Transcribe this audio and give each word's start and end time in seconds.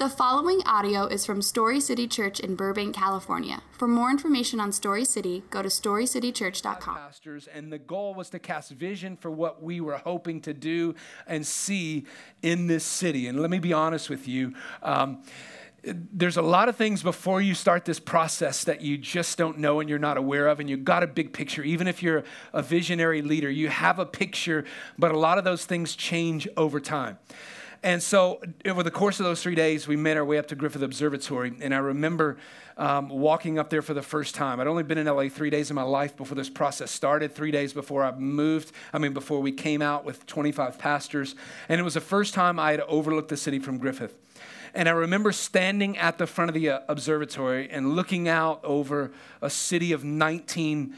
The 0.00 0.08
following 0.08 0.62
audio 0.64 1.04
is 1.04 1.26
from 1.26 1.42
Story 1.42 1.78
City 1.78 2.08
Church 2.08 2.40
in 2.40 2.54
Burbank, 2.54 2.94
California. 2.94 3.60
For 3.72 3.86
more 3.86 4.08
information 4.08 4.58
on 4.58 4.72
Story 4.72 5.04
City, 5.04 5.42
go 5.50 5.60
to 5.60 5.68
storycitychurch.com. 5.68 6.96
Pastors, 6.96 7.46
and 7.46 7.70
the 7.70 7.76
goal 7.76 8.14
was 8.14 8.30
to 8.30 8.38
cast 8.38 8.70
vision 8.70 9.18
for 9.18 9.30
what 9.30 9.62
we 9.62 9.78
were 9.78 9.98
hoping 9.98 10.40
to 10.40 10.54
do 10.54 10.94
and 11.26 11.46
see 11.46 12.06
in 12.40 12.66
this 12.66 12.82
city. 12.82 13.26
And 13.26 13.42
let 13.42 13.50
me 13.50 13.58
be 13.58 13.74
honest 13.74 14.08
with 14.08 14.26
you. 14.26 14.54
Um, 14.82 15.22
there's 15.84 16.38
a 16.38 16.42
lot 16.42 16.70
of 16.70 16.76
things 16.76 17.02
before 17.02 17.42
you 17.42 17.54
start 17.54 17.84
this 17.84 18.00
process 18.00 18.64
that 18.64 18.80
you 18.80 18.96
just 18.96 19.36
don't 19.36 19.58
know 19.58 19.80
and 19.80 19.90
you're 19.90 19.98
not 19.98 20.16
aware 20.16 20.48
of, 20.48 20.60
and 20.60 20.70
you've 20.70 20.82
got 20.82 21.02
a 21.02 21.06
big 21.06 21.34
picture. 21.34 21.62
Even 21.62 21.86
if 21.86 22.02
you're 22.02 22.24
a 22.54 22.62
visionary 22.62 23.20
leader, 23.20 23.50
you 23.50 23.68
have 23.68 23.98
a 23.98 24.06
picture, 24.06 24.64
but 24.98 25.10
a 25.10 25.18
lot 25.18 25.36
of 25.36 25.44
those 25.44 25.66
things 25.66 25.94
change 25.94 26.48
over 26.56 26.80
time. 26.80 27.18
And 27.82 28.02
so, 28.02 28.42
over 28.66 28.82
the 28.82 28.90
course 28.90 29.20
of 29.20 29.24
those 29.24 29.42
three 29.42 29.54
days, 29.54 29.88
we 29.88 29.96
made 29.96 30.18
our 30.18 30.24
way 30.24 30.36
up 30.36 30.48
to 30.48 30.54
Griffith 30.54 30.82
Observatory. 30.82 31.54
And 31.62 31.74
I 31.74 31.78
remember 31.78 32.36
um, 32.76 33.08
walking 33.08 33.58
up 33.58 33.70
there 33.70 33.80
for 33.80 33.94
the 33.94 34.02
first 34.02 34.34
time. 34.34 34.60
I'd 34.60 34.66
only 34.66 34.82
been 34.82 34.98
in 34.98 35.06
LA 35.06 35.28
three 35.30 35.48
days 35.48 35.70
of 35.70 35.76
my 35.76 35.82
life 35.82 36.14
before 36.14 36.34
this 36.34 36.50
process 36.50 36.90
started, 36.90 37.34
three 37.34 37.50
days 37.50 37.72
before 37.72 38.04
I 38.04 38.12
moved. 38.12 38.72
I 38.92 38.98
mean, 38.98 39.14
before 39.14 39.40
we 39.40 39.50
came 39.50 39.80
out 39.80 40.04
with 40.04 40.26
25 40.26 40.78
pastors. 40.78 41.34
And 41.70 41.80
it 41.80 41.82
was 41.82 41.94
the 41.94 42.02
first 42.02 42.34
time 42.34 42.58
I 42.58 42.72
had 42.72 42.80
overlooked 42.80 43.30
the 43.30 43.36
city 43.38 43.58
from 43.58 43.78
Griffith. 43.78 44.14
And 44.74 44.86
I 44.86 44.92
remember 44.92 45.32
standing 45.32 45.96
at 45.96 46.18
the 46.18 46.26
front 46.26 46.50
of 46.50 46.54
the 46.54 46.68
uh, 46.68 46.80
observatory 46.86 47.70
and 47.70 47.96
looking 47.96 48.28
out 48.28 48.62
over 48.62 49.10
a 49.40 49.50
city 49.50 49.92
of 49.92 50.04
19 50.04 50.94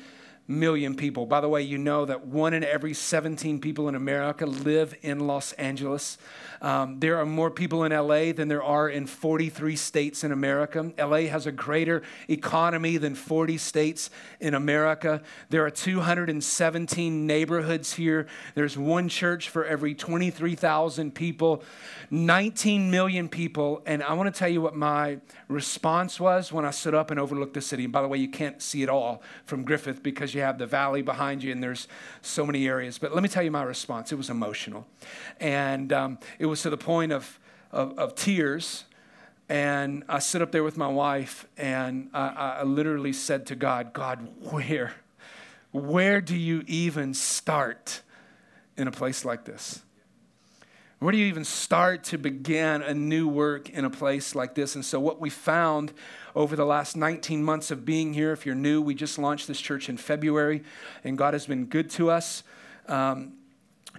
million 0.47 0.95
people. 0.95 1.27
By 1.27 1.41
the 1.41 1.48
way, 1.48 1.62
you 1.62 1.78
know 1.78 2.05
that 2.05 2.27
one 2.27 2.55
in 2.55 2.64
every 2.64 2.95
17 2.95 3.61
people 3.61 3.89
in 3.89 3.95
America 3.95 4.47
live 4.47 4.95
in 5.03 5.27
Los 5.27 5.53
Angeles. 5.55 6.19
Um, 6.62 7.01
there 7.01 7.19
are 7.19 7.27
more 7.27 7.51
people 7.51 7.83
in 7.83 7.91
LA 7.91 8.33
than 8.33 8.47
there 8.47 8.62
are 8.62 8.89
in 8.89 9.07
43 9.07 9.75
states 9.75 10.23
in 10.23 10.30
America. 10.30 10.93
LA 10.97 11.23
has 11.23 11.47
a 11.47 11.53
greater 11.53 12.03
economy 12.31 12.98
than 12.98 13.17
40 13.17 13.59
states 13.59 14.11
in 14.39 14.55
America. 14.55 15.23
There 15.51 15.67
are 15.67 15.70
217 15.70 17.27
neighborhoods 17.27 17.95
here. 17.95 18.28
There's 18.55 18.78
one 18.78 19.09
church 19.09 19.48
for 19.48 19.64
every 19.64 19.97
23,000 19.97 21.12
people, 21.12 21.64
19 22.11 22.92
million 22.92 23.29
people. 23.29 23.83
And 23.84 24.01
I 24.05 24.12
want 24.12 24.33
to 24.33 24.39
tell 24.39 24.48
you 24.48 24.61
what 24.61 24.77
my 24.77 25.19
response 25.48 26.20
was 26.20 26.53
when 26.53 26.64
I 26.64 26.70
stood 26.70 26.95
up 26.95 27.11
and 27.11 27.19
overlooked 27.19 27.55
the 27.55 27.61
city. 27.61 27.84
And 27.84 27.92
by 27.92 28.03
the 28.03 28.08
way, 28.08 28.19
you 28.19 28.29
can't 28.29 28.62
see 28.62 28.84
it 28.84 28.89
all 28.89 29.20
from 29.47 29.64
Griffith 29.64 30.01
because 30.01 30.33
you 30.33 30.42
have 30.42 30.58
the 30.58 30.67
valley 30.67 31.03
behind 31.03 31.42
you 31.42 31.51
and 31.51 31.61
there's 31.61 31.89
so 32.20 32.47
many 32.47 32.69
areas. 32.69 32.98
But 32.98 33.12
let 33.14 33.25
me 33.25 33.29
tell 33.29 33.42
you 33.42 33.51
my 33.51 33.64
response. 33.64 34.12
It 34.12 34.17
was 34.17 34.31
emotional. 34.31 34.86
And 35.41 35.92
um, 35.92 36.19
it 36.39 36.47
was 36.47 36.52
to 36.61 36.69
the 36.69 36.77
point 36.77 37.12
of, 37.12 37.41
of, 37.70 37.98
of 37.98 38.14
tears. 38.14 38.84
And 39.48 40.05
I 40.08 40.19
sit 40.19 40.42
up 40.42 40.53
there 40.53 40.62
with 40.62 40.77
my 40.77 40.89
wife, 40.89 41.47
and 41.56 42.11
I, 42.12 42.58
I 42.58 42.62
literally 42.64 43.12
said 43.12 43.47
to 43.47 43.56
God, 43.56 43.95
God, 43.95 44.28
where? 44.50 44.92
Where 45.73 46.20
do 46.20 46.36
you 46.36 46.62
even 46.67 47.14
start 47.14 48.03
in 48.77 48.89
a 48.89 48.92
place 48.92 49.25
like 49.25 49.45
this? 49.45 49.80
Where 51.03 51.11
do 51.11 51.19
you 51.19 51.27
even 51.27 51.45
start 51.45 52.05
to 52.05 52.19
begin 52.19 52.80
a 52.80 52.95
new 52.95 53.27
work 53.27 53.69
in 53.70 53.84
a 53.84 53.91
place 53.91 54.36
like 54.36 54.55
this? 54.55 54.77
And 54.77 54.84
so, 54.84 55.00
what 55.00 55.20
we 55.20 55.30
found 55.30 55.92
over 56.36 56.55
the 56.55 56.64
last 56.64 56.97
19 56.97 57.42
months 57.42 57.73
of 57.73 57.84
being 57.84 58.14
here, 58.14 58.33
if 58.33 58.47
you're 58.47 58.55
new, 58.55 58.80
we 58.80 58.95
just 58.95 59.19
launched 59.19 59.48
this 59.48 59.61
church 59.61 59.89
in 59.89 59.97
February, 59.97 60.62
and 61.03 61.19
God 61.19 61.34
has 61.34 61.45
been 61.45 61.64
good 61.64 61.91
to 61.91 62.11
us. 62.11 62.45
Um, 62.86 63.33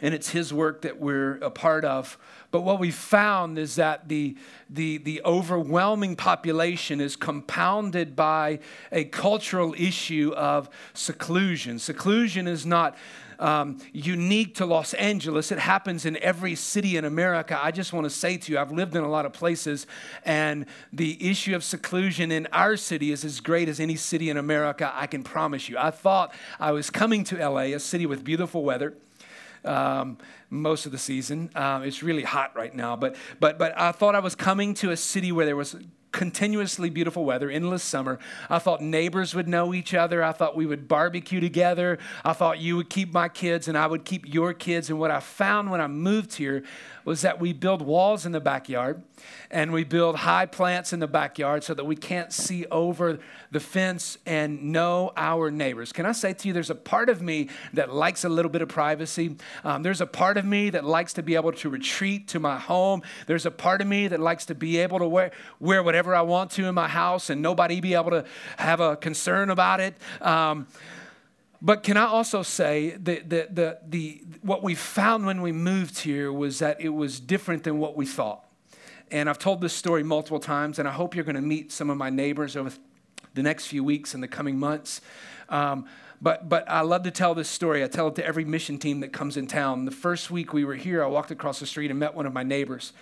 and 0.02 0.14
it's 0.14 0.30
his 0.30 0.54
work 0.54 0.84
that 0.84 1.00
we're 1.00 1.36
a 1.36 1.52
part 1.52 1.84
of. 1.86 2.18
But 2.54 2.62
what 2.62 2.78
we 2.78 2.92
found 2.92 3.58
is 3.58 3.78
that 3.78 4.10
the, 4.10 4.38
the, 4.70 5.00
the 5.00 5.24
overwhelming 5.26 6.16
population 6.16 7.02
is 7.02 7.16
compounded 7.16 8.16
by 8.16 8.60
a 8.92 9.06
cultural 9.06 9.74
issue 9.76 10.32
of 10.38 10.70
seclusion. 10.94 11.80
Seclusion 11.80 12.48
is 12.48 12.64
not 12.64 12.96
um, 13.40 13.80
unique 13.92 14.54
to 14.58 14.68
Los 14.68 14.94
Angeles. 14.94 15.52
It 15.52 15.58
happens 15.58 16.06
in 16.06 16.16
every 16.18 16.54
city 16.54 16.96
in 16.96 17.06
America. 17.06 17.60
I 17.60 17.72
just 17.72 17.92
want 17.92 18.04
to 18.04 18.12
say 18.12 18.38
to 18.38 18.52
you, 18.52 18.60
I've 18.60 18.72
lived 18.72 18.96
in 18.96 19.04
a 19.04 19.10
lot 19.10 19.26
of 19.26 19.34
places, 19.34 19.88
and 20.24 20.68
the 20.94 21.28
issue 21.28 21.56
of 21.56 21.64
seclusion 21.64 22.32
in 22.32 22.48
our 22.54 22.78
city 22.78 23.12
is 23.12 23.26
as 23.26 23.40
great 23.40 23.68
as 23.68 23.80
any 23.80 23.96
city 23.96 24.30
in 24.30 24.38
America, 24.38 24.92
I 24.94 25.08
can 25.08 25.24
promise 25.24 25.70
you. 25.70 25.80
I 25.80 25.90
thought 25.90 26.32
I 26.60 26.72
was 26.72 26.92
coming 26.92 27.24
to 27.24 27.50
LA, 27.50 27.74
a 27.74 27.80
city 27.80 28.06
with 28.06 28.24
beautiful 28.24 28.64
weather 28.64 28.94
um, 29.66 30.18
most 30.50 30.86
of 30.86 30.92
the 30.92 30.98
season. 30.98 31.50
Um, 31.56 31.84
it's 31.84 32.04
really 32.04 32.24
hot 32.24 32.56
right 32.56 32.74
now, 32.74 32.96
but 32.96 33.16
but 33.40 33.58
but 33.58 33.78
I 33.80 33.92
thought 33.92 34.16
I 34.16 34.20
was 34.20 34.36
coming 34.36 34.74
to 34.76 34.92
a 34.92 34.98
city 34.98 35.32
where 35.32 35.46
there 35.46 35.56
was 35.56 35.76
continuously 36.14 36.90
beautiful 36.90 37.26
weather, 37.26 37.50
endless 37.50 37.84
summer. 37.84 38.20
I 38.50 38.60
thought 38.60 38.82
neighbors 38.82 39.36
would 39.36 39.48
know 39.48 39.74
each 39.74 39.94
other. 39.94 40.24
I 40.24 40.32
thought 40.32 40.56
we 40.56 40.66
would 40.66 40.88
barbecue 40.88 41.42
together. 41.42 41.98
I 42.24 42.32
thought 42.32 42.60
you 42.60 42.78
would 42.78 42.90
keep 42.90 43.12
my 43.12 43.28
kids 43.28 43.68
and 43.68 43.78
I 43.78 43.88
would 43.88 44.06
keep 44.06 44.32
your 44.32 44.54
kids. 44.54 44.90
And 44.90 45.00
what 45.00 45.12
I 45.12 45.20
found 45.20 45.72
when 45.72 45.82
I 45.82 45.88
moved 45.88 46.36
here 46.36 46.64
was 47.06 47.22
that 47.22 47.40
we 47.40 47.52
build 47.52 47.82
walls 47.82 48.26
in 48.26 48.32
the 48.32 48.40
backyard 48.40 49.04
and 49.52 49.74
we 49.74 49.84
build 49.84 50.16
high 50.16 50.46
plants 50.46 50.94
in 50.94 51.00
the 51.00 51.08
backyard 51.08 51.64
so 51.64 51.74
that 51.74 51.84
we 51.84 51.96
can't 51.96 52.32
see 52.32 52.66
over 52.68 53.20
the 53.52 53.60
fence 53.60 54.18
and 54.26 54.72
know 54.72 55.12
our 55.18 55.52
neighbors. 55.52 55.92
Can 55.92 56.06
I 56.06 56.12
say 56.12 56.34
to 56.34 56.48
you, 56.48 56.54
there's 56.54 56.70
a 56.70 56.76
part 56.76 57.10
of 57.10 57.22
me 57.22 57.50
that 57.74 57.94
likes 57.94 58.24
a 58.24 58.30
little 58.30 58.50
bit 58.50 58.62
of 58.62 58.70
privacy. 58.70 59.36
Um, 59.64 59.84
there's 59.84 60.02
a 60.02 60.08
part 60.08 60.38
of 60.38 60.46
me 60.46 60.70
that 60.70 60.86
likes 60.86 61.14
to 61.14 61.24
be 61.24 61.36
able 61.36 61.52
to 61.54 61.70
retreat 61.70 62.28
to 62.30 62.40
my 62.40 62.58
home. 62.58 63.02
There's 63.28 63.46
a 63.46 63.52
part 63.52 63.82
of 63.82 63.88
me 63.88 64.08
that 64.08 64.20
likes 64.20 64.46
to 64.46 64.56
be 64.56 64.78
able 64.78 65.00
to 65.00 65.08
wear, 65.08 65.32
wear 65.60 65.84
whatever 65.84 66.03
I 66.12 66.22
want 66.22 66.52
to 66.52 66.66
in 66.66 66.76
my 66.76 66.88
house 66.88 67.30
and 67.30 67.42
nobody 67.42 67.82
be 67.82 67.94
able 67.94 68.12
to 68.12 68.26
have 68.58 68.80
a 68.80 68.96
concern 68.96 69.50
about 69.50 69.80
it. 69.80 69.96
Um, 70.22 70.68
but 71.62 71.84
can 71.84 71.96
I 71.96 72.06
also 72.06 72.44
say 72.44 72.98
that 73.04 73.30
the, 73.30 73.48
the, 73.50 73.80
the, 73.88 74.22
what 74.42 74.64
we 74.64 74.76
found 74.76 75.26
when 75.26 75.42
we 75.42 75.54
moved 75.54 76.00
here 76.00 76.32
was 76.32 76.60
that 76.60 76.82
it 76.82 76.90
was 76.90 77.20
different 77.20 77.64
than 77.64 77.80
what 77.80 77.96
we 77.96 78.06
thought. 78.06 78.44
And 79.12 79.30
I've 79.30 79.40
told 79.40 79.62
this 79.62 79.74
story 79.74 80.04
multiple 80.04 80.40
times, 80.40 80.80
and 80.80 80.88
I 80.88 80.92
hope 80.92 81.16
you're 81.16 81.24
going 81.24 81.36
to 81.36 81.42
meet 81.42 81.72
some 81.72 81.90
of 81.90 81.98
my 81.98 82.10
neighbors 82.10 82.58
over 82.58 82.72
the 83.34 83.44
next 83.44 83.68
few 83.68 83.84
weeks 83.84 84.14
and 84.14 84.22
the 84.22 84.28
coming 84.28 84.60
months. 84.60 85.00
Um, 85.48 85.86
but, 86.22 86.50
but 86.50 86.70
I 86.70 86.82
love 86.82 87.04
to 87.04 87.12
tell 87.12 87.36
this 87.36 87.50
story. 87.50 87.84
I 87.84 87.88
tell 87.88 88.08
it 88.08 88.16
to 88.16 88.26
every 88.26 88.46
mission 88.46 88.78
team 88.78 89.02
that 89.02 89.14
comes 89.14 89.38
in 89.38 89.48
town. 89.48 89.86
The 89.86 89.92
first 89.92 90.32
week 90.32 90.54
we 90.54 90.66
were 90.66 90.76
here, 90.76 91.04
I 91.04 91.08
walked 91.08 91.32
across 91.32 91.60
the 91.60 91.66
street 91.66 91.92
and 91.92 92.00
met 92.00 92.14
one 92.14 92.26
of 92.26 92.34
my 92.34 92.44
neighbors. 92.44 92.94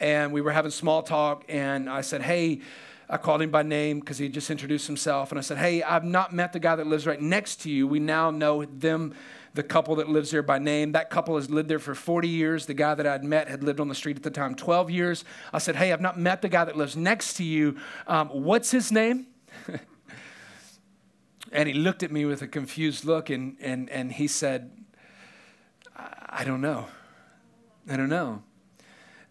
And 0.00 0.32
we 0.32 0.40
were 0.40 0.50
having 0.50 0.70
small 0.70 1.02
talk, 1.02 1.44
and 1.48 1.88
I 1.88 2.00
said, 2.00 2.22
Hey, 2.22 2.60
I 3.08 3.18
called 3.18 3.42
him 3.42 3.50
by 3.50 3.62
name 3.62 4.00
because 4.00 4.18
he 4.18 4.28
just 4.28 4.50
introduced 4.50 4.86
himself. 4.86 5.30
And 5.30 5.38
I 5.38 5.42
said, 5.42 5.58
Hey, 5.58 5.82
I've 5.82 6.04
not 6.04 6.32
met 6.32 6.52
the 6.52 6.58
guy 6.58 6.76
that 6.76 6.86
lives 6.86 7.06
right 7.06 7.20
next 7.20 7.56
to 7.62 7.70
you. 7.70 7.86
We 7.86 8.00
now 8.00 8.30
know 8.30 8.64
them, 8.64 9.14
the 9.54 9.62
couple 9.62 9.96
that 9.96 10.08
lives 10.08 10.30
there 10.30 10.42
by 10.42 10.58
name. 10.58 10.92
That 10.92 11.10
couple 11.10 11.36
has 11.36 11.50
lived 11.50 11.68
there 11.68 11.78
for 11.78 11.94
40 11.94 12.26
years. 12.26 12.66
The 12.66 12.74
guy 12.74 12.94
that 12.94 13.06
I'd 13.06 13.22
met 13.22 13.48
had 13.48 13.62
lived 13.62 13.80
on 13.80 13.88
the 13.88 13.94
street 13.94 14.16
at 14.16 14.22
the 14.22 14.30
time 14.30 14.54
12 14.54 14.90
years. 14.90 15.24
I 15.52 15.58
said, 15.58 15.76
Hey, 15.76 15.92
I've 15.92 16.00
not 16.00 16.18
met 16.18 16.40
the 16.42 16.48
guy 16.48 16.64
that 16.64 16.76
lives 16.76 16.96
next 16.96 17.34
to 17.34 17.44
you. 17.44 17.76
Um, 18.06 18.28
what's 18.28 18.70
his 18.70 18.90
name? 18.90 19.26
and 21.52 21.68
he 21.68 21.74
looked 21.74 22.02
at 22.02 22.10
me 22.10 22.24
with 22.24 22.40
a 22.40 22.48
confused 22.48 23.04
look 23.04 23.28
and, 23.28 23.56
and, 23.60 23.90
and 23.90 24.10
he 24.12 24.26
said, 24.26 24.70
I 25.94 26.44
don't 26.44 26.62
know. 26.62 26.86
I 27.90 27.96
don't 27.96 28.08
know. 28.08 28.42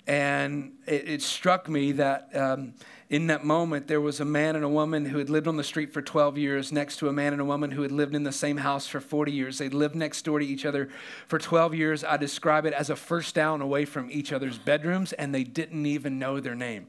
And 0.08 0.74
it, 0.88 1.08
it 1.08 1.22
struck 1.22 1.70
me 1.70 1.92
that 1.94 2.36
um, 2.36 2.74
in 3.10 3.28
that 3.28 3.44
moment, 3.44 3.88
there 3.88 4.02
was 4.02 4.20
a 4.20 4.26
man 4.26 4.56
and 4.56 4.64
a 4.64 4.70
woman 4.70 5.06
who 5.06 5.18
had 5.18 5.30
lived 5.30 5.48
on 5.48 5.58
the 5.58 5.64
street 5.64 5.94
for 5.94 6.02
12 6.02 6.38
years 6.38 6.72
next 6.72 6.98
to 6.98 7.10
a 7.10 7.14
man 7.14 7.34
and 7.34 7.42
a 7.42 7.46
woman 7.46 7.72
who 7.72 7.82
had 7.82 7.92
lived 7.92 8.16
in 8.16 8.24
the 8.24 8.32
same 8.32 8.58
house 8.58 8.88
for 8.88 9.02
40 9.02 9.32
years. 9.32 9.58
They 9.58 9.70
lived 9.70 9.96
next 9.96 10.24
door 10.24 10.40
to 10.40 10.46
each 10.46 10.66
other 10.66 10.90
for 11.28 11.38
12 11.38 11.76
years. 11.76 12.04
I 12.04 12.18
describe 12.18 12.66
it 12.66 12.74
as 12.74 12.90
a 12.90 12.96
first 12.96 13.36
down 13.36 13.62
away 13.62 13.86
from 13.86 14.10
each 14.10 14.32
other's 14.32 14.58
bedrooms, 14.58 15.12
and 15.14 15.36
they 15.36 15.44
didn't 15.44 15.86
even 15.86 16.20
know 16.20 16.40
their 16.40 16.56
name. 16.56 16.88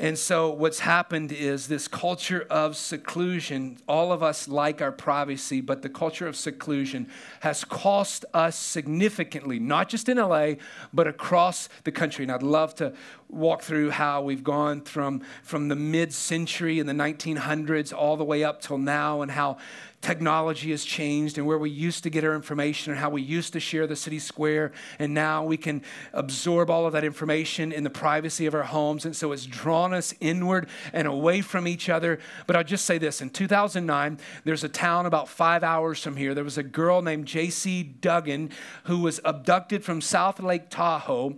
And 0.00 0.16
so, 0.16 0.48
what's 0.48 0.78
happened 0.78 1.32
is 1.32 1.66
this 1.66 1.88
culture 1.88 2.46
of 2.48 2.76
seclusion. 2.76 3.78
All 3.88 4.12
of 4.12 4.22
us 4.22 4.46
like 4.46 4.80
our 4.80 4.92
privacy, 4.92 5.60
but 5.60 5.82
the 5.82 5.88
culture 5.88 6.28
of 6.28 6.36
seclusion 6.36 7.08
has 7.40 7.64
cost 7.64 8.24
us 8.32 8.54
significantly, 8.56 9.58
not 9.58 9.88
just 9.88 10.08
in 10.08 10.18
LA, 10.18 10.52
but 10.94 11.08
across 11.08 11.68
the 11.82 11.90
country. 11.90 12.24
And 12.24 12.30
I'd 12.30 12.44
love 12.44 12.76
to 12.76 12.92
walk 13.28 13.62
through 13.62 13.90
how 13.90 14.22
we've 14.22 14.44
gone 14.44 14.80
from, 14.82 15.22
from 15.42 15.68
the 15.68 15.76
mid 15.76 16.12
century 16.12 16.78
in 16.78 16.86
the 16.86 16.92
1900s 16.92 17.92
all 17.92 18.16
the 18.16 18.24
way 18.24 18.44
up 18.44 18.60
till 18.60 18.78
now, 18.78 19.22
and 19.22 19.30
how 19.30 19.58
technology 20.00 20.70
has 20.70 20.84
changed 20.84 21.38
and 21.38 21.46
where 21.46 21.58
we 21.58 21.68
used 21.68 22.04
to 22.04 22.10
get 22.10 22.22
our 22.22 22.34
information 22.34 22.92
and 22.92 23.00
how 23.00 23.10
we 23.10 23.20
used 23.20 23.52
to 23.52 23.60
share 23.60 23.86
the 23.86 23.96
city 23.96 24.18
square. 24.18 24.70
And 24.98 25.12
now 25.12 25.44
we 25.44 25.56
can 25.56 25.82
absorb 26.12 26.70
all 26.70 26.86
of 26.86 26.92
that 26.92 27.02
information 27.02 27.72
in 27.72 27.82
the 27.82 27.90
privacy 27.90 28.46
of 28.46 28.54
our 28.54 28.62
homes. 28.62 29.04
And 29.04 29.16
so 29.16 29.32
it's 29.32 29.44
drawn 29.44 29.92
us 29.92 30.14
inward 30.20 30.68
and 30.92 31.08
away 31.08 31.40
from 31.40 31.66
each 31.66 31.88
other. 31.88 32.20
But 32.46 32.54
I'll 32.54 32.64
just 32.64 32.86
say 32.86 32.98
this 32.98 33.20
in 33.20 33.30
2009, 33.30 34.18
there's 34.44 34.62
a 34.62 34.68
town 34.68 35.06
about 35.06 35.28
five 35.28 35.64
hours 35.64 36.00
from 36.00 36.16
here. 36.16 36.32
There 36.32 36.44
was 36.44 36.58
a 36.58 36.62
girl 36.62 37.02
named 37.02 37.26
Jaycee 37.26 37.98
Dugard 37.98 38.52
who 38.84 39.00
was 39.00 39.20
abducted 39.24 39.84
from 39.84 40.00
South 40.00 40.38
Lake 40.40 40.70
Tahoe. 40.70 41.36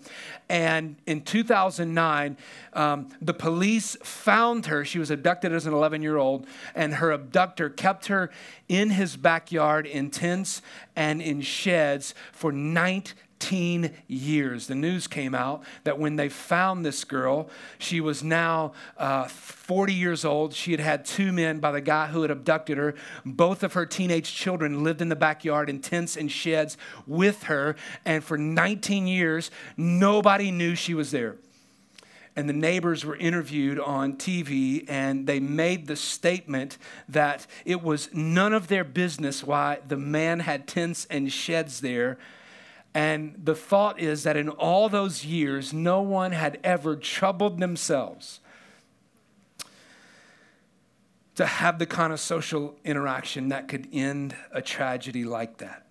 And 0.50 0.96
in 1.06 1.20
2009, 1.20 2.36
um, 2.72 3.08
the 3.22 3.32
police 3.32 3.96
found 4.02 4.66
her. 4.66 4.84
She 4.84 4.98
was 4.98 5.12
abducted 5.12 5.52
as 5.52 5.64
an 5.64 5.72
11 5.72 6.02
year 6.02 6.16
old, 6.16 6.44
and 6.74 6.94
her 6.94 7.12
abductor 7.12 7.70
kept 7.70 8.08
her 8.08 8.30
in 8.68 8.90
his 8.90 9.16
backyard 9.16 9.86
in 9.86 10.10
tents 10.10 10.60
and 10.96 11.22
in 11.22 11.40
sheds 11.40 12.16
for 12.32 12.50
19 12.50 13.14
years. 14.06 14.66
The 14.66 14.74
news 14.74 15.06
came 15.06 15.34
out 15.34 15.62
that 15.84 15.98
when 15.98 16.16
they 16.16 16.28
found 16.28 16.84
this 16.84 17.04
girl, 17.04 17.48
she 17.78 18.00
was 18.00 18.22
now 18.22 18.72
uh, 18.96 19.24
40 19.24 19.94
years 19.94 20.24
old. 20.24 20.54
She 20.54 20.70
had 20.70 20.80
had 20.80 21.04
two 21.04 21.32
men 21.32 21.58
by 21.58 21.72
the 21.72 21.80
guy 21.80 22.08
who 22.08 22.22
had 22.22 22.30
abducted 22.30 22.78
her. 22.78 22.94
Both 23.24 23.62
of 23.62 23.72
her 23.72 23.86
teenage 23.86 24.34
children 24.34 24.84
lived 24.84 25.00
in 25.00 25.08
the 25.08 25.16
backyard 25.16 25.68
in 25.68 25.80
tents 25.80 26.16
and 26.16 26.30
sheds 26.30 26.76
with 27.06 27.44
her. 27.44 27.76
And 28.04 28.22
for 28.22 28.38
19 28.38 29.06
years, 29.06 29.50
nobody 29.76 30.50
knew 30.50 30.74
she 30.74 30.94
was 30.94 31.10
there 31.10 31.36
and 32.36 32.48
the 32.48 32.54
neighbors 32.54 33.04
were 33.04 33.16
interviewed 33.16 33.78
on 33.78 34.14
TV, 34.14 34.84
and 34.88 35.26
they 35.26 35.40
made 35.40 35.86
the 35.86 35.96
statement 35.96 36.78
that 37.08 37.46
it 37.64 37.82
was 37.82 38.08
none 38.14 38.52
of 38.52 38.68
their 38.68 38.84
business 38.84 39.42
why 39.42 39.78
the 39.86 39.96
man 39.96 40.40
had 40.40 40.66
tents 40.66 41.06
and 41.10 41.32
sheds 41.32 41.80
there. 41.80 42.18
And 42.94 43.40
the 43.42 43.54
thought 43.54 44.00
is 44.00 44.24
that 44.24 44.36
in 44.36 44.48
all 44.48 44.88
those 44.88 45.24
years, 45.24 45.72
no 45.72 46.02
one 46.02 46.32
had 46.32 46.58
ever 46.64 46.96
troubled 46.96 47.60
themselves 47.60 48.40
to 51.36 51.46
have 51.46 51.78
the 51.78 51.86
kind 51.86 52.12
of 52.12 52.20
social 52.20 52.74
interaction 52.84 53.48
that 53.48 53.68
could 53.68 53.88
end 53.92 54.34
a 54.52 54.60
tragedy 54.60 55.24
like 55.24 55.58
that. 55.58 55.86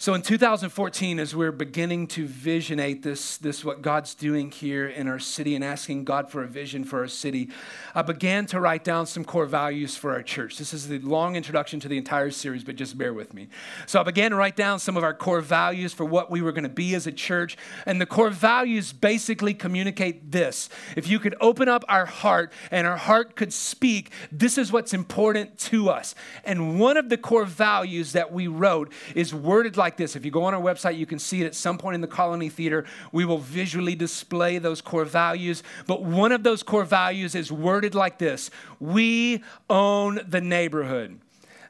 So 0.00 0.14
in 0.14 0.22
2014, 0.22 1.18
as 1.18 1.36
we're 1.36 1.52
beginning 1.52 2.06
to 2.06 2.26
visionate 2.26 3.02
this, 3.02 3.36
this 3.36 3.62
what 3.62 3.82
God's 3.82 4.14
doing 4.14 4.50
here 4.50 4.88
in 4.88 5.06
our 5.06 5.18
city 5.18 5.54
and 5.54 5.62
asking 5.62 6.04
God 6.04 6.30
for 6.30 6.42
a 6.42 6.46
vision 6.46 6.84
for 6.84 7.00
our 7.00 7.06
city, 7.06 7.50
I 7.94 8.00
began 8.00 8.46
to 8.46 8.60
write 8.60 8.82
down 8.82 9.04
some 9.04 9.26
core 9.26 9.44
values 9.44 9.96
for 9.96 10.12
our 10.12 10.22
church. 10.22 10.56
This 10.56 10.72
is 10.72 10.88
the 10.88 11.00
long 11.00 11.36
introduction 11.36 11.80
to 11.80 11.88
the 11.88 11.98
entire 11.98 12.30
series, 12.30 12.64
but 12.64 12.76
just 12.76 12.96
bear 12.96 13.12
with 13.12 13.34
me. 13.34 13.48
So 13.84 14.00
I 14.00 14.02
began 14.02 14.30
to 14.30 14.38
write 14.38 14.56
down 14.56 14.78
some 14.78 14.96
of 14.96 15.04
our 15.04 15.12
core 15.12 15.42
values 15.42 15.92
for 15.92 16.06
what 16.06 16.30
we 16.30 16.40
were 16.40 16.52
going 16.52 16.62
to 16.62 16.70
be 16.70 16.94
as 16.94 17.06
a 17.06 17.12
church. 17.12 17.58
And 17.84 18.00
the 18.00 18.06
core 18.06 18.30
values 18.30 18.94
basically 18.94 19.52
communicate 19.52 20.32
this. 20.32 20.70
If 20.96 21.08
you 21.08 21.18
could 21.18 21.34
open 21.42 21.68
up 21.68 21.84
our 21.90 22.06
heart 22.06 22.54
and 22.70 22.86
our 22.86 22.96
heart 22.96 23.36
could 23.36 23.52
speak, 23.52 24.12
this 24.32 24.56
is 24.56 24.72
what's 24.72 24.94
important 24.94 25.58
to 25.58 25.90
us. 25.90 26.14
And 26.42 26.80
one 26.80 26.96
of 26.96 27.10
the 27.10 27.18
core 27.18 27.44
values 27.44 28.12
that 28.12 28.32
we 28.32 28.46
wrote 28.46 28.90
is 29.14 29.34
worded 29.34 29.76
like 29.76 29.89
like 29.90 29.96
this. 29.96 30.14
If 30.14 30.24
you 30.24 30.30
go 30.30 30.44
on 30.44 30.54
our 30.54 30.60
website, 30.60 30.96
you 30.96 31.04
can 31.04 31.18
see 31.18 31.42
it 31.42 31.46
at 31.46 31.54
some 31.56 31.76
point 31.76 31.96
in 31.96 32.00
the 32.00 32.06
Colony 32.06 32.48
Theater. 32.48 32.84
We 33.10 33.24
will 33.24 33.38
visually 33.38 33.96
display 33.96 34.58
those 34.58 34.80
core 34.80 35.04
values. 35.04 35.64
But 35.88 36.04
one 36.04 36.30
of 36.30 36.44
those 36.44 36.62
core 36.62 36.84
values 36.84 37.34
is 37.34 37.50
worded 37.50 37.96
like 37.96 38.18
this 38.18 38.50
We 38.78 39.42
own 39.68 40.20
the 40.28 40.40
neighborhood. 40.40 41.18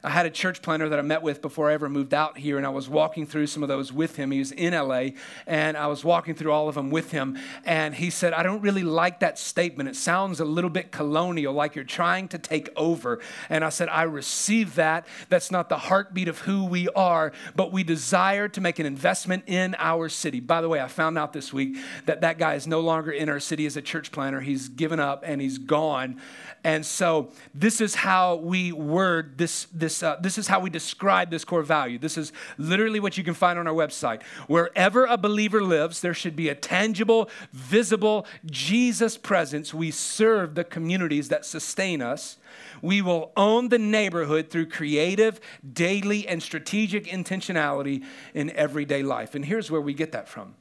I 0.03 0.09
had 0.09 0.25
a 0.25 0.31
church 0.31 0.63
planner 0.63 0.89
that 0.89 0.97
I 0.97 1.03
met 1.03 1.21
with 1.21 1.41
before 1.41 1.69
I 1.69 1.73
ever 1.73 1.87
moved 1.87 2.13
out 2.13 2.37
here, 2.37 2.57
and 2.57 2.65
I 2.65 2.69
was 2.69 2.89
walking 2.89 3.27
through 3.27 3.47
some 3.47 3.61
of 3.61 3.69
those 3.69 3.93
with 3.93 4.15
him. 4.15 4.31
He 4.31 4.39
was 4.39 4.51
in 4.51 4.73
LA, 4.73 5.09
and 5.45 5.77
I 5.77 5.87
was 5.87 6.03
walking 6.03 6.33
through 6.33 6.51
all 6.51 6.67
of 6.67 6.75
them 6.75 6.89
with 6.89 7.11
him. 7.11 7.37
And 7.65 7.93
he 7.93 8.09
said, 8.09 8.33
I 8.33 8.41
don't 8.41 8.61
really 8.61 8.83
like 8.83 9.19
that 9.19 9.37
statement. 9.37 9.89
It 9.89 9.95
sounds 9.95 10.39
a 10.39 10.45
little 10.45 10.71
bit 10.71 10.91
colonial, 10.91 11.53
like 11.53 11.75
you're 11.75 11.83
trying 11.83 12.27
to 12.29 12.39
take 12.39 12.69
over. 12.75 13.19
And 13.47 13.63
I 13.63 13.69
said, 13.69 13.89
I 13.89 14.03
receive 14.03 14.75
that. 14.75 15.05
That's 15.29 15.51
not 15.51 15.69
the 15.69 15.77
heartbeat 15.77 16.27
of 16.27 16.39
who 16.39 16.65
we 16.65 16.87
are, 16.89 17.31
but 17.55 17.71
we 17.71 17.83
desire 17.83 18.47
to 18.47 18.61
make 18.61 18.79
an 18.79 18.87
investment 18.87 19.43
in 19.45 19.75
our 19.77 20.09
city. 20.09 20.39
By 20.39 20.61
the 20.61 20.69
way, 20.69 20.81
I 20.81 20.87
found 20.87 21.19
out 21.19 21.31
this 21.33 21.53
week 21.53 21.77
that 22.07 22.21
that 22.21 22.39
guy 22.39 22.55
is 22.55 22.65
no 22.65 22.79
longer 22.79 23.11
in 23.11 23.29
our 23.29 23.39
city 23.39 23.67
as 23.67 23.77
a 23.77 23.81
church 23.81 24.11
planner. 24.11 24.39
He's 24.39 24.67
given 24.67 24.99
up 24.99 25.23
and 25.25 25.39
he's 25.41 25.59
gone. 25.59 26.19
And 26.63 26.85
so 26.85 27.29
this 27.53 27.81
is 27.81 27.95
how 27.95 28.35
we 28.35 28.71
word 28.71 29.37
this, 29.37 29.67
this, 29.73 29.90
uh, 30.03 30.17
this 30.19 30.37
is 30.37 30.47
how 30.47 30.59
we 30.59 30.69
describe 30.69 31.29
this 31.29 31.43
core 31.43 31.63
value. 31.63 31.97
This 31.97 32.17
is 32.17 32.31
literally 32.57 32.99
what 32.99 33.17
you 33.17 33.23
can 33.23 33.33
find 33.33 33.57
on 33.57 33.67
our 33.67 33.73
website. 33.73 34.23
Wherever 34.47 35.05
a 35.05 35.17
believer 35.17 35.61
lives, 35.61 36.01
there 36.01 36.13
should 36.13 36.35
be 36.35 36.49
a 36.49 36.55
tangible, 36.55 37.29
visible 37.51 38.25
Jesus 38.45 39.17
presence. 39.17 39.73
We 39.73 39.91
serve 39.91 40.55
the 40.55 40.63
communities 40.63 41.29
that 41.29 41.45
sustain 41.45 42.01
us. 42.01 42.37
We 42.81 43.01
will 43.01 43.31
own 43.35 43.69
the 43.69 43.79
neighborhood 43.79 44.49
through 44.49 44.69
creative, 44.69 45.39
daily, 45.73 46.27
and 46.27 46.41
strategic 46.41 47.05
intentionality 47.05 48.03
in 48.33 48.51
everyday 48.51 49.03
life. 49.03 49.35
And 49.35 49.45
here's 49.45 49.69
where 49.69 49.81
we 49.81 49.93
get 49.93 50.11
that 50.11 50.27
from. 50.27 50.55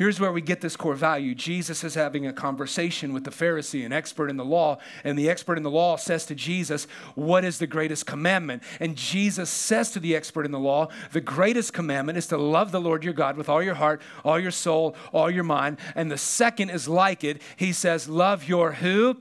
Here's 0.00 0.18
where 0.18 0.32
we 0.32 0.40
get 0.40 0.62
this 0.62 0.76
core 0.76 0.94
value. 0.94 1.34
Jesus 1.34 1.84
is 1.84 1.94
having 1.94 2.26
a 2.26 2.32
conversation 2.32 3.12
with 3.12 3.24
the 3.24 3.30
Pharisee, 3.30 3.84
an 3.84 3.92
expert 3.92 4.30
in 4.30 4.38
the 4.38 4.44
law, 4.46 4.78
and 5.04 5.18
the 5.18 5.28
expert 5.28 5.58
in 5.58 5.62
the 5.62 5.70
law 5.70 5.96
says 5.96 6.24
to 6.24 6.34
Jesus, 6.34 6.86
What 7.16 7.44
is 7.44 7.58
the 7.58 7.66
greatest 7.66 8.06
commandment? 8.06 8.62
And 8.80 8.96
Jesus 8.96 9.50
says 9.50 9.90
to 9.90 10.00
the 10.00 10.16
expert 10.16 10.46
in 10.46 10.52
the 10.52 10.58
law, 10.58 10.88
The 11.12 11.20
greatest 11.20 11.74
commandment 11.74 12.16
is 12.16 12.26
to 12.28 12.38
love 12.38 12.72
the 12.72 12.80
Lord 12.80 13.04
your 13.04 13.12
God 13.12 13.36
with 13.36 13.50
all 13.50 13.62
your 13.62 13.74
heart, 13.74 14.00
all 14.24 14.40
your 14.40 14.50
soul, 14.50 14.96
all 15.12 15.30
your 15.30 15.44
mind. 15.44 15.76
And 15.94 16.10
the 16.10 16.16
second 16.16 16.70
is 16.70 16.88
like 16.88 17.22
it. 17.22 17.42
He 17.56 17.74
says, 17.74 18.08
Love 18.08 18.48
your 18.48 18.72
who? 18.72 19.20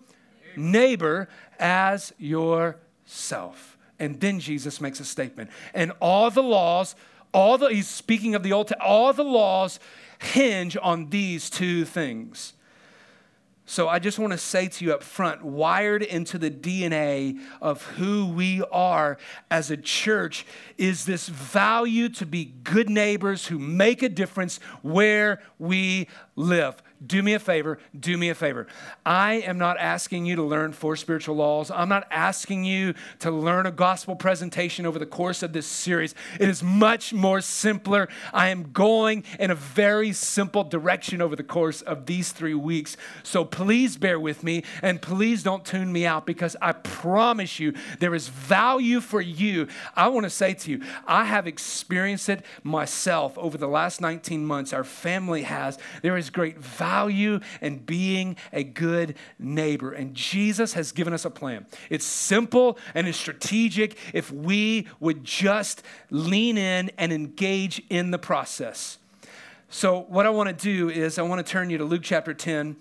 Neighbor 0.56 1.28
as 1.60 2.14
yourself. 2.18 3.78
And 4.00 4.22
then 4.22 4.40
Jesus 4.40 4.80
makes 4.80 5.02
a 5.02 5.06
statement. 5.06 5.50
And 5.74 5.92
all 6.00 6.32
the 6.32 6.42
laws, 6.42 6.96
all 7.34 7.58
the, 7.58 7.68
he's 7.68 7.90
speaking 7.90 8.34
of 8.34 8.44
the 8.44 8.54
Old, 8.54 8.72
all 8.80 9.12
the 9.12 9.26
laws 9.26 9.82
hinge 10.20 10.78
on 10.82 11.10
these 11.10 11.50
two 11.50 11.86
things. 11.86 12.54
So 13.66 13.88
I 13.88 14.00
just 14.00 14.18
want 14.18 14.34
to 14.34 14.38
say 14.40 14.68
to 14.68 14.86
you 14.86 14.94
up 14.94 15.04
front, 15.04 15.44
wired 15.44 16.02
into 16.02 16.40
the 16.40 16.50
DNA 16.50 17.40
of 17.62 17.84
who 17.84 18.26
we 18.26 18.64
are 18.72 19.20
as 19.52 19.70
a 19.70 19.78
church 19.78 20.44
is 20.80 21.06
this 21.06 21.30
value 21.30 22.10
to 22.10 22.26
be 22.26 22.46
good 22.64 22.90
neighbors 22.90 23.46
who 23.46 23.60
make 23.60 24.02
a 24.02 24.10
difference 24.10 24.58
where 24.82 25.40
we 25.60 26.08
live 26.36 26.82
do 27.06 27.24
me 27.24 27.34
a 27.34 27.40
favor, 27.40 27.80
do 27.98 28.18
me 28.18 28.30
a 28.30 28.36
favor. 28.36 28.68
I 29.06 29.36
am 29.36 29.58
not 29.58 29.78
asking 29.78 30.26
you 30.26 30.36
to 30.36 30.44
learn 30.44 30.74
four 30.74 30.96
spiritual 30.96 31.36
laws. 31.36 31.72
I'm 31.72 31.88
not 31.88 32.08
asking 32.12 32.66
you 32.66 32.94
to 33.20 33.32
learn 33.32 33.66
a 33.66 33.72
gospel 33.72 34.16
presentation 34.16 34.86
over 34.86 35.00
the 35.00 35.06
course 35.06 35.42
of 35.42 35.54
this 35.54 35.66
series. 35.66 36.14
It 36.40 36.50
is 36.50 36.62
much 36.62 37.14
more 37.14 37.40
simpler. 37.40 38.10
I 38.34 38.50
am 38.50 38.72
going 38.74 39.24
in 39.40 39.50
a 39.50 39.56
very 39.56 40.12
simple 40.12 40.64
direction 40.64 41.22
over 41.22 41.36
the 41.36 41.44
course 41.44 41.82
of 41.82 42.06
these 42.06 42.34
three 42.34 42.54
weeks. 42.54 42.98
So 43.24 43.46
please 43.46 43.96
bear 43.96 44.20
with 44.20 44.44
me 44.44 44.64
and 44.82 45.02
please 45.02 45.42
don't 45.42 45.64
tune 45.64 45.94
me 45.94 46.06
out 46.06 46.26
because 46.26 46.58
I 46.62 46.74
promise 46.74 47.60
you 47.60 47.74
there 48.00 48.14
is 48.14 48.28
value 48.28 49.00
for 49.00 49.22
you. 49.22 49.68
I 49.96 50.10
want 50.10 50.26
to 50.26 50.30
say 50.30 50.54
to 50.54 50.72
you, 50.72 50.84
I 51.08 51.24
have 51.26 51.48
experienced 51.48 52.28
it 52.28 52.44
myself 52.64 53.38
over 53.38 53.58
the 53.58 53.68
last 53.68 54.02
19 54.02 54.46
months. 54.46 54.74
Our 54.74 54.84
family 54.84 55.44
has. 55.44 55.78
There 56.02 56.18
is 56.18 56.30
great 56.30 56.58
value 56.58 56.89
value 56.90 57.40
and 57.62 57.86
being 57.86 58.36
a 58.52 58.64
good 58.64 59.16
neighbor. 59.38 59.92
And 59.92 60.16
Jesus 60.16 60.74
has 60.74 60.92
given 60.92 61.14
us 61.14 61.24
a 61.24 61.30
plan. 61.30 61.68
It's 61.90 62.06
simple 62.06 62.80
and 62.96 63.08
it's 63.08 63.18
strategic 63.18 63.96
if 64.14 64.32
we 64.32 64.88
would 65.00 65.24
just 65.24 65.84
lean 66.10 66.58
in 66.58 66.92
and 66.98 67.14
engage 67.14 67.82
in 67.90 68.12
the 68.12 68.18
process. 68.18 68.98
So, 69.70 70.00
what 70.10 70.26
I 70.26 70.30
want 70.32 70.50
to 70.50 70.56
do 70.56 70.90
is, 70.90 71.20
I 71.20 71.22
want 71.22 71.46
to 71.46 71.52
turn 71.52 71.70
you 71.70 71.78
to 71.78 71.86
Luke 71.86 72.02
chapter 72.04 72.34
10 72.34 72.76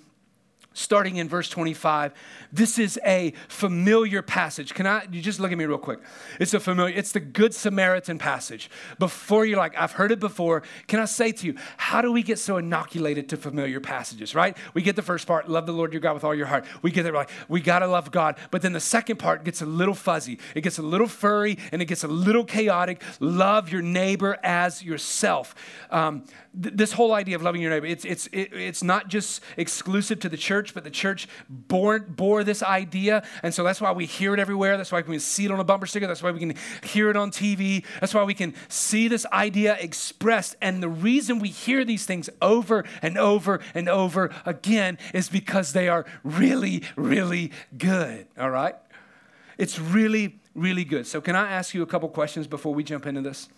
starting 0.78 1.16
in 1.16 1.28
verse 1.28 1.48
25. 1.48 2.12
This 2.52 2.78
is 2.78 2.98
a 3.04 3.32
familiar 3.48 4.22
passage. 4.22 4.74
Can 4.74 4.86
I, 4.86 5.06
you 5.10 5.20
just 5.20 5.40
look 5.40 5.50
at 5.50 5.58
me 5.58 5.64
real 5.64 5.76
quick? 5.76 5.98
It's 6.38 6.54
a 6.54 6.60
familiar, 6.60 6.96
it's 6.96 7.12
the 7.12 7.20
Good 7.20 7.52
Samaritan 7.52 8.18
passage. 8.18 8.70
Before 8.98 9.44
you're 9.44 9.58
like, 9.58 9.76
I've 9.76 9.92
heard 9.92 10.12
it 10.12 10.20
before, 10.20 10.62
can 10.86 11.00
I 11.00 11.04
say 11.04 11.32
to 11.32 11.46
you, 11.46 11.56
how 11.76 12.00
do 12.00 12.12
we 12.12 12.22
get 12.22 12.38
so 12.38 12.58
inoculated 12.58 13.28
to 13.30 13.36
familiar 13.36 13.80
passages, 13.80 14.34
right? 14.34 14.56
We 14.72 14.82
get 14.82 14.94
the 14.94 15.02
first 15.02 15.26
part, 15.26 15.48
love 15.48 15.66
the 15.66 15.72
Lord 15.72 15.92
your 15.92 16.00
God 16.00 16.14
with 16.14 16.24
all 16.24 16.34
your 16.34 16.46
heart. 16.46 16.64
We 16.80 16.92
get 16.92 17.06
it 17.06 17.12
like, 17.12 17.30
we 17.48 17.60
got 17.60 17.80
to 17.80 17.88
love 17.88 18.10
God. 18.12 18.36
But 18.50 18.62
then 18.62 18.72
the 18.72 18.80
second 18.80 19.16
part 19.16 19.44
gets 19.44 19.60
a 19.60 19.66
little 19.66 19.94
fuzzy. 19.94 20.38
It 20.54 20.60
gets 20.60 20.78
a 20.78 20.82
little 20.82 21.08
furry 21.08 21.58
and 21.72 21.82
it 21.82 21.86
gets 21.86 22.04
a 22.04 22.08
little 22.08 22.44
chaotic. 22.44 23.02
Love 23.18 23.70
your 23.70 23.82
neighbor 23.82 24.38
as 24.44 24.82
yourself. 24.82 25.54
Um, 25.90 26.24
th- 26.60 26.74
this 26.76 26.92
whole 26.92 27.12
idea 27.12 27.34
of 27.34 27.42
loving 27.42 27.60
your 27.60 27.70
neighbor, 27.70 27.86
it's, 27.86 28.04
it's, 28.04 28.28
it, 28.28 28.52
it's 28.52 28.82
not 28.82 29.08
just 29.08 29.42
exclusive 29.56 30.20
to 30.20 30.28
the 30.28 30.36
church 30.36 30.67
church, 30.68 30.74
but 30.74 30.84
the 30.84 30.90
church 30.90 31.28
bore, 31.48 32.00
bore 32.00 32.44
this 32.44 32.62
idea. 32.62 33.22
And 33.42 33.52
so 33.52 33.64
that's 33.64 33.80
why 33.80 33.92
we 33.92 34.06
hear 34.06 34.34
it 34.34 34.40
everywhere. 34.40 34.76
That's 34.76 34.92
why 34.92 34.98
we 34.98 35.04
can 35.04 35.20
see 35.20 35.46
it 35.46 35.50
on 35.50 35.60
a 35.60 35.64
bumper 35.64 35.86
sticker. 35.86 36.06
That's 36.06 36.22
why 36.22 36.30
we 36.30 36.38
can 36.38 36.54
hear 36.84 37.10
it 37.10 37.16
on 37.16 37.30
TV. 37.30 37.84
That's 38.00 38.14
why 38.14 38.24
we 38.24 38.34
can 38.34 38.54
see 38.68 39.08
this 39.08 39.26
idea 39.32 39.76
expressed. 39.80 40.56
And 40.60 40.82
the 40.82 40.88
reason 40.88 41.38
we 41.38 41.48
hear 41.48 41.84
these 41.84 42.06
things 42.06 42.30
over 42.40 42.84
and 43.02 43.18
over 43.18 43.60
and 43.74 43.88
over 43.88 44.30
again 44.44 44.98
is 45.14 45.28
because 45.28 45.72
they 45.72 45.88
are 45.88 46.04
really, 46.22 46.82
really 46.96 47.52
good. 47.76 48.26
All 48.38 48.50
right? 48.50 48.74
It's 49.56 49.78
really, 49.78 50.38
really 50.54 50.84
good. 50.84 51.06
So, 51.06 51.20
can 51.20 51.34
I 51.34 51.50
ask 51.50 51.74
you 51.74 51.82
a 51.82 51.86
couple 51.86 52.08
questions 52.08 52.46
before 52.46 52.74
we 52.74 52.84
jump 52.84 53.06
into 53.06 53.22
this? 53.22 53.48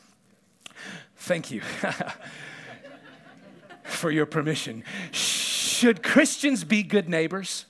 Thank 1.16 1.50
you 1.50 1.60
for 3.84 4.10
your 4.10 4.24
permission. 4.24 4.82
Should 5.80 6.02
Christians 6.02 6.62
be 6.62 6.82
good 6.82 7.08
neighbors? 7.08 7.64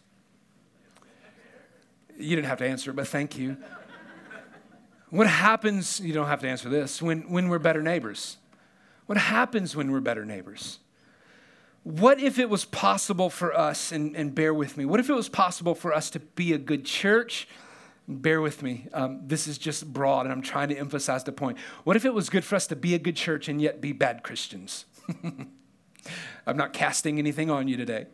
You 2.18 2.34
didn't 2.34 2.48
have 2.48 2.58
to 2.58 2.66
answer, 2.66 2.92
but 2.92 3.06
thank 3.06 3.38
you. 3.38 3.56
What 5.10 5.28
happens, 5.28 6.00
you 6.00 6.12
don't 6.12 6.26
have 6.26 6.40
to 6.40 6.48
answer 6.48 6.68
this, 6.68 7.00
when, 7.00 7.30
when 7.30 7.48
we're 7.48 7.60
better 7.60 7.82
neighbors? 7.82 8.38
What 9.06 9.16
happens 9.16 9.76
when 9.76 9.92
we're 9.92 10.00
better 10.00 10.24
neighbors? 10.24 10.80
What 11.84 12.18
if 12.18 12.40
it 12.40 12.50
was 12.50 12.64
possible 12.64 13.30
for 13.30 13.56
us, 13.56 13.92
and, 13.92 14.16
and 14.16 14.34
bear 14.34 14.52
with 14.52 14.76
me, 14.76 14.84
what 14.84 14.98
if 14.98 15.08
it 15.08 15.14
was 15.14 15.28
possible 15.28 15.76
for 15.76 15.94
us 15.94 16.10
to 16.10 16.18
be 16.18 16.52
a 16.52 16.58
good 16.58 16.84
church? 16.84 17.46
Bear 18.08 18.40
with 18.40 18.60
me. 18.60 18.88
Um, 18.92 19.20
this 19.24 19.46
is 19.46 19.56
just 19.56 19.92
broad, 19.92 20.26
and 20.26 20.32
I'm 20.32 20.42
trying 20.42 20.70
to 20.70 20.76
emphasize 20.76 21.22
the 21.22 21.30
point. 21.30 21.58
What 21.84 21.94
if 21.94 22.04
it 22.04 22.12
was 22.12 22.28
good 22.28 22.44
for 22.44 22.56
us 22.56 22.66
to 22.66 22.74
be 22.74 22.92
a 22.96 22.98
good 22.98 23.14
church 23.14 23.46
and 23.46 23.62
yet 23.62 23.80
be 23.80 23.92
bad 23.92 24.24
Christians? 24.24 24.86
I'm 26.46 26.56
not 26.56 26.72
casting 26.72 27.18
anything 27.18 27.50
on 27.50 27.68
you 27.68 27.76
today. 27.76 28.06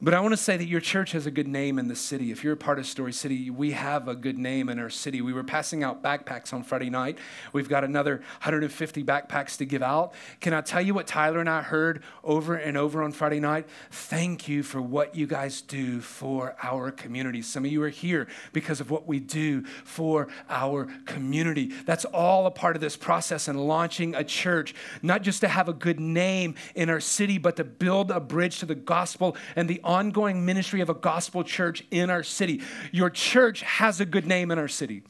But 0.00 0.14
I 0.14 0.20
want 0.20 0.32
to 0.32 0.36
say 0.36 0.56
that 0.56 0.66
your 0.66 0.80
church 0.80 1.10
has 1.10 1.26
a 1.26 1.30
good 1.30 1.48
name 1.48 1.76
in 1.76 1.88
the 1.88 1.96
city. 1.96 2.30
If 2.30 2.44
you're 2.44 2.52
a 2.52 2.56
part 2.56 2.78
of 2.78 2.86
Story 2.86 3.12
City, 3.12 3.50
we 3.50 3.72
have 3.72 4.06
a 4.06 4.14
good 4.14 4.38
name 4.38 4.68
in 4.68 4.78
our 4.78 4.90
city. 4.90 5.20
We 5.20 5.32
were 5.32 5.42
passing 5.42 5.82
out 5.82 6.04
backpacks 6.04 6.52
on 6.52 6.62
Friday 6.62 6.88
night. 6.88 7.18
We've 7.52 7.68
got 7.68 7.82
another 7.82 8.18
150 8.42 9.02
backpacks 9.02 9.56
to 9.56 9.64
give 9.64 9.82
out. 9.82 10.14
Can 10.40 10.54
I 10.54 10.60
tell 10.60 10.80
you 10.80 10.94
what 10.94 11.08
Tyler 11.08 11.40
and 11.40 11.50
I 11.50 11.62
heard 11.62 12.04
over 12.22 12.54
and 12.54 12.76
over 12.76 13.02
on 13.02 13.10
Friday 13.10 13.40
night? 13.40 13.66
Thank 13.90 14.46
you 14.46 14.62
for 14.62 14.80
what 14.80 15.16
you 15.16 15.26
guys 15.26 15.62
do 15.62 16.00
for 16.00 16.54
our 16.62 16.92
community. 16.92 17.42
Some 17.42 17.64
of 17.64 17.72
you 17.72 17.82
are 17.82 17.88
here 17.88 18.28
because 18.52 18.80
of 18.80 18.92
what 18.92 19.08
we 19.08 19.18
do 19.18 19.64
for 19.82 20.28
our 20.48 20.86
community. 21.06 21.72
That's 21.86 22.04
all 22.04 22.46
a 22.46 22.52
part 22.52 22.76
of 22.76 22.80
this 22.80 22.96
process 22.96 23.48
and 23.48 23.66
launching 23.66 24.14
a 24.14 24.22
church, 24.22 24.76
not 25.02 25.22
just 25.22 25.40
to 25.40 25.48
have 25.48 25.68
a 25.68 25.72
good 25.74 25.98
name 25.98 26.54
in 26.76 26.88
our 26.88 27.00
city, 27.00 27.36
but 27.36 27.56
to 27.56 27.64
build 27.64 28.12
a 28.12 28.20
bridge 28.20 28.60
to 28.60 28.66
the 28.66 28.76
gospel 28.76 29.36
and 29.56 29.68
the 29.68 29.80
ongoing 29.88 30.44
ministry 30.44 30.80
of 30.80 30.88
a 30.88 30.94
gospel 30.94 31.42
church 31.42 31.82
in 31.90 32.10
our 32.10 32.22
city. 32.22 32.60
Your 32.92 33.10
church 33.10 33.62
has 33.62 34.00
a 34.00 34.04
good 34.04 34.26
name 34.26 34.52
in 34.52 34.58
our 34.58 34.68
city. 34.68 35.02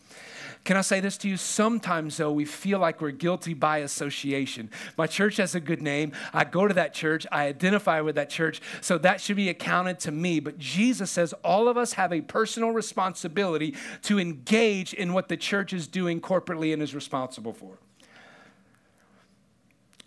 Can 0.64 0.76
I 0.76 0.82
say 0.82 1.00
this 1.00 1.16
to 1.18 1.28
you? 1.28 1.37
Sometimes, 1.37 2.16
though, 2.16 2.32
we 2.32 2.44
feel 2.44 2.78
like 2.78 3.00
we're 3.00 3.11
guilty 3.11 3.54
by 3.54 3.78
association. 3.78 4.70
My 4.97 5.06
church 5.06 5.37
has 5.37 5.54
a 5.54 5.61
good 5.61 5.80
name. 5.80 6.12
I 6.32 6.44
go 6.44 6.68
to 6.68 6.75
that 6.75 6.92
church. 6.92 7.26
I 7.32 7.47
identify 7.47 8.00
with 8.00 8.16
that 8.16 8.28
church. 8.28 8.61
So 8.80 8.99
that 8.99 9.20
should 9.20 9.37
be 9.37 9.49
accounted 9.49 9.99
to 10.00 10.12
me. 10.12 10.40
But 10.40 10.58
Jesus 10.58 11.11
says 11.11 11.32
all 11.44 11.68
of 11.68 11.76
us 11.76 11.94
have 11.94 12.12
a 12.12 12.20
personal 12.20 12.70
responsibility 12.70 13.76
to 14.02 14.18
engage 14.18 14.92
in 14.92 15.12
what 15.12 15.28
the 15.28 15.37
church 15.37 15.73
is 15.73 15.87
doing 15.87 16.20
corporately 16.20 16.73
and 16.73 16.82
is 16.82 16.94
responsible 16.94 17.52
for. 17.52 17.78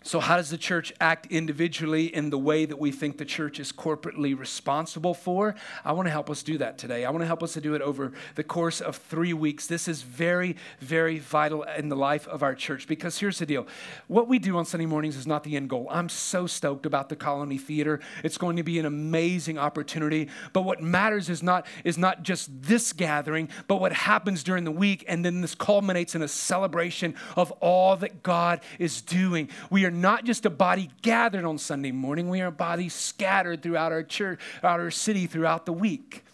So, 0.04 0.20
how 0.20 0.36
does 0.36 0.50
the 0.50 0.58
church 0.58 0.92
act 1.00 1.26
individually 1.26 2.14
in 2.14 2.30
the 2.30 2.38
way 2.38 2.64
that 2.64 2.78
we 2.78 2.90
think 2.90 3.18
the 3.18 3.24
church 3.24 3.60
is 3.60 3.70
corporately 3.72 4.36
responsible 4.36 5.14
for? 5.14 5.54
I 5.84 5.92
want 5.92 6.06
to 6.06 6.10
help 6.10 6.28
us 6.28 6.42
do 6.42 6.58
that 6.58 6.76
today. 6.76 7.04
I 7.04 7.10
want 7.10 7.22
to 7.22 7.26
help 7.26 7.42
us 7.42 7.52
to 7.52 7.60
do 7.60 7.74
it 7.74 7.82
over 7.82 8.12
the 8.34 8.42
course 8.42 8.80
of 8.80 8.96
three 8.96 9.32
weeks. 9.32 9.66
This 9.66 9.86
is 9.86 10.02
very, 10.02 10.56
very 10.80 11.18
vital 11.18 11.62
in 11.62 11.88
the 11.88 11.96
life 11.96 12.26
of 12.26 12.42
our 12.42 12.54
church 12.54 12.88
because 12.88 13.18
here's 13.18 13.38
the 13.38 13.46
deal 13.46 13.66
what 14.08 14.26
we 14.26 14.38
do 14.38 14.56
on 14.56 14.64
Sunday 14.64 14.86
mornings 14.86 15.16
is 15.16 15.26
not 15.26 15.44
the 15.44 15.56
end 15.56 15.70
goal. 15.70 15.86
I'm 15.90 16.08
so 16.08 16.46
stoked 16.46 16.84
about 16.84 17.08
the 17.08 17.16
Colony 17.16 17.58
Theater. 17.58 18.00
It's 18.24 18.38
going 18.38 18.56
to 18.56 18.62
be 18.62 18.78
an 18.78 18.86
amazing 18.86 19.58
opportunity. 19.58 20.28
But 20.52 20.62
what 20.62 20.82
matters 20.82 21.28
is 21.28 21.42
not, 21.42 21.66
is 21.84 21.96
not 21.96 22.24
just 22.24 22.50
this 22.62 22.92
gathering, 22.92 23.48
but 23.68 23.80
what 23.80 23.92
happens 23.92 24.42
during 24.42 24.64
the 24.64 24.72
week. 24.72 25.04
And 25.06 25.24
then 25.24 25.40
this 25.42 25.54
culminates 25.54 26.14
in 26.14 26.22
a 26.22 26.28
celebration 26.28 27.14
of 27.36 27.52
all 27.60 27.96
that 27.96 28.22
God 28.22 28.60
is 28.78 29.00
doing. 29.00 29.48
We 29.70 29.84
are 29.84 29.91
not 29.92 30.24
just 30.24 30.46
a 30.46 30.50
body 30.50 30.90
gathered 31.02 31.44
on 31.44 31.58
Sunday 31.58 31.92
morning, 31.92 32.28
we 32.28 32.40
are 32.40 32.46
a 32.46 32.52
body 32.52 32.88
scattered 32.88 33.62
throughout 33.62 33.92
our 33.92 34.02
church, 34.02 34.40
throughout 34.60 34.80
our 34.80 34.90
city 34.90 35.26
throughout 35.26 35.66
the 35.66 35.72
week. 35.72 36.24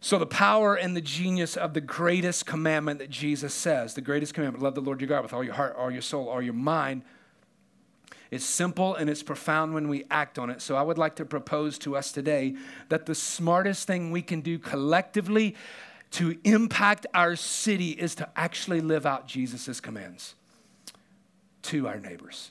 So, 0.00 0.18
the 0.18 0.26
power 0.26 0.76
and 0.76 0.96
the 0.96 1.00
genius 1.00 1.56
of 1.56 1.74
the 1.74 1.80
greatest 1.80 2.46
commandment 2.46 3.00
that 3.00 3.10
Jesus 3.10 3.52
says, 3.52 3.94
the 3.94 4.00
greatest 4.00 4.32
commandment, 4.32 4.62
love 4.62 4.76
the 4.76 4.80
Lord 4.80 5.00
your 5.00 5.08
God 5.08 5.22
with 5.22 5.32
all 5.32 5.42
your 5.42 5.54
heart, 5.54 5.74
all 5.76 5.90
your 5.90 6.02
soul, 6.02 6.28
all 6.28 6.40
your 6.40 6.54
mind, 6.54 7.02
it's 8.30 8.44
simple 8.44 8.94
and 8.94 9.08
it's 9.10 9.22
profound 9.22 9.74
when 9.74 9.88
we 9.88 10.04
act 10.10 10.38
on 10.38 10.50
it. 10.50 10.62
So, 10.62 10.76
I 10.76 10.82
would 10.82 10.98
like 10.98 11.16
to 11.16 11.24
propose 11.24 11.78
to 11.78 11.96
us 11.96 12.12
today 12.12 12.54
that 12.90 13.06
the 13.06 13.14
smartest 13.14 13.86
thing 13.86 14.12
we 14.12 14.22
can 14.22 14.40
do 14.40 14.58
collectively 14.58 15.56
to 16.12 16.38
impact 16.44 17.06
our 17.12 17.34
city 17.34 17.90
is 17.90 18.14
to 18.14 18.28
actually 18.36 18.80
live 18.80 19.04
out 19.04 19.26
Jesus' 19.26 19.80
commands 19.80 20.34
to 21.62 21.88
our 21.88 21.98
neighbors. 21.98 22.50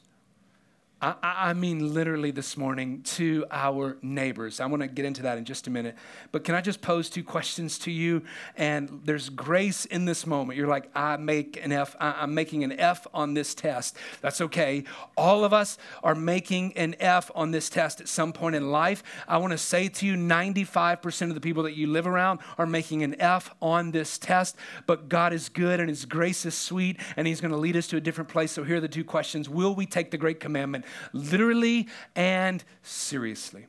I, 1.00 1.16
I, 1.22 1.54
mean, 1.54 1.94
literally 1.94 2.32
this 2.32 2.58
morning 2.58 3.04
to 3.04 3.46
our 3.52 3.98
neighbors. 4.02 4.60
I 4.60 4.66
want 4.66 4.82
to 4.82 4.88
get 4.88 5.06
into 5.06 5.22
that 5.24 5.38
in 5.38 5.46
just 5.46 5.68
a 5.68 5.70
minute. 5.70 5.96
But 6.32 6.44
can 6.44 6.56
I 6.56 6.62
just 6.62 6.82
pose 6.82 7.08
two 7.08 7.24
questions 7.24 7.78
to 7.80 7.92
you? 7.92 8.24
And 8.56 9.02
there's 9.06 9.30
grace 9.30 9.86
in 9.86 10.06
this 10.06 10.26
moment. 10.26 10.58
You're 10.58 10.68
like, 10.68 10.90
I 10.96 11.18
make 11.18 11.64
an 11.64 11.72
F, 11.72 11.96
I'm 12.00 12.34
making 12.34 12.64
an 12.64 12.72
F 12.80 13.06
on 13.14 13.36
this 13.36 13.54
test. 13.54 13.96
That's 14.22 14.42
okay. 14.42 14.86
All 15.16 15.44
of 15.44 15.54
us 15.54 15.78
are 16.02 16.16
making 16.16 16.76
an 16.76 16.96
F 17.00 17.30
on 17.36 17.52
this 17.52 17.70
test 17.70 18.02
at 18.02 18.08
some 18.08 18.34
point 18.34 18.56
in 18.56 18.72
life. 18.72 19.04
I 19.28 19.38
want 19.38 19.52
to 19.52 19.60
say 19.60 19.90
to 19.90 20.06
you 20.06 20.16
95% 20.16 21.30
of 21.30 21.36
the 21.36 21.42
people 21.42 21.62
that 21.64 21.76
you 21.76 21.86
live 21.86 22.08
around 22.08 22.40
are 22.58 22.66
making 22.66 23.04
an 23.04 23.22
F 23.22 23.54
on 23.62 23.92
this 23.92 24.18
test. 24.18 24.56
But 24.88 25.10
God 25.10 25.32
is 25.32 25.48
good 25.48 25.80
and 25.80 25.90
His 25.90 26.06
grace 26.06 26.44
is 26.44 26.56
sweet 26.56 27.00
and 27.16 27.28
He's 27.28 27.40
going 27.40 27.52
to 27.52 27.58
lead 27.58 27.78
us 27.78 27.86
to 27.90 27.98
a 27.98 28.02
different 28.02 28.32
place. 28.32 28.52
So 28.52 28.64
here 28.64 28.78
are 28.78 28.82
the 28.82 28.88
two 28.88 29.04
questions 29.04 29.48
Will 29.48 29.76
we 29.76 29.86
take 29.86 30.10
the 30.10 30.18
great 30.18 30.40
commandment? 30.40 30.86
Literally 31.14 31.88
and 32.16 32.64
seriously? 32.84 33.68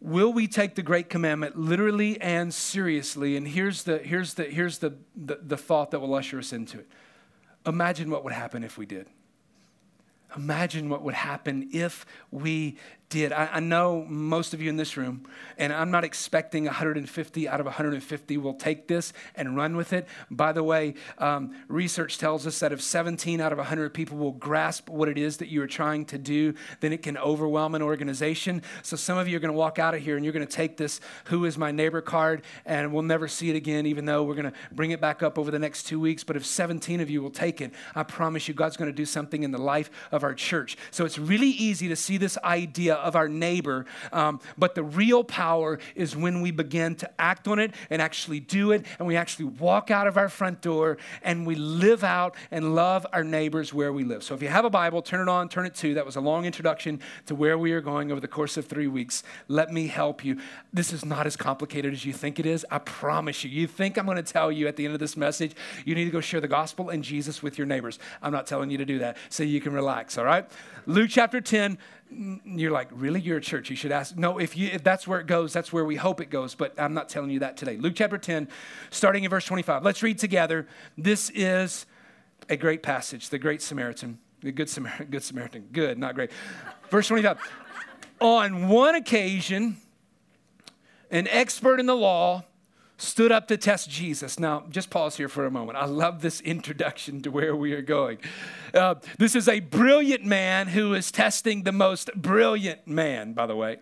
Will 0.00 0.32
we 0.32 0.46
take 0.46 0.74
the 0.74 0.82
great 0.82 1.08
commandment 1.08 1.58
literally 1.58 2.20
and 2.20 2.52
seriously? 2.52 3.36
And 3.36 3.48
here's 3.48 3.82
the, 3.84 3.98
here's 3.98 4.34
the, 4.34 4.44
here's 4.44 4.78
the, 4.78 4.94
the, 5.16 5.40
the 5.42 5.56
thought 5.56 5.90
that 5.90 6.00
will 6.00 6.14
usher 6.14 6.38
us 6.38 6.52
into 6.52 6.78
it. 6.78 6.88
Imagine 7.66 8.10
what 8.10 8.22
would 8.22 8.32
happen 8.32 8.62
if 8.62 8.78
we 8.78 8.86
did. 8.86 9.08
Imagine 10.36 10.88
what 10.88 11.02
would 11.02 11.14
happen 11.14 11.70
if 11.72 12.04
we 12.30 12.76
did. 13.08 13.32
I, 13.32 13.48
I, 13.52 13.60
know 13.60 14.04
most 14.08 14.52
of 14.52 14.60
you 14.60 14.68
in 14.68 14.76
this 14.76 14.96
room, 14.96 15.26
and 15.58 15.72
I'm 15.72 15.90
not 15.90 16.02
expecting 16.02 16.64
150 16.64 17.48
out 17.48 17.60
of 17.60 17.66
150 17.66 18.36
will 18.38 18.54
take 18.54 18.88
this 18.88 19.12
and 19.36 19.56
run 19.56 19.76
with 19.76 19.92
it. 19.92 20.08
By 20.30 20.52
the 20.52 20.64
way, 20.64 20.94
um, 21.18 21.54
research 21.68 22.18
tells 22.18 22.46
us 22.46 22.58
that 22.58 22.72
if 22.72 22.82
17 22.82 23.40
out 23.40 23.52
of 23.52 23.58
100 23.58 23.94
people 23.94 24.18
will 24.18 24.32
grasp 24.32 24.88
what 24.88 25.08
it 25.08 25.18
is 25.18 25.36
that 25.36 25.48
you 25.48 25.62
are 25.62 25.68
trying 25.68 26.04
to 26.06 26.18
do, 26.18 26.54
then 26.80 26.92
it 26.92 27.02
can 27.02 27.16
overwhelm 27.18 27.76
an 27.76 27.82
organization. 27.82 28.62
So 28.82 28.96
some 28.96 29.18
of 29.18 29.28
you 29.28 29.36
are 29.36 29.40
going 29.40 29.52
to 29.52 29.58
walk 29.58 29.78
out 29.78 29.94
of 29.94 30.02
here 30.02 30.16
and 30.16 30.24
you're 30.24 30.34
going 30.34 30.46
to 30.46 30.52
take 30.52 30.76
this 30.76 31.00
Who 31.26 31.44
is 31.44 31.56
My 31.56 31.70
Neighbor 31.70 32.00
card, 32.00 32.42
and 32.64 32.92
we'll 32.92 33.02
never 33.02 33.28
see 33.28 33.50
it 33.50 33.56
again, 33.56 33.86
even 33.86 34.04
though 34.04 34.24
we're 34.24 34.34
going 34.34 34.50
to 34.50 34.56
bring 34.72 34.90
it 34.90 35.00
back 35.00 35.22
up 35.22 35.38
over 35.38 35.52
the 35.52 35.58
next 35.60 35.84
two 35.84 36.00
weeks. 36.00 36.24
But 36.24 36.34
if 36.34 36.44
17 36.44 37.00
of 37.00 37.08
you 37.08 37.22
will 37.22 37.30
take 37.30 37.60
it, 37.60 37.72
I 37.94 38.02
promise 38.02 38.48
you, 38.48 38.54
God's 38.54 38.76
going 38.76 38.90
to 38.90 38.96
do 38.96 39.06
something 39.06 39.44
in 39.44 39.52
the 39.52 39.58
life 39.58 39.90
of 40.10 40.24
our 40.24 40.34
church. 40.34 40.76
So 40.90 41.04
it's 41.04 41.18
really 41.18 41.50
easy 41.50 41.86
to 41.88 41.96
see 41.96 42.16
this 42.16 42.36
idea 42.42 42.95
of 42.96 43.16
our 43.16 43.28
neighbor. 43.28 43.86
Um, 44.12 44.40
but 44.58 44.74
the 44.74 44.82
real 44.82 45.24
power 45.24 45.78
is 45.94 46.16
when 46.16 46.40
we 46.40 46.50
begin 46.50 46.94
to 46.96 47.10
act 47.20 47.48
on 47.48 47.58
it 47.58 47.72
and 47.90 48.00
actually 48.02 48.40
do 48.40 48.72
it, 48.72 48.84
and 48.98 49.06
we 49.06 49.16
actually 49.16 49.46
walk 49.46 49.90
out 49.90 50.06
of 50.06 50.16
our 50.16 50.28
front 50.28 50.60
door 50.60 50.98
and 51.22 51.46
we 51.46 51.54
live 51.54 52.04
out 52.04 52.34
and 52.50 52.74
love 52.74 53.06
our 53.12 53.24
neighbors 53.24 53.72
where 53.72 53.92
we 53.92 54.04
live. 54.04 54.22
So 54.22 54.34
if 54.34 54.42
you 54.42 54.48
have 54.48 54.64
a 54.64 54.70
Bible, 54.70 55.02
turn 55.02 55.20
it 55.20 55.30
on, 55.30 55.48
turn 55.48 55.66
it 55.66 55.74
to. 55.76 55.94
That 55.94 56.06
was 56.06 56.16
a 56.16 56.20
long 56.20 56.44
introduction 56.44 57.00
to 57.26 57.34
where 57.34 57.58
we 57.58 57.72
are 57.72 57.80
going 57.80 58.10
over 58.10 58.20
the 58.20 58.28
course 58.28 58.56
of 58.56 58.66
three 58.66 58.86
weeks. 58.86 59.22
Let 59.48 59.72
me 59.72 59.86
help 59.86 60.24
you. 60.24 60.38
This 60.72 60.92
is 60.92 61.04
not 61.04 61.26
as 61.26 61.36
complicated 61.36 61.92
as 61.92 62.04
you 62.04 62.12
think 62.12 62.38
it 62.38 62.46
is. 62.46 62.66
I 62.70 62.78
promise 62.78 63.44
you. 63.44 63.50
You 63.50 63.66
think 63.66 63.96
I'm 63.96 64.06
going 64.06 64.16
to 64.16 64.22
tell 64.22 64.50
you 64.50 64.66
at 64.68 64.76
the 64.76 64.84
end 64.84 64.94
of 64.94 65.00
this 65.00 65.16
message, 65.16 65.52
you 65.84 65.94
need 65.94 66.04
to 66.04 66.10
go 66.10 66.20
share 66.20 66.40
the 66.40 66.48
gospel 66.48 66.90
and 66.90 67.02
Jesus 67.02 67.42
with 67.42 67.58
your 67.58 67.66
neighbors. 67.66 67.98
I'm 68.22 68.32
not 68.32 68.46
telling 68.46 68.70
you 68.70 68.78
to 68.78 68.84
do 68.84 68.98
that 69.00 69.16
so 69.28 69.42
you 69.42 69.60
can 69.60 69.72
relax, 69.72 70.18
all 70.18 70.24
right? 70.24 70.46
Luke 70.86 71.10
chapter 71.10 71.40
10, 71.40 71.78
you're 72.10 72.70
like, 72.70 72.88
really? 72.92 73.20
You're 73.20 73.38
a 73.38 73.42
church. 73.42 73.70
You 73.70 73.76
should 73.76 73.92
ask. 73.92 74.16
No, 74.16 74.38
if, 74.38 74.56
you, 74.56 74.68
if 74.72 74.82
that's 74.82 75.06
where 75.06 75.20
it 75.20 75.26
goes, 75.26 75.52
that's 75.52 75.72
where 75.72 75.84
we 75.84 75.96
hope 75.96 76.20
it 76.20 76.30
goes. 76.30 76.54
But 76.54 76.74
I'm 76.78 76.94
not 76.94 77.08
telling 77.08 77.30
you 77.30 77.40
that 77.40 77.56
today. 77.56 77.76
Luke 77.76 77.94
chapter 77.96 78.18
10, 78.18 78.48
starting 78.90 79.24
in 79.24 79.30
verse 79.30 79.44
25. 79.44 79.82
Let's 79.82 80.02
read 80.02 80.18
together. 80.18 80.66
This 80.96 81.30
is 81.34 81.86
a 82.48 82.56
great 82.56 82.82
passage, 82.82 83.28
the 83.28 83.38
Great 83.38 83.60
Samaritan, 83.60 84.18
the 84.40 84.52
Good 84.52 84.68
Samaritan. 84.68 85.06
Good 85.06 85.24
Samaritan. 85.24 85.68
Good, 85.72 85.98
not 85.98 86.14
great. 86.14 86.30
Verse 86.90 87.08
25. 87.08 87.38
On 88.20 88.68
one 88.68 88.94
occasion, 88.94 89.76
an 91.10 91.28
expert 91.28 91.80
in 91.80 91.86
the 91.86 91.96
law 91.96 92.44
stood 92.96 93.30
up 93.30 93.48
to 93.48 93.56
test 93.56 93.90
Jesus. 93.90 94.38
Now, 94.38 94.64
just 94.70 94.90
pause 94.90 95.16
here 95.16 95.28
for 95.28 95.46
a 95.46 95.50
moment. 95.50 95.78
I 95.78 95.86
love 95.86 96.22
this 96.22 96.40
introduction 96.40 97.20
to 97.22 97.30
where 97.30 97.54
we 97.54 97.72
are 97.72 97.82
going. 97.82 98.18
Uh, 98.72 98.94
this 99.18 99.34
is 99.34 99.48
a 99.48 99.60
brilliant 99.60 100.24
man 100.24 100.68
who 100.68 100.94
is 100.94 101.10
testing 101.10 101.64
the 101.64 101.72
most 101.72 102.10
brilliant 102.14 102.86
man, 102.86 103.32
by 103.32 103.46
the 103.46 103.56
way. 103.56 103.78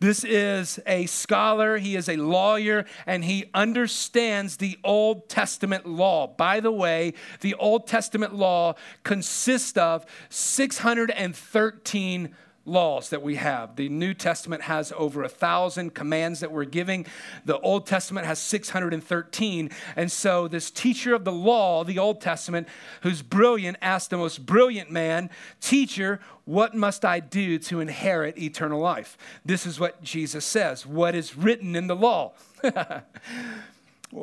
This 0.00 0.24
is 0.24 0.80
a 0.86 1.06
scholar, 1.06 1.78
he 1.78 1.96
is 1.96 2.10
a 2.10 2.16
lawyer, 2.16 2.84
and 3.06 3.24
he 3.24 3.48
understands 3.54 4.58
the 4.58 4.78
Old 4.84 5.30
Testament 5.30 5.86
law. 5.86 6.26
By 6.26 6.60
the 6.60 6.72
way, 6.72 7.14
the 7.40 7.54
Old 7.54 7.86
Testament 7.86 8.34
law 8.34 8.74
consists 9.02 9.78
of 9.78 10.04
613 10.28 12.34
laws 12.66 13.10
that 13.10 13.22
we 13.22 13.36
have. 13.36 13.76
The 13.76 13.88
New 13.88 14.14
Testament 14.14 14.62
has 14.62 14.92
over 14.96 15.22
a 15.22 15.28
thousand 15.28 15.94
commands 15.94 16.40
that 16.40 16.50
we're 16.50 16.64
giving. 16.64 17.06
The 17.44 17.58
Old 17.60 17.86
Testament 17.86 18.26
has 18.26 18.38
613. 18.38 19.70
And 19.96 20.10
so, 20.10 20.48
this 20.48 20.70
teacher 20.70 21.14
of 21.14 21.24
the 21.24 21.32
law, 21.32 21.84
the 21.84 21.98
Old 21.98 22.20
Testament, 22.20 22.68
who's 23.02 23.22
brilliant, 23.22 23.76
asked 23.82 24.10
the 24.10 24.16
most 24.16 24.46
brilliant 24.46 24.90
man, 24.90 25.30
Teacher, 25.60 26.20
what 26.44 26.74
must 26.74 27.04
I 27.04 27.20
do 27.20 27.58
to 27.58 27.80
inherit 27.80 28.38
eternal 28.38 28.80
life? 28.80 29.16
This 29.44 29.66
is 29.66 29.80
what 29.80 30.02
Jesus 30.02 30.44
says 30.44 30.86
What 30.86 31.14
is 31.14 31.36
written 31.36 31.76
in 31.76 31.86
the 31.86 31.96
law? 31.96 32.32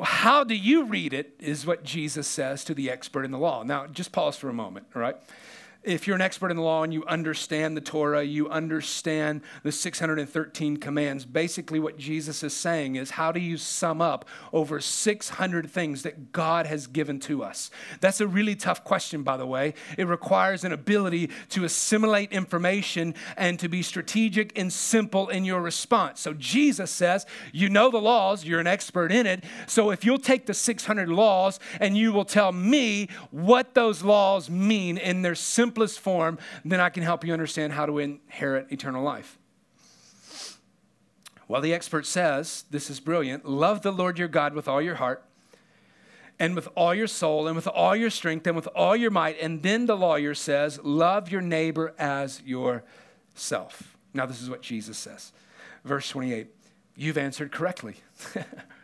How 0.04 0.42
do 0.42 0.54
you 0.54 0.84
read 0.84 1.12
it? 1.12 1.34
Is 1.38 1.66
what 1.66 1.84
Jesus 1.84 2.26
says 2.26 2.64
to 2.64 2.74
the 2.74 2.90
expert 2.90 3.24
in 3.24 3.30
the 3.30 3.38
law. 3.38 3.62
Now, 3.62 3.86
just 3.86 4.10
pause 4.12 4.36
for 4.36 4.48
a 4.48 4.54
moment, 4.54 4.86
all 4.94 5.02
right? 5.02 5.16
If 5.84 6.06
you're 6.06 6.14
an 6.14 6.22
expert 6.22 6.50
in 6.50 6.56
the 6.56 6.62
law 6.62 6.84
and 6.84 6.92
you 6.92 7.04
understand 7.06 7.76
the 7.76 7.80
Torah, 7.80 8.22
you 8.22 8.48
understand 8.48 9.42
the 9.64 9.72
613 9.72 10.76
commands, 10.76 11.24
basically 11.24 11.80
what 11.80 11.98
Jesus 11.98 12.42
is 12.44 12.54
saying 12.54 12.96
is 12.96 13.10
how 13.10 13.32
do 13.32 13.40
you 13.40 13.56
sum 13.56 14.00
up 14.00 14.24
over 14.52 14.80
600 14.80 15.70
things 15.70 16.02
that 16.02 16.32
God 16.32 16.66
has 16.66 16.86
given 16.86 17.18
to 17.20 17.42
us? 17.42 17.70
That's 18.00 18.20
a 18.20 18.28
really 18.28 18.54
tough 18.54 18.84
question, 18.84 19.24
by 19.24 19.36
the 19.36 19.46
way. 19.46 19.74
It 19.98 20.06
requires 20.06 20.62
an 20.62 20.72
ability 20.72 21.30
to 21.50 21.64
assimilate 21.64 22.32
information 22.32 23.14
and 23.36 23.58
to 23.58 23.68
be 23.68 23.82
strategic 23.82 24.56
and 24.56 24.72
simple 24.72 25.28
in 25.30 25.44
your 25.44 25.60
response. 25.60 26.20
So 26.20 26.32
Jesus 26.34 26.90
says, 26.92 27.26
You 27.52 27.68
know 27.68 27.90
the 27.90 27.98
laws, 27.98 28.44
you're 28.44 28.60
an 28.60 28.66
expert 28.68 29.10
in 29.10 29.26
it. 29.26 29.42
So 29.66 29.90
if 29.90 30.04
you'll 30.04 30.18
take 30.18 30.46
the 30.46 30.54
600 30.54 31.08
laws 31.08 31.58
and 31.80 31.96
you 31.96 32.12
will 32.12 32.24
tell 32.24 32.52
me 32.52 33.08
what 33.30 33.74
those 33.74 34.04
laws 34.04 34.48
mean 34.48 34.96
in 34.96 35.22
their 35.22 35.34
simple 35.34 35.71
simplest 35.72 36.00
form, 36.00 36.38
then 36.66 36.80
I 36.80 36.90
can 36.90 37.02
help 37.02 37.24
you 37.24 37.32
understand 37.32 37.72
how 37.72 37.86
to 37.86 37.98
inherit 37.98 38.70
eternal 38.70 39.02
life. 39.02 39.38
Well, 41.48 41.62
the 41.62 41.72
expert 41.72 42.04
says, 42.04 42.64
this 42.70 42.90
is 42.90 43.00
brilliant 43.00 43.46
love 43.46 43.80
the 43.82 43.90
Lord 43.90 44.18
your 44.18 44.28
God 44.28 44.54
with 44.54 44.68
all 44.68 44.82
your 44.82 44.96
heart, 44.96 45.24
and 46.38 46.54
with 46.54 46.68
all 46.74 46.94
your 46.94 47.06
soul, 47.06 47.46
and 47.46 47.56
with 47.56 47.66
all 47.66 47.96
your 47.96 48.10
strength, 48.10 48.46
and 48.46 48.54
with 48.54 48.66
all 48.68 48.94
your 48.94 49.10
might. 49.10 49.38
And 49.40 49.62
then 49.62 49.86
the 49.86 49.96
lawyer 49.96 50.34
says, 50.34 50.78
love 50.82 51.30
your 51.30 51.40
neighbor 51.40 51.94
as 51.98 52.42
yourself. 52.42 53.96
Now, 54.12 54.26
this 54.26 54.42
is 54.42 54.50
what 54.50 54.60
Jesus 54.60 54.98
says. 54.98 55.32
Verse 55.84 56.08
28 56.10 56.48
You've 56.94 57.16
answered 57.16 57.50
correctly. 57.50 57.96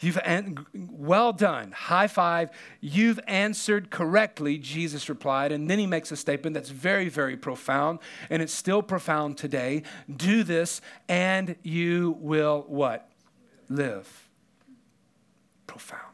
You've 0.00 0.18
an- 0.24 0.66
well 0.74 1.32
done. 1.32 1.72
High 1.72 2.08
five. 2.08 2.50
You've 2.80 3.20
answered 3.26 3.90
correctly, 3.90 4.58
Jesus 4.58 5.08
replied. 5.08 5.52
And 5.52 5.70
then 5.70 5.78
he 5.78 5.86
makes 5.86 6.12
a 6.12 6.16
statement 6.16 6.54
that's 6.54 6.70
very, 6.70 7.08
very 7.08 7.36
profound, 7.36 8.00
and 8.30 8.42
it's 8.42 8.52
still 8.52 8.82
profound 8.82 9.38
today. 9.38 9.82
Do 10.14 10.44
this, 10.44 10.80
and 11.08 11.56
you 11.62 12.16
will 12.20 12.64
what? 12.68 13.08
Live. 13.68 14.28
Profound. 15.66 16.13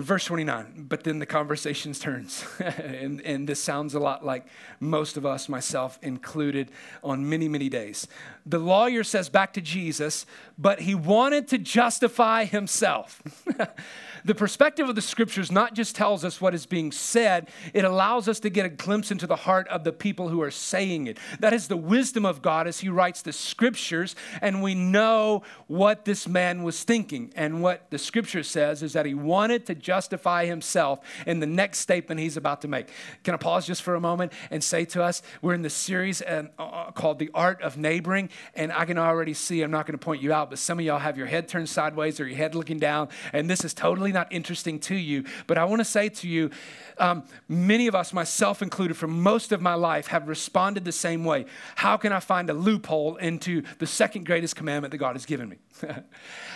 Verse 0.00 0.24
29, 0.24 0.86
but 0.88 1.04
then 1.04 1.18
the 1.18 1.26
conversation 1.26 1.92
turns. 1.92 2.46
and, 2.58 3.20
and 3.20 3.46
this 3.46 3.62
sounds 3.62 3.94
a 3.94 4.00
lot 4.00 4.24
like 4.24 4.46
most 4.80 5.18
of 5.18 5.26
us, 5.26 5.48
myself 5.48 5.98
included, 6.00 6.70
on 7.04 7.28
many, 7.28 7.48
many 7.48 7.68
days. 7.68 8.08
The 8.46 8.58
lawyer 8.58 9.04
says 9.04 9.28
back 9.28 9.52
to 9.54 9.60
Jesus, 9.60 10.24
but 10.56 10.80
he 10.80 10.94
wanted 10.94 11.48
to 11.48 11.58
justify 11.58 12.44
himself. 12.44 13.22
The 14.24 14.34
perspective 14.34 14.88
of 14.88 14.94
the 14.94 15.02
scriptures 15.02 15.50
not 15.50 15.74
just 15.74 15.96
tells 15.96 16.24
us 16.24 16.40
what 16.40 16.54
is 16.54 16.66
being 16.66 16.92
said, 16.92 17.48
it 17.72 17.84
allows 17.84 18.28
us 18.28 18.40
to 18.40 18.50
get 18.50 18.66
a 18.66 18.70
glimpse 18.70 19.10
into 19.10 19.26
the 19.26 19.36
heart 19.36 19.68
of 19.68 19.84
the 19.84 19.92
people 19.92 20.28
who 20.28 20.42
are 20.42 20.50
saying 20.50 21.06
it. 21.06 21.18
That 21.38 21.52
is 21.52 21.68
the 21.68 21.76
wisdom 21.76 22.24
of 22.24 22.42
God 22.42 22.66
as 22.66 22.80
He 22.80 22.88
writes 22.88 23.22
the 23.22 23.32
scriptures, 23.32 24.14
and 24.40 24.62
we 24.62 24.74
know 24.74 25.42
what 25.66 26.04
this 26.04 26.26
man 26.28 26.62
was 26.62 26.82
thinking. 26.82 27.32
And 27.36 27.62
what 27.62 27.90
the 27.90 27.98
scripture 27.98 28.42
says 28.42 28.82
is 28.82 28.92
that 28.92 29.06
he 29.06 29.14
wanted 29.14 29.66
to 29.66 29.74
justify 29.74 30.46
himself 30.46 31.00
in 31.26 31.40
the 31.40 31.46
next 31.46 31.78
statement 31.80 32.20
he's 32.20 32.36
about 32.36 32.60
to 32.62 32.68
make. 32.68 32.88
Can 33.24 33.34
I 33.34 33.36
pause 33.36 33.66
just 33.66 33.82
for 33.82 33.94
a 33.94 34.00
moment 34.00 34.32
and 34.50 34.62
say 34.62 34.84
to 34.86 35.02
us, 35.02 35.22
we're 35.42 35.54
in 35.54 35.62
the 35.62 35.70
series 35.70 36.22
uh, 36.22 36.44
uh, 36.58 36.90
called 36.92 37.18
The 37.18 37.30
Art 37.34 37.62
of 37.62 37.76
Neighboring, 37.76 38.30
and 38.54 38.72
I 38.72 38.84
can 38.84 38.98
already 38.98 39.34
see, 39.34 39.62
I'm 39.62 39.70
not 39.70 39.86
going 39.86 39.98
to 39.98 40.04
point 40.04 40.22
you 40.22 40.32
out, 40.32 40.50
but 40.50 40.58
some 40.58 40.78
of 40.78 40.84
y'all 40.84 40.98
have 40.98 41.16
your 41.16 41.26
head 41.26 41.48
turned 41.48 41.68
sideways 41.68 42.20
or 42.20 42.26
your 42.26 42.36
head 42.36 42.54
looking 42.54 42.78
down, 42.78 43.08
and 43.32 43.48
this 43.48 43.64
is 43.64 43.74
totally 43.74 44.09
not 44.12 44.32
interesting 44.32 44.78
to 44.80 44.94
you. 44.94 45.24
But 45.46 45.58
I 45.58 45.64
want 45.64 45.80
to 45.80 45.84
say 45.84 46.08
to 46.08 46.28
you, 46.28 46.50
um, 46.98 47.24
many 47.48 47.86
of 47.86 47.94
us, 47.94 48.12
myself 48.12 48.62
included, 48.62 48.96
for 48.96 49.06
most 49.06 49.52
of 49.52 49.60
my 49.60 49.74
life, 49.74 50.08
have 50.08 50.28
responded 50.28 50.84
the 50.84 50.92
same 50.92 51.24
way. 51.24 51.46
How 51.76 51.96
can 51.96 52.12
I 52.12 52.20
find 52.20 52.50
a 52.50 52.54
loophole 52.54 53.16
into 53.16 53.62
the 53.78 53.86
second 53.86 54.26
greatest 54.26 54.56
commandment 54.56 54.92
that 54.92 54.98
God 54.98 55.16
has 55.16 55.26
given 55.26 55.48
me? 55.48 55.56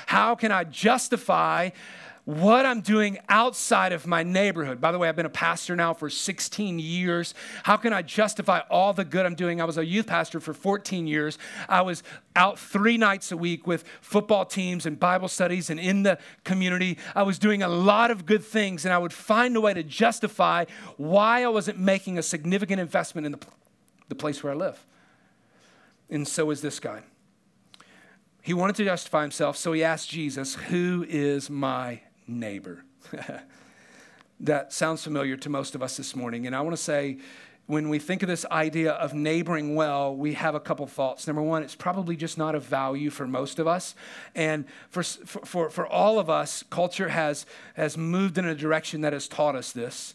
How 0.07 0.35
can 0.35 0.53
I 0.53 0.65
justify? 0.65 1.71
What 2.25 2.65
I'm 2.65 2.81
doing 2.81 3.19
outside 3.29 3.93
of 3.93 4.07
my 4.07 4.23
neighborhood. 4.23 4.81
By 4.81 4.93
the 4.93 4.99
way, 4.99 5.09
I've 5.09 5.17
been 5.17 5.27
a 5.27 5.31
pastor 5.31 5.77
now 5.77 5.93
for 5.93 6.09
16 6.09 6.79
years. 6.79 7.35
How 7.65 7.77
can 7.77 7.93
I 7.93 8.01
justify 8.01 8.61
all 8.71 8.95
the 8.95 9.05
good 9.05 9.27
I'm 9.27 9.35
doing? 9.35 9.61
I 9.61 9.65
was 9.65 9.77
a 9.77 9.85
youth 9.85 10.07
pastor 10.07 10.41
for 10.41 10.55
14 10.55 11.07
years. 11.07 11.39
I 11.69 11.83
was 11.83 12.03
out 12.35 12.59
three 12.59 12.97
nights 12.97 13.31
a 13.31 13.37
week 13.37 13.67
with 13.67 13.85
football 14.01 14.47
teams 14.47 14.87
and 14.87 14.99
Bible 14.99 15.29
studies 15.29 15.69
and 15.69 15.79
in 15.79 16.03
the 16.03 16.19
community. 16.45 16.97
I 17.15 17.25
was 17.25 17.39
doing 17.39 17.63
a 17.63 17.69
lot 17.69 18.11
of 18.11 18.25
good 18.25 18.43
things, 18.43 18.87
and 18.87 18.95
I 18.95 18.99
would 18.99 19.13
find 19.13 19.55
a 19.57 19.61
way 19.61 19.75
to 19.75 19.83
justify 19.83 20.65
why 20.97 21.45
I 21.45 21.49
wasn't 21.49 21.79
making 21.79 22.17
a 22.17 22.23
significant 22.23 22.81
investment 22.81 23.27
in 23.27 23.33
the, 23.33 23.41
the 24.09 24.15
place 24.15 24.43
where 24.43 24.55
I 24.55 24.57
live. 24.57 24.87
And 26.09 26.27
so 26.27 26.51
is 26.51 26.63
this 26.63 26.81
guy. 26.81 27.03
He 28.41 28.55
wanted 28.55 28.77
to 28.77 28.85
justify 28.85 29.23
himself, 29.23 29.57
so 29.59 29.73
he 29.73 29.85
asked 29.85 30.09
Jesus, 30.09 30.55
Who 30.55 31.05
is 31.09 31.49
my 31.49 32.01
neighbor. 32.27 32.85
that 34.41 34.73
sounds 34.73 35.03
familiar 35.03 35.37
to 35.37 35.49
most 35.49 35.75
of 35.75 35.83
us 35.83 35.97
this 35.97 36.17
morning. 36.17 36.47
And 36.47 36.55
I 36.55 36.61
want 36.61 36.77
to 36.77 36.83
say, 36.83 37.19
when 37.67 37.89
we 37.89 37.99
think 37.99 38.23
of 38.23 38.29
this 38.29 38.45
idea 38.51 38.93
of 38.93 39.15
neighboring 39.15 39.75
well, 39.75 40.15
we 40.15 40.35
have 40.35 40.55
a 40.55 40.61
couple 40.61 40.87
thoughts. 40.87 41.27
Number 41.27 41.41
one, 41.41 41.63
it's 41.63 41.75
probably 41.75 42.15
just 42.15 42.37
not 42.37 42.55
of 42.55 42.63
value 42.65 43.09
for 43.09 43.27
most 43.27 43.59
of 43.59 43.67
us. 43.67 43.95
And 44.35 44.67
for, 44.91 45.03
for, 45.03 45.71
for 45.71 45.87
all 45.87 46.19
of 46.19 46.29
us, 46.29 46.63
culture 46.69 47.09
has, 47.09 47.47
has 47.75 47.97
moved 47.97 48.37
in 48.37 48.45
a 48.45 48.55
direction 48.55 49.01
that 49.01 49.15
has 49.15 49.29
taught 49.29 49.57
us 49.57 49.73
this. 49.73 50.15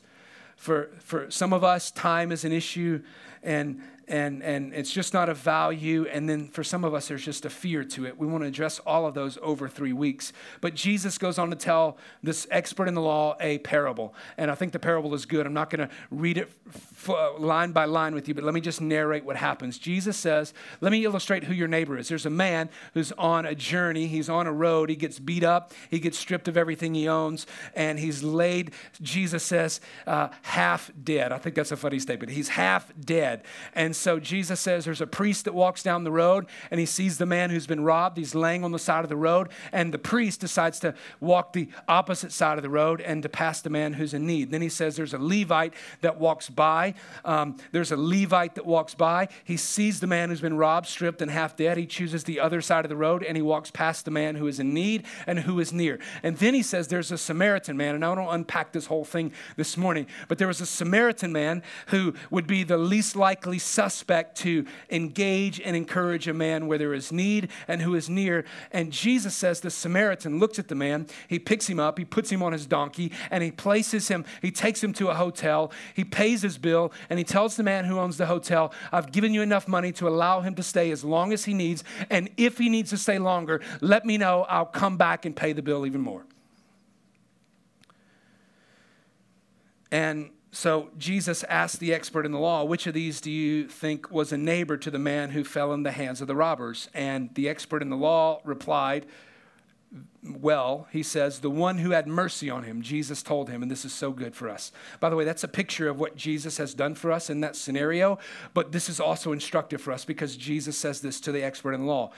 For, 0.58 0.92
for 1.00 1.32
some 1.32 1.54
of 1.54 1.64
us, 1.64 1.90
time 1.90 2.32
is 2.32 2.46
an 2.46 2.52
issue, 2.52 3.02
and, 3.44 3.82
and, 4.08 4.42
and 4.42 4.74
it's 4.74 4.92
just 4.92 5.14
not 5.14 5.30
a 5.30 5.34
value. 5.34 6.08
And 6.12 6.28
then 6.28 6.48
for 6.48 6.64
some 6.64 6.84
of 6.84 6.94
us, 6.94 7.08
there's 7.08 7.24
just 7.24 7.46
a 7.46 7.50
fear 7.50 7.84
to 7.84 8.06
it. 8.08 8.18
We 8.18 8.28
want 8.28 8.44
to 8.44 8.48
address 8.48 8.80
all 8.80 9.06
of 9.06 9.14
those 9.14 9.38
over 9.42 9.70
three 9.70 9.94
weeks. 9.94 10.34
But 10.62 10.74
Jesus 10.74 11.18
goes 11.18 11.38
on 11.38 11.52
to 11.52 11.56
tell 11.56 11.98
this 12.24 12.48
expert 12.50 12.88
in 12.88 12.96
the 12.96 13.02
law 13.02 13.38
a 13.40 13.60
parable. 13.60 14.16
And 14.38 14.50
I 14.50 14.56
think 14.56 14.74
the 14.74 14.80
parable 14.80 15.14
is 15.14 15.26
good. 15.26 15.46
I'm 15.46 15.54
not 15.54 15.70
going 15.70 15.88
to 15.88 15.94
read 16.10 16.40
it 16.40 16.52
f- 16.68 17.10
line 17.38 17.72
by 17.72 17.86
line 17.86 18.16
with 18.16 18.28
you, 18.28 18.34
but 18.34 18.44
let 18.44 18.54
me 18.54 18.62
just 18.62 18.82
narrate 18.82 19.24
what 19.24 19.36
happens. 19.36 19.78
Jesus 19.78 20.18
says, 20.18 20.54
Let 20.82 20.92
me 20.92 21.06
illustrate 21.06 21.44
who 21.44 21.54
your 21.54 21.68
neighbor 21.68 21.98
is. 21.98 22.10
There's 22.10 22.26
a 22.26 22.32
man 22.32 22.70
who's 22.96 23.12
on 23.14 23.46
a 23.46 23.54
journey, 23.54 24.08
he's 24.08 24.30
on 24.30 24.48
a 24.48 24.54
road, 24.54 24.90
he 24.90 24.96
gets 24.96 25.20
beat 25.20 25.44
up, 25.44 25.72
he 25.90 26.00
gets 26.00 26.18
stripped 26.18 26.48
of 26.48 26.58
everything 26.58 26.96
he 26.96 27.08
owns, 27.08 27.46
and 27.76 28.00
he's 28.00 28.24
laid, 28.24 28.72
Jesus 29.02 29.44
says, 29.44 29.80
uh, 30.08 30.30
half 30.42 30.92
dead. 31.04 31.32
I 31.32 31.38
think 31.38 31.56
that's 31.56 31.72
a 31.72 31.78
funny 31.78 32.00
statement. 32.00 32.32
He's 32.32 32.50
half 32.50 32.92
dead. 33.00 33.29
And 33.74 33.96
so 33.96 34.20
Jesus 34.20 34.60
says 34.60 34.86
there's 34.86 35.02
a 35.02 35.08
priest 35.08 35.46
that 35.46 35.54
walks 35.54 35.84
down 35.84 36.04
the 36.04 36.12
road 36.12 36.48
and 36.72 36.80
he 36.80 36.86
sees 36.86 37.18
the 37.18 37.26
man 37.26 37.50
who's 37.50 37.68
been 37.68 37.84
robbed. 37.84 38.18
He's 38.18 38.36
laying 38.36 38.64
on 38.64 38.72
the 38.72 38.80
side 38.80 39.04
of 39.04 39.10
the 39.10 39.16
road, 39.16 39.50
and 39.72 39.94
the 39.94 40.00
priest 40.00 40.40
decides 40.40 40.80
to 40.80 40.94
walk 41.20 41.54
the 41.54 41.70
opposite 41.88 42.32
side 42.32 42.58
of 42.58 42.64
the 42.64 42.70
road 42.70 43.02
and 43.02 43.24
to 43.24 43.30
pass 43.30 43.62
the 43.62 43.70
man 43.70 43.94
who's 43.94 44.14
in 44.14 44.26
need. 44.26 44.52
Then 44.52 44.62
he 44.62 44.70
says 44.70 44.96
there's 44.96 45.14
a 45.14 45.20
Levite 45.20 45.74
that 46.02 46.20
walks 46.20 46.50
by. 46.50 46.94
Um, 47.24 47.58
there's 47.72 47.92
a 47.92 47.98
Levite 47.98 48.56
that 48.56 48.66
walks 48.66 48.96
by. 48.96 49.28
He 49.44 49.58
sees 49.58 50.00
the 50.00 50.08
man 50.08 50.30
who's 50.30 50.42
been 50.42 50.58
robbed, 50.58 50.88
stripped, 50.88 51.22
and 51.22 51.30
half 51.32 51.56
dead. 51.56 51.78
He 51.78 51.86
chooses 51.86 52.24
the 52.24 52.40
other 52.40 52.62
side 52.62 52.86
of 52.86 52.90
the 52.90 52.96
road 52.96 53.24
and 53.24 53.36
he 53.36 53.42
walks 53.42 53.72
past 53.72 54.06
the 54.06 54.12
man 54.12 54.36
who 54.36 54.48
is 54.48 54.60
in 54.60 54.74
need 54.74 55.06
and 55.28 55.40
who 55.40 55.60
is 55.60 55.74
near. 55.74 56.00
And 56.24 56.38
then 56.38 56.54
he 56.54 56.64
says 56.64 56.88
there's 56.88 57.12
a 57.12 57.18
Samaritan 57.18 57.78
man, 57.78 57.96
and 57.96 58.06
I 58.06 58.16
don't 58.16 58.34
unpack 58.34 58.72
this 58.72 58.86
whole 58.86 59.06
thing 59.06 59.32
this 59.56 59.78
morning, 59.78 60.08
but 60.28 60.38
there 60.38 60.48
was 60.48 60.62
a 60.62 60.66
Samaritan 60.66 61.32
man 61.32 61.64
who 61.88 62.14
would 62.30 62.48
be 62.48 62.64
the 62.64 62.78
least 62.78 63.16
likely 63.20 63.60
suspect 63.60 64.38
to 64.40 64.66
engage 64.90 65.60
and 65.62 65.76
encourage 65.76 66.28
a 66.28 66.34
man 66.34 66.66
where 66.66 66.80
there 66.80 66.94
is 66.94 67.12
need 67.12 67.50
and 67.68 67.82
who 67.82 67.94
is 67.94 68.10
near. 68.10 68.46
And 68.72 68.92
Jesus 68.92 69.36
says 69.36 69.60
the 69.60 69.70
Samaritan 69.70 70.40
looks 70.40 70.58
at 70.58 70.70
the 70.70 70.76
man, 70.76 71.06
he 71.28 71.38
picks 71.38 71.68
him 71.68 71.80
up, 71.80 72.00
he 72.00 72.06
puts 72.06 72.32
him 72.32 72.42
on 72.42 72.54
his 72.54 72.66
donkey, 72.66 73.12
and 73.30 73.44
he 73.44 73.52
places 73.52 74.08
him, 74.08 74.26
he 74.42 74.50
takes 74.50 74.84
him 74.84 74.94
to 74.94 75.10
a 75.10 75.14
hotel, 75.14 75.72
he 75.94 76.04
pays 76.04 76.42
his 76.42 76.58
bill, 76.58 76.92
and 77.10 77.20
he 77.20 77.26
tells 77.26 77.56
the 77.56 77.64
man 77.64 77.86
who 77.86 78.00
owns 78.00 78.18
the 78.18 78.26
hotel, 78.26 78.74
I've 78.92 79.12
given 79.12 79.34
you 79.34 79.42
enough 79.42 79.68
money 79.68 79.92
to 79.94 80.08
allow 80.08 80.42
him 80.42 80.56
to 80.56 80.64
stay 80.64 80.90
as 80.92 81.04
long 81.04 81.34
as 81.34 81.46
he 81.46 81.54
needs. 81.54 81.84
And 82.10 82.30
if 82.38 82.58
he 82.58 82.70
needs 82.70 82.90
to 82.92 82.98
stay 82.98 83.20
longer, 83.20 83.62
let 83.82 84.06
me 84.06 84.18
know. 84.18 84.46
I'll 84.48 84.66
come 84.66 84.98
back 84.98 85.26
and 85.26 85.36
pay 85.36 85.54
the 85.54 85.62
bill 85.62 85.86
even 85.86 86.02
more. 86.02 86.26
And 89.92 90.30
so 90.52 90.90
Jesus 90.98 91.44
asked 91.44 91.80
the 91.80 91.94
expert 91.94 92.26
in 92.26 92.32
the 92.32 92.40
law, 92.40 92.64
which 92.64 92.88
of 92.88 92.94
these 92.94 93.22
do 93.22 93.30
you 93.30 93.68
think 93.68 94.12
was 94.12 94.32
a 94.32 94.38
neighbor 94.38 94.78
to 94.78 94.90
the 94.90 95.00
man 95.00 95.30
who 95.30 95.44
fell 95.44 95.74
in 95.74 95.84
the 95.84 95.92
hands 95.92 96.22
of 96.22 96.28
the 96.28 96.36
robbers? 96.36 96.90
And 96.94 97.34
the 97.36 97.48
expert 97.48 97.82
in 97.82 97.90
the 97.90 97.98
law 97.98 98.42
replied, 98.44 99.06
well, 100.24 100.88
he 100.92 101.02
says, 101.02 101.40
the 101.40 101.50
one 101.50 101.80
who 101.80 101.92
had 101.92 102.08
mercy 102.08 102.50
on 102.50 102.64
him, 102.64 102.82
Jesus 102.82 103.24
told 103.24 103.50
him, 103.50 103.62
and 103.62 103.72
this 103.72 103.86
is 103.86 103.94
so 103.94 104.12
good 104.12 104.36
for 104.36 104.50
us. 104.50 104.72
By 105.00 105.10
the 105.10 105.16
way, 105.16 105.24
that's 105.24 105.44
a 105.44 105.48
picture 105.48 105.88
of 105.88 106.00
what 106.00 106.16
Jesus 106.16 106.58
has 106.58 106.74
done 106.74 106.94
for 106.94 107.12
us 107.12 107.30
in 107.30 107.42
that 107.42 107.56
scenario, 107.56 108.20
but 108.54 108.72
this 108.72 108.90
is 108.90 109.00
also 109.00 109.32
instructive 109.32 109.82
for 109.82 109.92
us 109.92 110.06
because 110.06 110.36
Jesus 110.36 110.78
says 110.78 111.02
this 111.02 111.20
to 111.22 111.32
the 111.32 111.44
expert 111.44 111.74
in 111.74 111.82
the 111.82 111.88
law. 111.88 112.12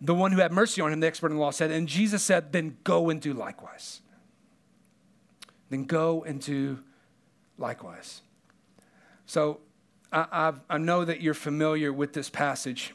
The 0.00 0.14
one 0.14 0.30
who 0.30 0.40
had 0.40 0.52
mercy 0.52 0.80
on 0.80 0.92
him, 0.92 1.00
the 1.00 1.08
expert 1.08 1.30
in 1.30 1.36
the 1.36 1.42
law 1.42 1.50
said, 1.50 1.72
and 1.72 1.88
Jesus 1.88 2.22
said, 2.22 2.52
then 2.52 2.76
go 2.84 3.10
and 3.10 3.20
do 3.20 3.32
likewise. 3.32 4.00
Then 5.70 5.84
go 5.84 6.22
and 6.24 6.40
do 6.40 6.80
likewise. 7.58 8.22
So 9.26 9.60
I, 10.12 10.54
I 10.70 10.78
know 10.78 11.04
that 11.04 11.20
you're 11.20 11.34
familiar 11.34 11.92
with 11.92 12.14
this 12.14 12.30
passage. 12.30 12.94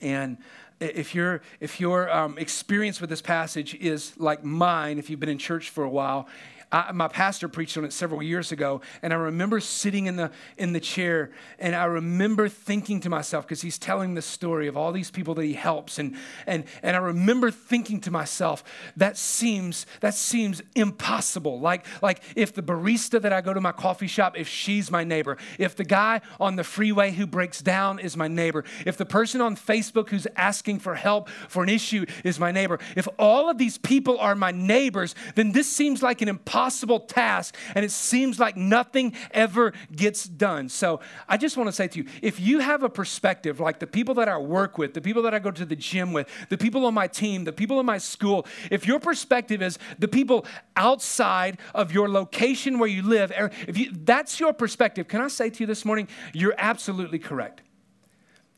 And 0.00 0.38
if 0.80 1.14
your 1.14 1.42
if 1.60 1.80
your 1.80 2.10
um, 2.12 2.38
experience 2.38 3.00
with 3.00 3.10
this 3.10 3.22
passage 3.22 3.74
is 3.74 4.18
like 4.18 4.44
mine, 4.44 4.98
if 4.98 5.10
you've 5.10 5.20
been 5.20 5.28
in 5.28 5.38
church 5.38 5.70
for 5.70 5.84
a 5.84 5.88
while, 5.88 6.28
I, 6.72 6.90
my 6.92 7.06
pastor 7.06 7.48
preached 7.48 7.76
on 7.76 7.84
it 7.84 7.92
several 7.92 8.22
years 8.22 8.50
ago, 8.50 8.80
and 9.02 9.12
I 9.12 9.16
remember 9.16 9.60
sitting 9.60 10.06
in 10.06 10.16
the 10.16 10.30
in 10.56 10.72
the 10.72 10.80
chair, 10.80 11.30
and 11.58 11.76
I 11.76 11.84
remember 11.84 12.48
thinking 12.48 12.98
to 13.00 13.10
myself 13.10 13.44
because 13.46 13.60
he's 13.60 13.78
telling 13.78 14.14
the 14.14 14.22
story 14.22 14.68
of 14.68 14.76
all 14.76 14.90
these 14.90 15.10
people 15.10 15.34
that 15.34 15.44
he 15.44 15.52
helps, 15.52 15.98
and 15.98 16.16
and 16.46 16.64
and 16.82 16.96
I 16.96 16.98
remember 17.00 17.50
thinking 17.50 18.00
to 18.00 18.10
myself 18.10 18.64
that 18.96 19.18
seems 19.18 19.84
that 20.00 20.14
seems 20.14 20.62
impossible. 20.74 21.60
Like 21.60 21.84
like 22.00 22.22
if 22.34 22.54
the 22.54 22.62
barista 22.62 23.20
that 23.20 23.34
I 23.34 23.42
go 23.42 23.52
to 23.52 23.60
my 23.60 23.72
coffee 23.72 24.06
shop, 24.06 24.38
if 24.38 24.48
she's 24.48 24.90
my 24.90 25.04
neighbor, 25.04 25.36
if 25.58 25.76
the 25.76 25.84
guy 25.84 26.22
on 26.40 26.56
the 26.56 26.64
freeway 26.64 27.12
who 27.12 27.26
breaks 27.26 27.60
down 27.60 27.98
is 27.98 28.16
my 28.16 28.28
neighbor, 28.28 28.64
if 28.86 28.96
the 28.96 29.06
person 29.06 29.42
on 29.42 29.56
Facebook 29.56 30.08
who's 30.08 30.26
asking 30.36 30.78
for 30.78 30.94
help 30.94 31.28
for 31.28 31.62
an 31.62 31.68
issue 31.68 32.06
is 32.24 32.40
my 32.40 32.50
neighbor, 32.50 32.78
if 32.96 33.06
all 33.18 33.50
of 33.50 33.58
these 33.58 33.76
people 33.76 34.18
are 34.18 34.34
my 34.34 34.52
neighbors, 34.52 35.14
then 35.34 35.52
this 35.52 35.70
seems 35.70 36.02
like 36.02 36.22
an 36.22 36.28
impossible 36.28 36.61
impossible 36.62 37.00
task, 37.00 37.56
and 37.74 37.84
it 37.84 37.90
seems 37.90 38.38
like 38.38 38.56
nothing 38.56 39.12
ever 39.32 39.72
gets 39.96 40.24
done. 40.24 40.68
So 40.68 41.00
I 41.28 41.36
just 41.36 41.56
want 41.56 41.66
to 41.66 41.72
say 41.72 41.88
to 41.88 41.98
you 41.98 42.06
if 42.22 42.38
you 42.38 42.60
have 42.60 42.84
a 42.84 42.88
perspective 42.88 43.58
like 43.58 43.80
the 43.80 43.86
people 43.86 44.14
that 44.14 44.28
I 44.28 44.38
work 44.38 44.78
with, 44.78 44.94
the 44.94 45.00
people 45.00 45.22
that 45.22 45.34
I 45.34 45.40
go 45.40 45.50
to 45.50 45.64
the 45.64 45.74
gym 45.74 46.12
with, 46.12 46.28
the 46.50 46.56
people 46.56 46.86
on 46.86 46.94
my 46.94 47.08
team, 47.08 47.42
the 47.42 47.52
people 47.52 47.80
in 47.80 47.86
my 47.86 47.98
school, 47.98 48.46
if 48.70 48.86
your 48.86 49.00
perspective 49.00 49.60
is 49.60 49.76
the 49.98 50.06
people 50.06 50.46
outside 50.76 51.58
of 51.74 51.90
your 51.92 52.08
location 52.08 52.78
where 52.78 52.88
you 52.88 53.02
live, 53.02 53.32
er, 53.32 53.50
if 53.66 53.76
you, 53.76 53.90
that's 53.92 54.38
your 54.38 54.52
perspective, 54.52 55.08
can 55.08 55.20
I 55.20 55.26
say 55.26 55.50
to 55.50 55.60
you 55.64 55.66
this 55.66 55.84
morning, 55.84 56.06
you're 56.32 56.54
absolutely 56.58 57.18
correct. 57.18 57.62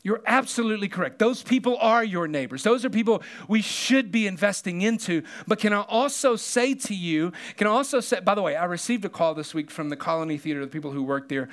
You're 0.05 0.21
absolutely 0.27 0.87
correct. 0.87 1.17
Those 1.17 1.41
people 1.41 1.77
are 1.81 2.03
your 2.03 2.27
neighbors. 2.27 2.61
Those 2.61 2.85
are 2.85 2.91
people 2.91 3.23
we 3.47 3.63
should 3.63 4.11
be 4.11 4.27
investing 4.27 4.83
into. 4.83 5.23
But 5.47 5.57
can 5.57 5.73
I 5.73 5.81
also 5.81 6.35
say 6.35 6.75
to 6.75 6.93
you, 6.93 7.33
can 7.57 7.65
I 7.65 7.71
also 7.71 7.99
say, 8.01 8.19
by 8.19 8.35
the 8.35 8.43
way, 8.43 8.55
I 8.55 8.65
received 8.65 9.03
a 9.05 9.09
call 9.09 9.33
this 9.33 9.55
week 9.55 9.71
from 9.71 9.89
the 9.89 9.95
Colony 9.95 10.37
Theater, 10.37 10.61
the 10.61 10.67
people 10.67 10.91
who 10.91 11.01
work 11.01 11.27
there, 11.27 11.49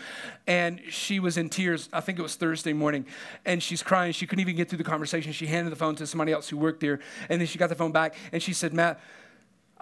and 0.46 0.82
she 0.90 1.18
was 1.18 1.38
in 1.38 1.48
tears. 1.48 1.88
I 1.94 2.02
think 2.02 2.18
it 2.18 2.22
was 2.22 2.34
Thursday 2.34 2.74
morning, 2.74 3.06
and 3.46 3.62
she's 3.62 3.82
crying. 3.82 4.12
She 4.12 4.26
couldn't 4.26 4.42
even 4.42 4.54
get 4.54 4.68
through 4.68 4.76
the 4.76 4.84
conversation. 4.84 5.32
She 5.32 5.46
handed 5.46 5.70
the 5.70 5.76
phone 5.76 5.96
to 5.96 6.06
somebody 6.06 6.32
else 6.32 6.50
who 6.50 6.58
worked 6.58 6.80
there, 6.80 7.00
and 7.30 7.40
then 7.40 7.48
she 7.48 7.56
got 7.56 7.70
the 7.70 7.74
phone 7.74 7.92
back, 7.92 8.14
and 8.32 8.42
she 8.42 8.52
said, 8.52 8.74
Matt, 8.74 9.00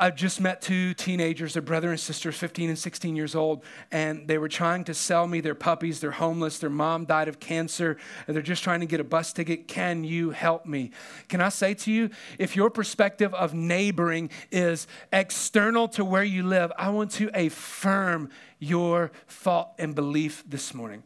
I've 0.00 0.16
just 0.16 0.40
met 0.40 0.62
two 0.62 0.94
teenagers, 0.94 1.52
they're 1.52 1.60
brother 1.60 1.90
and 1.90 2.00
sister, 2.00 2.32
15 2.32 2.70
and 2.70 2.78
16 2.78 3.16
years 3.16 3.34
old, 3.34 3.62
and 3.92 4.26
they 4.26 4.38
were 4.38 4.48
trying 4.48 4.84
to 4.84 4.94
sell 4.94 5.26
me 5.26 5.42
their 5.42 5.54
puppies. 5.54 6.00
They're 6.00 6.10
homeless. 6.10 6.58
Their 6.58 6.70
mom 6.70 7.04
died 7.04 7.28
of 7.28 7.38
cancer, 7.38 7.98
and 8.26 8.34
they're 8.34 8.42
just 8.42 8.64
trying 8.64 8.80
to 8.80 8.86
get 8.86 9.00
a 9.00 9.04
bus 9.04 9.34
ticket. 9.34 9.68
Can 9.68 10.02
you 10.02 10.30
help 10.30 10.64
me? 10.64 10.90
Can 11.28 11.42
I 11.42 11.50
say 11.50 11.74
to 11.74 11.92
you, 11.92 12.08
if 12.38 12.56
your 12.56 12.70
perspective 12.70 13.34
of 13.34 13.52
neighboring 13.52 14.30
is 14.50 14.86
external 15.12 15.86
to 15.88 16.02
where 16.02 16.24
you 16.24 16.44
live, 16.44 16.72
I 16.78 16.88
want 16.88 17.10
to 17.12 17.30
affirm 17.34 18.30
your 18.58 19.12
thought 19.28 19.74
and 19.78 19.94
belief 19.94 20.42
this 20.48 20.72
morning. 20.72 21.02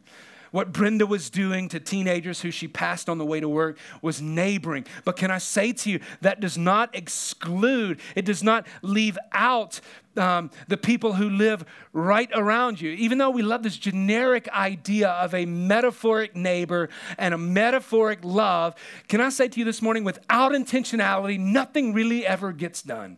What 0.55 0.71
Brenda 0.71 1.05
was 1.05 1.29
doing 1.29 1.67
to 1.67 1.81
teenagers 1.81 2.39
who 2.39 2.49
she 2.49 2.69
passed 2.69 3.09
on 3.09 3.17
the 3.17 3.25
way 3.25 3.41
to 3.41 3.49
work 3.49 3.77
was 4.01 4.21
neighboring. 4.21 4.85
But 5.03 5.17
can 5.17 5.29
I 5.29 5.37
say 5.37 5.73
to 5.73 5.91
you, 5.91 5.99
that 6.21 6.39
does 6.39 6.57
not 6.57 6.95
exclude, 6.95 7.99
it 8.15 8.23
does 8.23 8.41
not 8.41 8.65
leave 8.81 9.17
out 9.33 9.81
um, 10.15 10.49
the 10.69 10.77
people 10.77 11.11
who 11.11 11.29
live 11.29 11.65
right 11.91 12.29
around 12.33 12.79
you. 12.79 12.91
Even 12.91 13.17
though 13.17 13.31
we 13.31 13.41
love 13.41 13.63
this 13.63 13.75
generic 13.75 14.47
idea 14.47 15.09
of 15.09 15.33
a 15.33 15.45
metaphoric 15.45 16.37
neighbor 16.37 16.87
and 17.17 17.33
a 17.33 17.37
metaphoric 17.37 18.19
love, 18.23 18.75
can 19.09 19.19
I 19.19 19.27
say 19.27 19.49
to 19.49 19.59
you 19.59 19.65
this 19.65 19.81
morning, 19.81 20.05
without 20.05 20.53
intentionality, 20.53 21.37
nothing 21.37 21.91
really 21.91 22.25
ever 22.25 22.53
gets 22.53 22.81
done. 22.81 23.17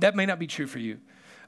That 0.00 0.16
may 0.16 0.26
not 0.26 0.40
be 0.40 0.48
true 0.48 0.66
for 0.66 0.80
you. 0.80 0.98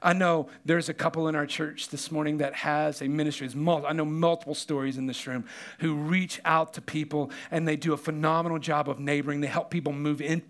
I 0.01 0.13
know 0.13 0.49
there's 0.65 0.89
a 0.89 0.93
couple 0.93 1.27
in 1.27 1.35
our 1.35 1.45
church 1.45 1.89
this 1.89 2.11
morning 2.11 2.37
that 2.37 2.53
has 2.55 3.01
a 3.01 3.07
ministry. 3.07 3.47
I 3.47 3.93
know 3.93 4.05
multiple 4.05 4.55
stories 4.55 4.97
in 4.97 5.07
this 5.07 5.25
room 5.27 5.45
who 5.79 5.95
reach 5.95 6.39
out 6.45 6.73
to 6.73 6.81
people 6.81 7.31
and 7.51 7.67
they 7.67 7.75
do 7.75 7.93
a 7.93 7.97
phenomenal 7.97 8.59
job 8.59 8.89
of 8.89 8.99
neighboring. 8.99 9.41
They 9.41 9.47
help 9.47 9.69
people 9.69 9.93
move 9.93 10.21
in 10.21 10.41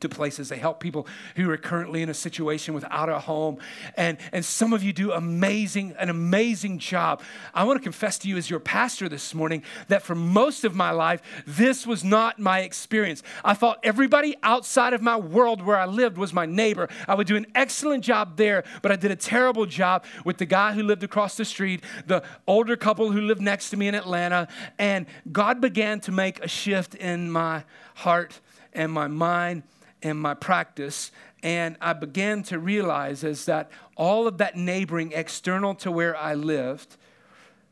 to 0.00 0.08
places. 0.08 0.48
They 0.48 0.58
help 0.58 0.80
people 0.80 1.06
who 1.36 1.50
are 1.50 1.56
currently 1.56 2.02
in 2.02 2.08
a 2.08 2.14
situation 2.14 2.74
without 2.74 3.08
a 3.08 3.18
home. 3.18 3.58
And, 3.96 4.18
and 4.32 4.44
some 4.44 4.72
of 4.72 4.82
you 4.82 4.92
do 4.92 5.12
amazing, 5.12 5.94
an 5.98 6.10
amazing 6.10 6.78
job. 6.78 7.22
I 7.54 7.64
want 7.64 7.78
to 7.78 7.82
confess 7.82 8.18
to 8.18 8.28
you 8.28 8.36
as 8.36 8.50
your 8.50 8.60
pastor 8.60 9.08
this 9.08 9.34
morning 9.34 9.62
that 9.88 10.02
for 10.02 10.14
most 10.14 10.64
of 10.64 10.74
my 10.74 10.90
life, 10.90 11.22
this 11.46 11.86
was 11.86 12.02
not 12.02 12.38
my 12.38 12.60
experience. 12.60 13.22
I 13.44 13.54
thought 13.54 13.78
everybody 13.82 14.36
outside 14.42 14.92
of 14.92 15.02
my 15.02 15.16
world 15.16 15.62
where 15.62 15.76
I 15.76 15.86
lived 15.86 16.18
was 16.18 16.32
my 16.32 16.46
neighbor. 16.46 16.88
I 17.06 17.14
would 17.14 17.26
do 17.26 17.36
an 17.36 17.46
excellent 17.54 18.04
job 18.04 18.36
there, 18.36 18.64
but 18.82 18.90
I 18.92 18.96
did 18.96 19.10
a 19.10 19.16
terrible 19.16 19.66
job 19.66 20.04
with 20.24 20.38
the 20.38 20.46
guy 20.46 20.72
who 20.72 20.82
lived 20.82 21.02
across 21.02 21.36
the 21.36 21.44
street, 21.44 21.82
the 22.06 22.22
older 22.46 22.76
couple 22.76 23.12
who 23.12 23.20
lived 23.20 23.40
next 23.40 23.70
to 23.70 23.76
me 23.76 23.88
in 23.88 23.94
Atlanta. 23.94 24.48
And 24.78 25.06
God 25.30 25.60
began 25.60 26.00
to 26.00 26.12
make 26.12 26.40
a 26.40 26.48
shift 26.48 26.94
in 26.94 27.30
my 27.30 27.64
heart 27.94 28.40
and 28.72 28.92
my 28.92 29.08
mind 29.08 29.62
in 30.02 30.16
my 30.16 30.34
practice. 30.34 31.10
And 31.42 31.76
I 31.80 31.92
began 31.92 32.42
to 32.44 32.58
realize 32.58 33.24
is 33.24 33.46
that 33.46 33.70
all 33.96 34.26
of 34.26 34.38
that 34.38 34.56
neighboring 34.56 35.12
external 35.12 35.74
to 35.76 35.90
where 35.90 36.16
I 36.16 36.34
lived 36.34 36.96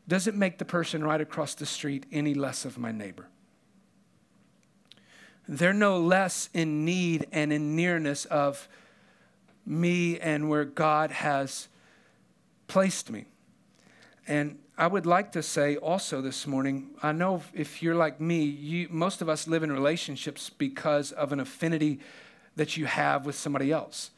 doesn't 0.07 0.37
make 0.37 0.59
the 0.59 0.65
person 0.65 1.05
right 1.05 1.21
across 1.21 1.55
the 1.55 1.67
street 1.67 2.07
any 2.11 2.35
less 2.35 2.65
of 2.65 2.79
my 2.79 2.93
neighbor. 2.93 3.29
They're 5.47 5.73
no 5.73 5.99
less 5.99 6.51
in 6.53 6.85
need 6.85 7.27
and 7.33 7.53
in 7.53 7.75
nearness 7.75 8.25
of 8.27 8.69
me 9.65 10.19
and 10.19 10.49
where 10.49 10.65
God 10.65 11.11
has 11.11 11.69
placed 12.67 13.11
me. 13.11 13.27
And 14.27 14.59
I 14.79 14.87
would 14.87 15.07
like 15.07 15.33
to 15.33 15.43
say 15.43 15.75
also 15.75 16.21
this 16.21 16.47
morning, 16.47 16.91
I 17.03 17.11
know 17.11 17.43
if 17.53 17.83
you're 17.83 17.97
like 17.97 18.21
me, 18.21 18.45
you, 18.45 18.87
most 18.93 19.21
of 19.21 19.29
us 19.29 19.49
live 19.49 19.65
in 19.65 19.73
relationships 19.73 20.51
because 20.51 21.11
of 21.11 21.33
an 21.33 21.41
affinity 21.41 21.99
that 22.55 22.77
you 22.77 22.87
have 22.87 23.27
with 23.27 23.35
somebody 23.35 23.73
else. 23.73 24.13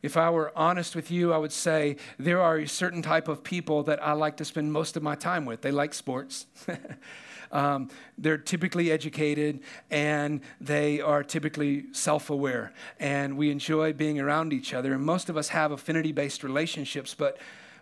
If 0.00 0.16
I 0.16 0.30
were 0.30 0.50
honest 0.56 0.96
with 0.96 1.10
you, 1.10 1.34
I 1.34 1.36
would 1.36 1.52
say 1.52 1.96
there 2.18 2.40
are 2.40 2.56
a 2.56 2.66
certain 2.66 3.02
type 3.02 3.28
of 3.28 3.44
people 3.44 3.82
that 3.82 4.02
I 4.02 4.12
like 4.12 4.38
to 4.38 4.46
spend 4.46 4.72
most 4.72 4.96
of 4.96 5.02
my 5.02 5.14
time 5.14 5.44
with. 5.44 5.60
They 5.60 5.72
like 5.72 5.92
sports. 5.92 6.46
um, 7.52 7.90
they're 8.16 8.38
typically 8.38 8.90
educated 8.90 9.60
and 9.90 10.40
they 10.58 11.02
are 11.02 11.22
typically 11.22 11.92
self 11.92 12.30
aware. 12.30 12.72
And 12.98 13.36
we 13.36 13.50
enjoy 13.50 13.92
being 13.92 14.18
around 14.18 14.54
each 14.54 14.72
other. 14.72 14.94
And 14.94 15.04
most 15.04 15.28
of 15.28 15.36
us 15.36 15.48
have 15.48 15.70
affinity 15.70 16.12
based 16.12 16.42
relationships, 16.42 17.12
but 17.12 17.36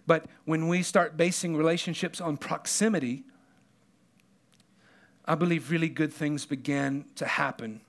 but 0.07 0.27
when 0.45 0.69
we 0.69 0.83
start 0.83 1.17
basing 1.17 1.57
relationships 1.57 2.21
on 2.21 2.37
proximity, 2.37 3.25
I 5.25 5.35
believe 5.35 5.71
really 5.71 5.89
good 5.89 6.13
things 6.13 6.47
begin 6.47 7.07
to 7.17 7.27
happen. 7.27 7.81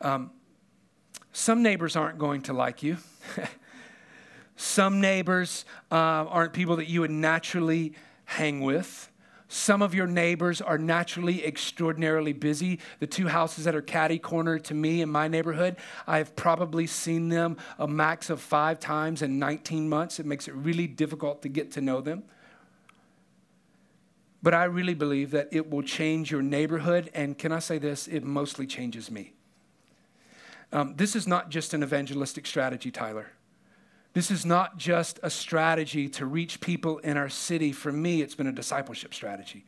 Um, 0.00 0.30
some 1.32 1.62
neighbors 1.62 1.96
aren't 1.96 2.18
going 2.18 2.42
to 2.42 2.52
like 2.52 2.82
you. 2.82 2.98
some 4.56 5.00
neighbors 5.00 5.64
uh, 5.90 5.94
aren't 5.94 6.52
people 6.52 6.76
that 6.76 6.88
you 6.88 7.00
would 7.00 7.10
naturally 7.10 7.94
hang 8.26 8.60
with. 8.60 9.09
Some 9.52 9.82
of 9.82 9.96
your 9.96 10.06
neighbors 10.06 10.62
are 10.62 10.78
naturally 10.78 11.44
extraordinarily 11.44 12.32
busy. 12.32 12.78
The 13.00 13.08
two 13.08 13.26
houses 13.26 13.64
that 13.64 13.74
are 13.74 13.82
catty 13.82 14.16
corner 14.16 14.60
to 14.60 14.74
me 14.74 15.02
in 15.02 15.10
my 15.10 15.26
neighborhood, 15.26 15.74
I've 16.06 16.36
probably 16.36 16.86
seen 16.86 17.30
them 17.30 17.56
a 17.76 17.88
max 17.88 18.30
of 18.30 18.40
five 18.40 18.78
times 18.78 19.22
in 19.22 19.40
19 19.40 19.88
months. 19.88 20.20
It 20.20 20.26
makes 20.26 20.46
it 20.46 20.54
really 20.54 20.86
difficult 20.86 21.42
to 21.42 21.48
get 21.48 21.72
to 21.72 21.80
know 21.80 22.00
them. 22.00 22.22
But 24.40 24.54
I 24.54 24.64
really 24.64 24.94
believe 24.94 25.32
that 25.32 25.48
it 25.50 25.68
will 25.68 25.82
change 25.82 26.30
your 26.30 26.42
neighborhood. 26.42 27.10
And 27.12 27.36
can 27.36 27.50
I 27.50 27.58
say 27.58 27.78
this? 27.78 28.06
It 28.06 28.22
mostly 28.22 28.68
changes 28.68 29.10
me. 29.10 29.32
Um, 30.72 30.94
this 30.94 31.16
is 31.16 31.26
not 31.26 31.50
just 31.50 31.74
an 31.74 31.82
evangelistic 31.82 32.46
strategy, 32.46 32.92
Tyler. 32.92 33.32
This 34.12 34.30
is 34.30 34.44
not 34.44 34.76
just 34.76 35.20
a 35.22 35.30
strategy 35.30 36.08
to 36.10 36.26
reach 36.26 36.60
people 36.60 36.98
in 36.98 37.16
our 37.16 37.28
city. 37.28 37.70
For 37.70 37.92
me, 37.92 38.22
it's 38.22 38.34
been 38.34 38.48
a 38.48 38.52
discipleship 38.52 39.14
strategy. 39.14 39.64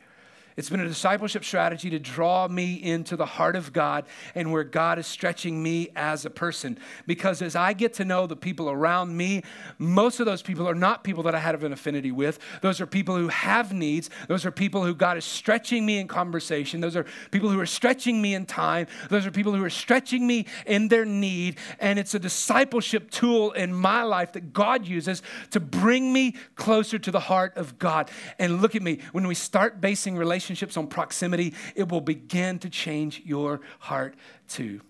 It's 0.56 0.68
been 0.68 0.80
a 0.80 0.88
discipleship 0.88 1.44
strategy 1.44 1.88
to 1.90 1.98
draw 1.98 2.46
me 2.46 2.74
into 2.74 3.16
the 3.16 3.24
heart 3.24 3.56
of 3.56 3.72
God 3.72 4.04
and 4.34 4.52
where 4.52 4.64
God 4.64 4.98
is 4.98 5.06
stretching 5.06 5.62
me 5.62 5.88
as 5.96 6.26
a 6.26 6.30
person. 6.30 6.78
Because 7.06 7.40
as 7.40 7.56
I 7.56 7.72
get 7.72 7.94
to 7.94 8.04
know 8.04 8.26
the 8.26 8.36
people 8.36 8.68
around 8.68 9.16
me, 9.16 9.42
most 9.78 10.20
of 10.20 10.26
those 10.26 10.42
people 10.42 10.68
are 10.68 10.74
not 10.74 11.04
people 11.04 11.22
that 11.22 11.34
I 11.34 11.38
have 11.38 11.64
an 11.64 11.72
affinity 11.72 12.12
with. 12.12 12.38
Those 12.60 12.80
are 12.80 12.86
people 12.86 13.16
who 13.16 13.28
have 13.28 13.72
needs. 13.72 14.10
Those 14.28 14.44
are 14.44 14.50
people 14.50 14.84
who 14.84 14.94
God 14.94 15.16
is 15.16 15.24
stretching 15.24 15.86
me 15.86 15.98
in 15.98 16.06
conversation. 16.06 16.80
Those 16.80 16.96
are 16.96 17.06
people 17.30 17.48
who 17.48 17.58
are 17.58 17.66
stretching 17.66 18.20
me 18.20 18.34
in 18.34 18.44
time. 18.44 18.88
Those 19.08 19.24
are 19.24 19.30
people 19.30 19.54
who 19.54 19.64
are 19.64 19.70
stretching 19.70 20.26
me 20.26 20.46
in 20.66 20.88
their 20.88 21.06
need. 21.06 21.56
And 21.80 21.98
it's 21.98 22.14
a 22.14 22.18
discipleship 22.18 23.10
tool 23.10 23.52
in 23.52 23.72
my 23.72 24.02
life 24.02 24.32
that 24.32 24.52
God 24.52 24.86
uses 24.86 25.22
to 25.50 25.60
bring 25.60 26.12
me 26.12 26.34
closer 26.56 26.98
to 26.98 27.10
the 27.10 27.20
heart 27.20 27.56
of 27.56 27.78
God. 27.78 28.10
And 28.38 28.60
look 28.60 28.76
at 28.76 28.82
me, 28.82 28.98
when 29.12 29.26
we 29.26 29.34
start 29.34 29.80
basing 29.80 30.16
relationships, 30.16 30.41
relationships 30.42 30.76
on 30.76 30.87
proximity, 30.87 31.55
it 31.74 31.88
will 31.88 32.00
begin 32.00 32.59
to 32.59 32.68
change 32.68 33.22
your 33.24 33.61
heart 33.78 34.14
too. 34.48 34.81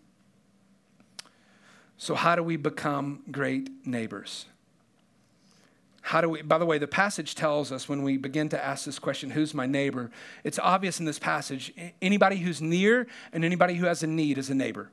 So, 1.98 2.14
how 2.14 2.34
do 2.34 2.42
we 2.42 2.56
become 2.56 3.22
great 3.30 3.86
neighbors? 3.86 4.46
How 6.00 6.20
do 6.20 6.28
we, 6.30 6.42
by 6.42 6.58
the 6.58 6.66
way, 6.66 6.78
the 6.78 6.88
passage 6.88 7.36
tells 7.36 7.70
us 7.70 7.88
when 7.88 8.02
we 8.02 8.16
begin 8.16 8.48
to 8.48 8.64
ask 8.64 8.84
this 8.84 8.98
question, 8.98 9.30
who's 9.30 9.54
my 9.54 9.66
neighbor? 9.66 10.10
It's 10.42 10.58
obvious 10.58 10.98
in 10.98 11.06
this 11.06 11.20
passage. 11.20 11.72
Anybody 12.00 12.38
who's 12.38 12.60
near 12.60 13.06
and 13.32 13.44
anybody 13.44 13.74
who 13.74 13.86
has 13.86 14.02
a 14.02 14.08
need 14.08 14.36
is 14.36 14.50
a 14.50 14.54
neighbor 14.54 14.90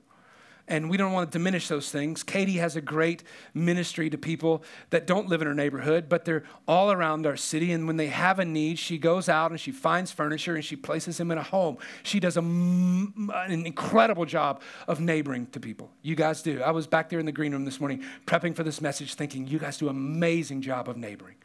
and 0.70 0.90
we 0.90 0.98
don't 0.98 1.12
want 1.12 1.32
to 1.32 1.38
diminish 1.38 1.68
those 1.68 1.92
things. 1.92 2.24
Katie 2.24 2.58
has 2.58 2.76
a 2.76 2.82
great 2.82 3.24
ministry 3.54 4.10
to 4.10 4.18
people 4.18 4.64
that 4.92 5.08
don't 5.08 5.28
live 5.28 5.42
in 5.42 5.48
her 5.48 5.54
neighborhood, 5.54 6.08
but 6.08 6.26
they're 6.26 6.44
all 6.68 6.92
around 6.92 7.26
our 7.26 7.36
city. 7.36 7.72
And 7.72 7.88
when 7.88 7.98
they 7.98 8.08
have 8.08 8.40
a 8.40 8.46
need, 8.46 8.80
she 8.80 8.98
goes 8.98 9.28
out 9.28 9.52
and 9.52 9.60
she 9.60 9.72
finds 9.72 10.12
furniture 10.12 10.56
and 10.56 10.64
she 10.64 10.76
places 10.76 11.18
them 11.18 11.32
in 11.32 11.38
a 11.38 11.44
home. 11.44 11.78
She 12.04 12.20
does 12.20 12.38
a, 12.38 12.42
an 12.42 13.66
incredible 13.66 14.26
job 14.26 14.62
of 14.88 15.00
neighboring 15.00 15.48
to 15.48 15.60
people. 15.60 15.90
You 16.04 16.16
guys 16.16 16.42
do. 16.42 16.62
I 16.62 16.72
was 16.72 16.88
back 16.88 17.10
there 17.10 17.20
in 17.20 17.26
the 17.26 17.32
green 17.32 17.52
room 17.52 17.66
this 17.66 17.80
morning 17.80 18.04
prepping 18.26 18.56
for 18.56 18.64
this 18.64 18.80
message, 18.80 19.16
thinking, 19.16 19.48
you 19.48 19.60
guys 19.60 19.78
do 19.78 19.90
an 19.90 19.96
amazing 19.96 20.62
job 20.62 20.88
of 20.88 20.96
neighboring. 20.96 21.36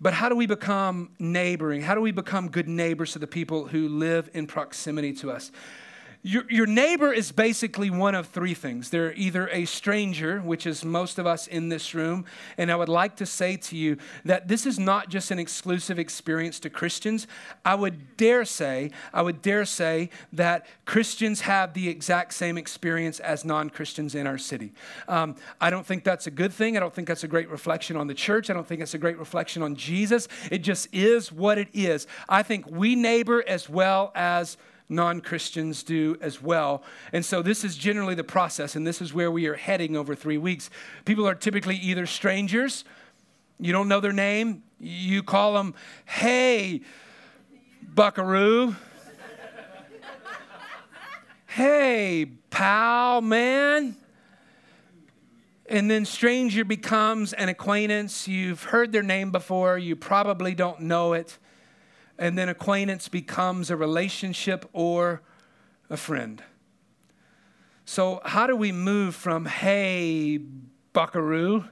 But 0.00 0.12
how 0.12 0.28
do 0.28 0.36
we 0.36 0.46
become 0.46 1.12
neighboring? 1.18 1.80
How 1.80 1.94
do 1.94 2.00
we 2.00 2.10
become 2.10 2.48
good 2.50 2.68
neighbors 2.68 3.12
to 3.12 3.18
the 3.18 3.26
people 3.26 3.68
who 3.68 3.88
live 3.88 4.28
in 4.34 4.46
proximity 4.46 5.14
to 5.14 5.30
us? 5.30 5.50
Your, 6.26 6.44
your 6.48 6.64
neighbor 6.64 7.12
is 7.12 7.32
basically 7.32 7.90
one 7.90 8.14
of 8.14 8.28
three 8.28 8.54
things. 8.54 8.88
They're 8.88 9.12
either 9.12 9.46
a 9.50 9.66
stranger, 9.66 10.40
which 10.40 10.66
is 10.66 10.82
most 10.82 11.18
of 11.18 11.26
us 11.26 11.46
in 11.46 11.68
this 11.68 11.94
room, 11.94 12.24
and 12.56 12.72
I 12.72 12.76
would 12.76 12.88
like 12.88 13.16
to 13.16 13.26
say 13.26 13.58
to 13.58 13.76
you 13.76 13.98
that 14.24 14.48
this 14.48 14.64
is 14.64 14.78
not 14.78 15.10
just 15.10 15.30
an 15.30 15.38
exclusive 15.38 15.98
experience 15.98 16.58
to 16.60 16.70
Christians. 16.70 17.26
I 17.62 17.74
would 17.74 18.16
dare 18.16 18.46
say, 18.46 18.90
I 19.12 19.20
would 19.20 19.42
dare 19.42 19.66
say 19.66 20.08
that 20.32 20.64
Christians 20.86 21.42
have 21.42 21.74
the 21.74 21.90
exact 21.90 22.32
same 22.32 22.56
experience 22.56 23.20
as 23.20 23.44
non 23.44 23.68
Christians 23.68 24.14
in 24.14 24.26
our 24.26 24.38
city. 24.38 24.72
Um, 25.08 25.36
I 25.60 25.68
don't 25.68 25.84
think 25.84 26.04
that's 26.04 26.26
a 26.26 26.30
good 26.30 26.54
thing. 26.54 26.74
I 26.74 26.80
don't 26.80 26.94
think 26.94 27.06
that's 27.06 27.24
a 27.24 27.28
great 27.28 27.50
reflection 27.50 27.98
on 27.98 28.06
the 28.06 28.14
church. 28.14 28.48
I 28.48 28.54
don't 28.54 28.66
think 28.66 28.80
it's 28.80 28.94
a 28.94 28.98
great 28.98 29.18
reflection 29.18 29.62
on 29.62 29.76
Jesus. 29.76 30.26
It 30.50 30.60
just 30.60 30.88
is 30.90 31.30
what 31.30 31.58
it 31.58 31.68
is. 31.74 32.06
I 32.30 32.42
think 32.42 32.66
we 32.66 32.94
neighbor 32.94 33.44
as 33.46 33.68
well 33.68 34.10
as 34.14 34.56
non 34.88 35.20
Christians 35.20 35.82
do 35.82 36.16
as 36.20 36.42
well. 36.42 36.82
And 37.12 37.24
so, 37.24 37.42
this 37.42 37.64
is 37.64 37.76
generally 37.76 38.14
the 38.14 38.24
process, 38.24 38.76
and 38.76 38.86
this 38.86 39.00
is 39.00 39.14
where 39.14 39.30
we 39.30 39.46
are 39.46 39.54
heading 39.54 39.96
over 39.96 40.14
three 40.14 40.38
weeks. 40.38 40.70
People 41.04 41.26
are 41.26 41.34
typically 41.34 41.76
either 41.76 42.06
strangers, 42.06 42.84
you 43.58 43.72
don't 43.72 43.88
know 43.88 44.00
their 44.00 44.12
name, 44.12 44.62
you 44.78 45.22
call 45.22 45.54
them, 45.54 45.74
hey, 46.04 46.82
buckaroo. 47.94 48.74
hey, 51.46 52.26
pal, 52.50 53.20
man. 53.20 53.96
And 55.66 55.90
then 55.90 56.04
stranger 56.04 56.64
becomes 56.64 57.32
an 57.32 57.48
acquaintance. 57.48 58.28
You've 58.28 58.64
heard 58.64 58.92
their 58.92 59.02
name 59.02 59.30
before, 59.30 59.78
you 59.78 59.96
probably 59.96 60.54
don't 60.54 60.80
know 60.80 61.14
it 61.14 61.38
and 62.18 62.38
then 62.38 62.48
acquaintance 62.48 63.08
becomes 63.08 63.70
a 63.70 63.76
relationship 63.76 64.68
or 64.72 65.22
a 65.90 65.96
friend. 65.96 66.42
So, 67.84 68.20
how 68.24 68.46
do 68.46 68.56
we 68.56 68.72
move 68.72 69.14
from 69.14 69.44
hey, 69.44 70.38
buckaroo, 70.92 71.64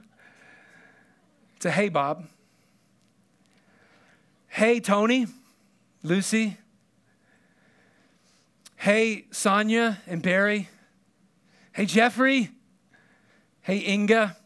to 1.59 1.71
hey, 1.71 1.89
Bob? 1.89 2.27
Hey, 4.47 4.79
Tony, 4.79 5.25
Lucy. 6.03 6.57
Hey, 8.75 9.25
Sonia 9.31 9.99
and 10.05 10.21
Barry. 10.21 10.69
Hey, 11.71 11.85
Jeffrey. 11.85 12.51
Hey, 13.61 13.77
Inga. 13.77 14.37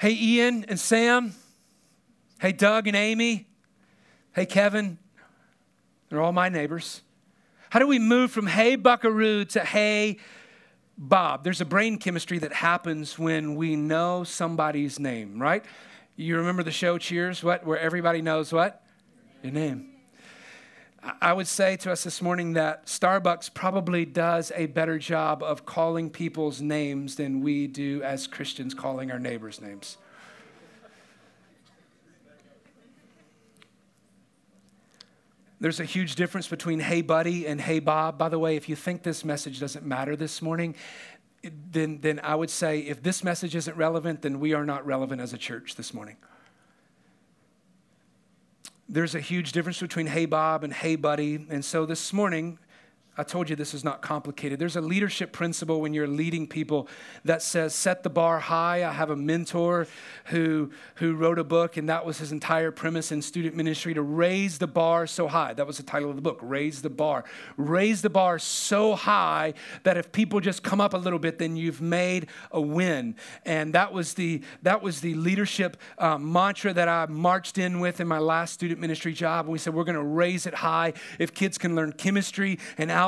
Hey, 0.00 0.16
Ian 0.18 0.64
and 0.64 0.80
Sam. 0.80 1.34
Hey, 2.40 2.50
Doug 2.50 2.88
and 2.88 2.96
Amy. 2.96 3.46
Hey, 4.34 4.46
Kevin, 4.46 4.98
they're 6.08 6.20
all 6.20 6.32
my 6.32 6.48
neighbors. 6.48 7.02
How 7.70 7.78
do 7.78 7.86
we 7.86 8.00
move 8.00 8.32
from 8.32 8.48
hey, 8.48 8.74
buckaroo 8.74 9.44
to 9.44 9.60
hey, 9.60 10.18
Bob? 10.98 11.44
There's 11.44 11.60
a 11.60 11.64
brain 11.64 11.98
chemistry 11.98 12.40
that 12.40 12.52
happens 12.52 13.16
when 13.16 13.54
we 13.54 13.76
know 13.76 14.24
somebody's 14.24 14.98
name, 14.98 15.40
right? 15.40 15.64
You 16.16 16.36
remember 16.38 16.64
the 16.64 16.72
show 16.72 16.98
Cheers, 16.98 17.44
what? 17.44 17.64
Where 17.64 17.78
everybody 17.78 18.22
knows 18.22 18.52
what? 18.52 18.84
Your 19.44 19.52
name. 19.52 19.90
I 21.20 21.32
would 21.32 21.46
say 21.46 21.76
to 21.76 21.92
us 21.92 22.02
this 22.02 22.20
morning 22.20 22.54
that 22.54 22.86
Starbucks 22.86 23.54
probably 23.54 24.04
does 24.04 24.50
a 24.56 24.66
better 24.66 24.98
job 24.98 25.44
of 25.44 25.64
calling 25.64 26.10
people's 26.10 26.60
names 26.60 27.14
than 27.14 27.40
we 27.40 27.68
do 27.68 28.02
as 28.02 28.26
Christians 28.26 28.74
calling 28.74 29.12
our 29.12 29.20
neighbors' 29.20 29.60
names. 29.60 29.96
There's 35.60 35.80
a 35.80 35.84
huge 35.84 36.16
difference 36.16 36.48
between 36.48 36.80
hey 36.80 37.00
buddy 37.00 37.46
and 37.46 37.60
hey 37.60 37.78
Bob. 37.78 38.18
By 38.18 38.28
the 38.28 38.38
way, 38.38 38.56
if 38.56 38.68
you 38.68 38.76
think 38.76 39.02
this 39.02 39.24
message 39.24 39.60
doesn't 39.60 39.84
matter 39.84 40.16
this 40.16 40.42
morning, 40.42 40.74
then, 41.70 42.00
then 42.00 42.20
I 42.22 42.34
would 42.34 42.50
say 42.50 42.80
if 42.80 43.02
this 43.02 43.22
message 43.22 43.54
isn't 43.54 43.76
relevant, 43.76 44.22
then 44.22 44.40
we 44.40 44.54
are 44.54 44.64
not 44.64 44.84
relevant 44.84 45.20
as 45.20 45.32
a 45.32 45.38
church 45.38 45.76
this 45.76 45.94
morning. 45.94 46.16
There's 48.88 49.14
a 49.14 49.20
huge 49.20 49.52
difference 49.52 49.80
between 49.80 50.06
hey 50.06 50.26
Bob 50.26 50.64
and 50.64 50.72
hey 50.72 50.96
buddy. 50.96 51.46
And 51.48 51.64
so 51.64 51.86
this 51.86 52.12
morning, 52.12 52.58
I 53.16 53.22
told 53.22 53.48
you 53.48 53.54
this 53.54 53.74
is 53.74 53.84
not 53.84 54.02
complicated. 54.02 54.58
There's 54.58 54.74
a 54.74 54.80
leadership 54.80 55.32
principle 55.32 55.80
when 55.80 55.94
you're 55.94 56.08
leading 56.08 56.48
people 56.48 56.88
that 57.24 57.42
says, 57.42 57.72
set 57.72 58.02
the 58.02 58.10
bar 58.10 58.40
high. 58.40 58.84
I 58.84 58.90
have 58.90 59.10
a 59.10 59.16
mentor 59.16 59.86
who, 60.26 60.70
who 60.96 61.14
wrote 61.14 61.38
a 61.38 61.44
book, 61.44 61.76
and 61.76 61.88
that 61.88 62.04
was 62.04 62.18
his 62.18 62.32
entire 62.32 62.72
premise 62.72 63.12
in 63.12 63.22
student 63.22 63.54
ministry 63.54 63.94
to 63.94 64.02
raise 64.02 64.58
the 64.58 64.66
bar 64.66 65.06
so 65.06 65.28
high. 65.28 65.54
That 65.54 65.66
was 65.66 65.76
the 65.76 65.84
title 65.84 66.10
of 66.10 66.16
the 66.16 66.22
book, 66.22 66.40
Raise 66.42 66.82
the 66.82 66.90
Bar. 66.90 67.24
Raise 67.56 68.02
the 68.02 68.10
bar 68.10 68.40
so 68.40 68.96
high 68.96 69.54
that 69.84 69.96
if 69.96 70.10
people 70.10 70.40
just 70.40 70.64
come 70.64 70.80
up 70.80 70.92
a 70.92 70.98
little 70.98 71.20
bit, 71.20 71.38
then 71.38 71.56
you've 71.56 71.80
made 71.80 72.26
a 72.50 72.60
win. 72.60 73.14
And 73.44 73.74
that 73.74 73.92
was 73.92 74.14
the, 74.14 74.42
that 74.62 74.82
was 74.82 75.00
the 75.00 75.14
leadership 75.14 75.76
uh, 75.98 76.18
mantra 76.18 76.72
that 76.72 76.88
I 76.88 77.06
marched 77.06 77.58
in 77.58 77.78
with 77.78 78.00
in 78.00 78.08
my 78.08 78.18
last 78.18 78.54
student 78.54 78.80
ministry 78.80 79.12
job. 79.12 79.46
We 79.46 79.58
said, 79.58 79.72
we're 79.72 79.84
going 79.84 79.94
to 79.94 80.02
raise 80.02 80.46
it 80.46 80.54
high. 80.54 80.94
If 81.20 81.32
kids 81.32 81.58
can 81.58 81.76
learn 81.76 81.92
chemistry 81.92 82.58
and 82.76 82.90
algebra, 82.90 83.03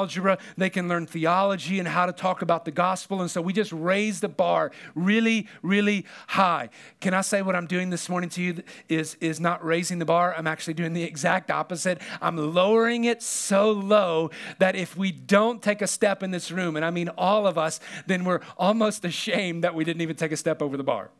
they 0.56 0.70
can 0.70 0.88
learn 0.88 1.06
theology 1.06 1.78
and 1.78 1.88
how 1.88 2.06
to 2.06 2.12
talk 2.12 2.42
about 2.42 2.64
the 2.64 2.70
gospel. 2.70 3.20
And 3.20 3.30
so 3.30 3.40
we 3.40 3.52
just 3.52 3.72
raise 3.72 4.20
the 4.20 4.28
bar 4.28 4.70
really, 4.94 5.46
really 5.62 6.04
high. 6.28 6.68
Can 7.00 7.14
I 7.14 7.20
say 7.20 7.42
what 7.42 7.56
I'm 7.56 7.66
doing 7.66 7.90
this 7.90 8.08
morning 8.08 8.30
to 8.30 8.42
you 8.42 8.62
is, 8.88 9.16
is 9.20 9.40
not 9.40 9.64
raising 9.64 9.98
the 9.98 10.04
bar? 10.04 10.34
I'm 10.36 10.46
actually 10.46 10.74
doing 10.74 10.92
the 10.92 11.02
exact 11.02 11.50
opposite. 11.50 12.00
I'm 12.20 12.36
lowering 12.36 13.04
it 13.04 13.22
so 13.22 13.70
low 13.70 14.30
that 14.58 14.76
if 14.76 14.96
we 14.96 15.12
don't 15.12 15.62
take 15.62 15.82
a 15.82 15.86
step 15.86 16.22
in 16.22 16.30
this 16.30 16.50
room, 16.50 16.76
and 16.76 16.84
I 16.84 16.90
mean 16.90 17.08
all 17.10 17.46
of 17.46 17.56
us, 17.56 17.80
then 18.06 18.24
we're 18.24 18.40
almost 18.56 19.04
ashamed 19.04 19.64
that 19.64 19.74
we 19.74 19.84
didn't 19.84 20.02
even 20.02 20.16
take 20.16 20.32
a 20.32 20.36
step 20.36 20.62
over 20.62 20.76
the 20.76 20.84
bar. 20.84 21.10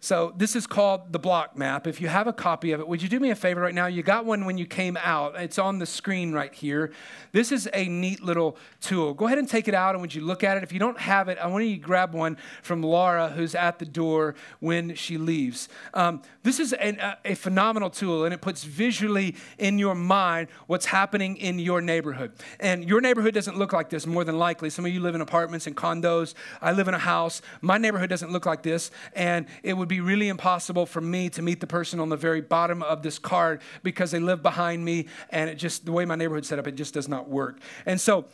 So, 0.00 0.32
this 0.36 0.54
is 0.54 0.66
called 0.66 1.12
the 1.12 1.18
block 1.18 1.56
map. 1.56 1.88
If 1.88 2.00
you 2.00 2.06
have 2.06 2.28
a 2.28 2.32
copy 2.32 2.70
of 2.70 2.78
it, 2.78 2.86
would 2.86 3.02
you 3.02 3.08
do 3.08 3.18
me 3.18 3.30
a 3.30 3.34
favor 3.34 3.60
right 3.60 3.74
now? 3.74 3.86
You 3.86 4.04
got 4.04 4.24
one 4.24 4.44
when 4.44 4.56
you 4.56 4.64
came 4.64 4.96
out. 4.96 5.34
It's 5.36 5.58
on 5.58 5.80
the 5.80 5.86
screen 5.86 6.32
right 6.32 6.54
here. 6.54 6.92
This 7.32 7.50
is 7.50 7.68
a 7.74 7.88
neat 7.88 8.22
little 8.22 8.56
tool. 8.80 9.12
Go 9.12 9.26
ahead 9.26 9.38
and 9.38 9.48
take 9.48 9.66
it 9.66 9.74
out 9.74 9.96
and 9.96 10.00
would 10.00 10.14
you 10.14 10.20
look 10.20 10.44
at 10.44 10.56
it? 10.56 10.62
If 10.62 10.72
you 10.72 10.78
don't 10.78 11.00
have 11.00 11.28
it, 11.28 11.36
I 11.38 11.48
want 11.48 11.64
you 11.64 11.74
to 11.74 11.80
grab 11.80 12.14
one 12.14 12.36
from 12.62 12.80
Laura, 12.80 13.28
who's 13.30 13.56
at 13.56 13.80
the 13.80 13.84
door 13.84 14.36
when 14.60 14.94
she 14.94 15.18
leaves. 15.18 15.68
Um, 15.94 16.22
this 16.44 16.60
is 16.60 16.72
an, 16.74 16.98
a, 17.00 17.18
a 17.24 17.34
phenomenal 17.34 17.90
tool 17.90 18.24
and 18.24 18.32
it 18.32 18.40
puts 18.40 18.62
visually 18.62 19.34
in 19.58 19.80
your 19.80 19.96
mind 19.96 20.46
what's 20.68 20.86
happening 20.86 21.36
in 21.38 21.58
your 21.58 21.80
neighborhood. 21.80 22.32
And 22.60 22.88
your 22.88 23.00
neighborhood 23.00 23.34
doesn't 23.34 23.58
look 23.58 23.72
like 23.72 23.90
this 23.90 24.06
more 24.06 24.22
than 24.22 24.38
likely. 24.38 24.70
Some 24.70 24.86
of 24.86 24.92
you 24.92 25.00
live 25.00 25.16
in 25.16 25.20
apartments 25.20 25.66
and 25.66 25.76
condos. 25.76 26.34
I 26.62 26.70
live 26.70 26.86
in 26.86 26.94
a 26.94 26.98
house. 26.98 27.42
My 27.62 27.78
neighborhood 27.78 28.10
doesn't 28.10 28.30
look 28.30 28.46
like 28.46 28.62
this. 28.62 28.92
And 29.14 29.46
it 29.64 29.76
would 29.76 29.87
would 29.88 29.96
be 29.96 30.00
really 30.02 30.28
impossible 30.28 30.84
for 30.84 31.00
me 31.00 31.30
to 31.30 31.40
meet 31.40 31.60
the 31.60 31.66
person 31.66 31.98
on 31.98 32.10
the 32.10 32.16
very 32.16 32.42
bottom 32.42 32.82
of 32.82 33.02
this 33.02 33.18
card 33.18 33.62
because 33.82 34.10
they 34.10 34.20
live 34.20 34.42
behind 34.42 34.84
me 34.84 35.06
and 35.30 35.48
it 35.48 35.54
just 35.54 35.86
the 35.86 35.92
way 35.92 36.04
my 36.04 36.14
neighborhood's 36.14 36.46
set 36.46 36.58
up 36.58 36.66
it 36.66 36.74
just 36.74 36.92
does 36.92 37.08
not 37.08 37.26
work. 37.26 37.58
And 37.86 37.98
so 37.98 38.26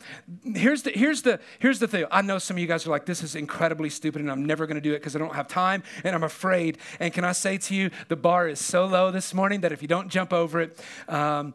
here's 0.43 0.83
the 0.83 0.91
here's 0.91 1.21
the 1.21 1.39
here's 1.59 1.79
the 1.79 1.87
thing. 1.87 2.03
I 2.11 2.21
know 2.23 2.39
some 2.39 2.57
of 2.57 2.59
you 2.59 2.67
guys 2.67 2.85
are 2.85 2.89
like 2.89 3.05
this 3.05 3.23
is 3.23 3.35
incredibly 3.35 3.89
stupid 3.89 4.21
and 4.21 4.29
i'm 4.29 4.43
never 4.43 4.67
going 4.67 4.75
to 4.75 4.81
do 4.81 4.91
it 4.91 4.99
because 4.99 5.15
i 5.15 5.19
don't 5.19 5.33
have 5.33 5.47
time 5.47 5.81
and 6.03 6.13
i'm 6.13 6.23
afraid. 6.23 6.77
And 6.99 7.13
can 7.13 7.23
i 7.23 7.31
say 7.31 7.57
to 7.57 7.73
you 7.73 7.89
the 8.09 8.17
bar 8.17 8.49
is 8.49 8.59
so 8.59 8.85
low 8.85 9.09
this 9.09 9.33
morning 9.33 9.61
that 9.61 9.71
if 9.71 9.81
you 9.81 9.87
don't 9.87 10.09
jump 10.09 10.33
over 10.33 10.59
it 10.59 10.77
um, 11.07 11.53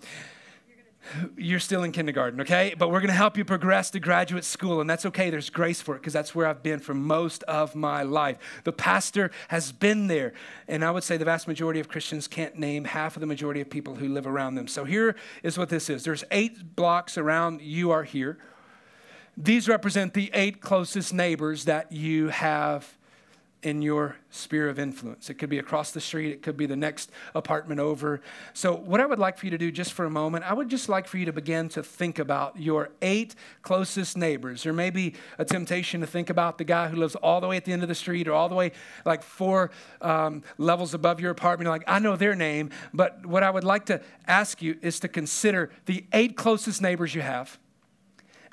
you're 1.37 1.61
still 1.61 1.83
in 1.83 1.93
kindergarten, 1.93 2.41
okay? 2.43 2.75
But 2.79 2.91
we're 2.91 3.01
to 3.01 3.13
help 3.13 3.37
you 3.37 3.45
progress 3.45 3.91
to 3.91 4.01
graduate 4.01 4.45
school, 4.45 4.81
and 4.81 4.89
that's 4.89 5.07
okay. 5.07 5.31
There's 5.31 5.51
grace 5.51 5.81
for 5.81 5.95
it 5.95 5.99
because 5.99 6.13
that's 6.13 6.35
where 6.35 6.47
I've 6.47 6.63
been 6.63 6.79
for 6.79 6.95
most 6.95 7.43
of 7.45 7.75
my 7.75 8.03
life. 8.03 8.37
The 8.65 8.73
pastor 8.73 9.31
has 9.49 9.73
been 9.73 10.07
there, 10.07 10.33
and 10.69 10.85
I 10.85 10.91
would 10.91 11.05
say 11.05 11.17
the 11.17 11.25
vast 11.25 11.49
majority 11.49 11.81
of 11.81 11.89
Christians 11.89 12.29
can't 12.29 12.57
name 12.57 12.85
half 12.85 13.17
of 13.17 13.21
the 13.21 13.27
majority 13.27 13.61
of 13.61 13.71
people 13.71 13.97
who 13.97 14.09
live 14.09 14.27
around 14.27 14.55
them. 14.55 14.69
So 14.69 14.85
here 14.85 15.17
is 15.43 15.59
what 15.59 15.69
this 15.69 15.91
is 15.91 16.05
there's 16.05 16.25
eight 16.31 16.77
blocks 16.77 17.17
around 17.17 17.61
you 17.63 17.91
are 17.91 18.05
here. 18.05 18.39
These 19.37 19.69
represent 19.69 20.15
the 20.15 20.31
eight 20.35 20.61
closest 20.61 21.15
neighbors 21.15 21.65
that 21.65 21.93
you 21.93 22.29
have 22.29 22.99
in 23.63 23.83
your 23.83 24.17
sphere 24.31 24.69
of 24.69 24.79
influence. 24.79 25.29
It 25.29 25.35
could 25.35 25.51
be 25.51 25.59
across 25.59 25.91
the 25.91 26.01
street, 26.01 26.33
it 26.33 26.43
could 26.43 26.57
be 26.57 26.67
the 26.67 26.77
next 26.77 27.11
apartment 27.35 27.79
over. 27.79 28.23
So, 28.55 28.75
what 28.75 29.01
I 29.01 29.07
would 29.07 29.19
like 29.19 29.37
for 29.37 29.47
you 29.47 29.51
to 29.51 29.59
do 29.59 29.71
just 29.71 29.93
for 29.93 30.07
a 30.07 30.11
moment, 30.11 30.51
I 30.51 30.55
would 30.55 30.69
just 30.69 30.89
like 30.89 31.07
for 31.07 31.19
you 31.19 31.27
to 31.27 31.33
begin 31.33 31.69
to 31.71 31.83
think 31.83 32.19
about 32.19 32.59
your 32.59 32.91
eight 33.03 33.35
closest 33.63 34.17
neighbors. 34.17 34.63
There 34.63 34.73
may 34.73 34.91
be 34.91 35.15
a 35.39 35.45
temptation 35.45 36.01
to 36.01 36.07
think 36.07 36.31
about 36.31 36.57
the 36.59 36.65
guy 36.65 36.89
who 36.89 36.97
lives 36.97 37.15
all 37.17 37.41
the 37.41 37.49
way 37.49 37.57
at 37.57 37.65
the 37.65 37.73
end 37.73 37.83
of 37.83 37.89
the 37.89 37.95
street 37.95 38.29
or 38.29 38.33
all 38.33 38.49
the 38.49 38.55
way 38.55 38.73
like 39.05 39.23
four 39.23 39.71
um, 40.01 40.43
levels 40.57 40.95
above 40.95 41.21
your 41.21 41.31
apartment. 41.31 41.67
You're 41.67 41.75
like, 41.75 41.85
I 41.87 41.99
know 41.99 42.17
their 42.17 42.35
name, 42.35 42.71
but 42.95 43.27
what 43.27 43.43
I 43.43 43.51
would 43.51 43.65
like 43.65 43.87
to 43.87 44.01
ask 44.27 44.63
you 44.63 44.79
is 44.81 45.01
to 45.01 45.09
consider 45.09 45.71
the 45.85 46.07
eight 46.13 46.37
closest 46.37 46.81
neighbors 46.81 47.15
you 47.15 47.21
have. 47.21 47.59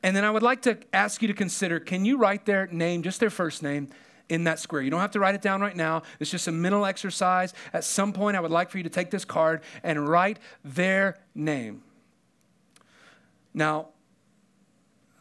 And 0.03 0.15
then 0.15 0.23
I 0.23 0.31
would 0.31 0.43
like 0.43 0.61
to 0.63 0.77
ask 0.93 1.21
you 1.21 1.27
to 1.27 1.33
consider 1.33 1.79
can 1.79 2.05
you 2.05 2.17
write 2.17 2.45
their 2.45 2.67
name, 2.67 3.03
just 3.03 3.19
their 3.19 3.29
first 3.29 3.63
name? 3.63 3.89
In 4.29 4.43
that 4.45 4.59
square. 4.59 4.81
You 4.81 4.89
don't 4.89 4.99
have 4.99 5.11
to 5.11 5.19
write 5.19 5.35
it 5.35 5.41
down 5.41 5.61
right 5.61 5.75
now. 5.75 6.03
It's 6.19 6.31
just 6.31 6.47
a 6.47 6.51
mental 6.51 6.85
exercise. 6.85 7.53
At 7.73 7.83
some 7.83 8.13
point, 8.13 8.35
I 8.35 8.39
would 8.39 8.51
like 8.51 8.69
for 8.69 8.77
you 8.77 8.83
to 8.83 8.89
take 8.89 9.11
this 9.11 9.25
card 9.25 9.61
and 9.83 10.07
write 10.07 10.39
their 10.63 11.17
name. 11.33 11.83
Now, 13.53 13.89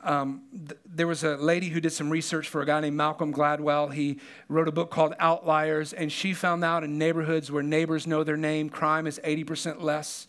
um, 0.02 0.42
th- 0.68 0.78
there 0.84 1.06
was 1.06 1.24
a 1.24 1.36
lady 1.36 1.68
who 1.68 1.80
did 1.80 1.90
some 1.90 2.10
research 2.10 2.48
for 2.48 2.62
a 2.62 2.66
guy 2.66 2.80
named 2.80 2.96
Malcolm 2.96 3.32
Gladwell. 3.32 3.92
He 3.92 4.20
wrote 4.48 4.68
a 4.68 4.72
book 4.72 4.90
called 4.90 5.14
Outliers, 5.18 5.92
and 5.92 6.12
she 6.12 6.32
found 6.32 6.64
out 6.64 6.84
in 6.84 6.96
neighborhoods 6.96 7.50
where 7.50 7.62
neighbors 7.62 8.06
know 8.06 8.22
their 8.22 8.36
name, 8.36 8.68
crime 8.68 9.06
is 9.06 9.20
80% 9.24 9.82
less. 9.82 10.26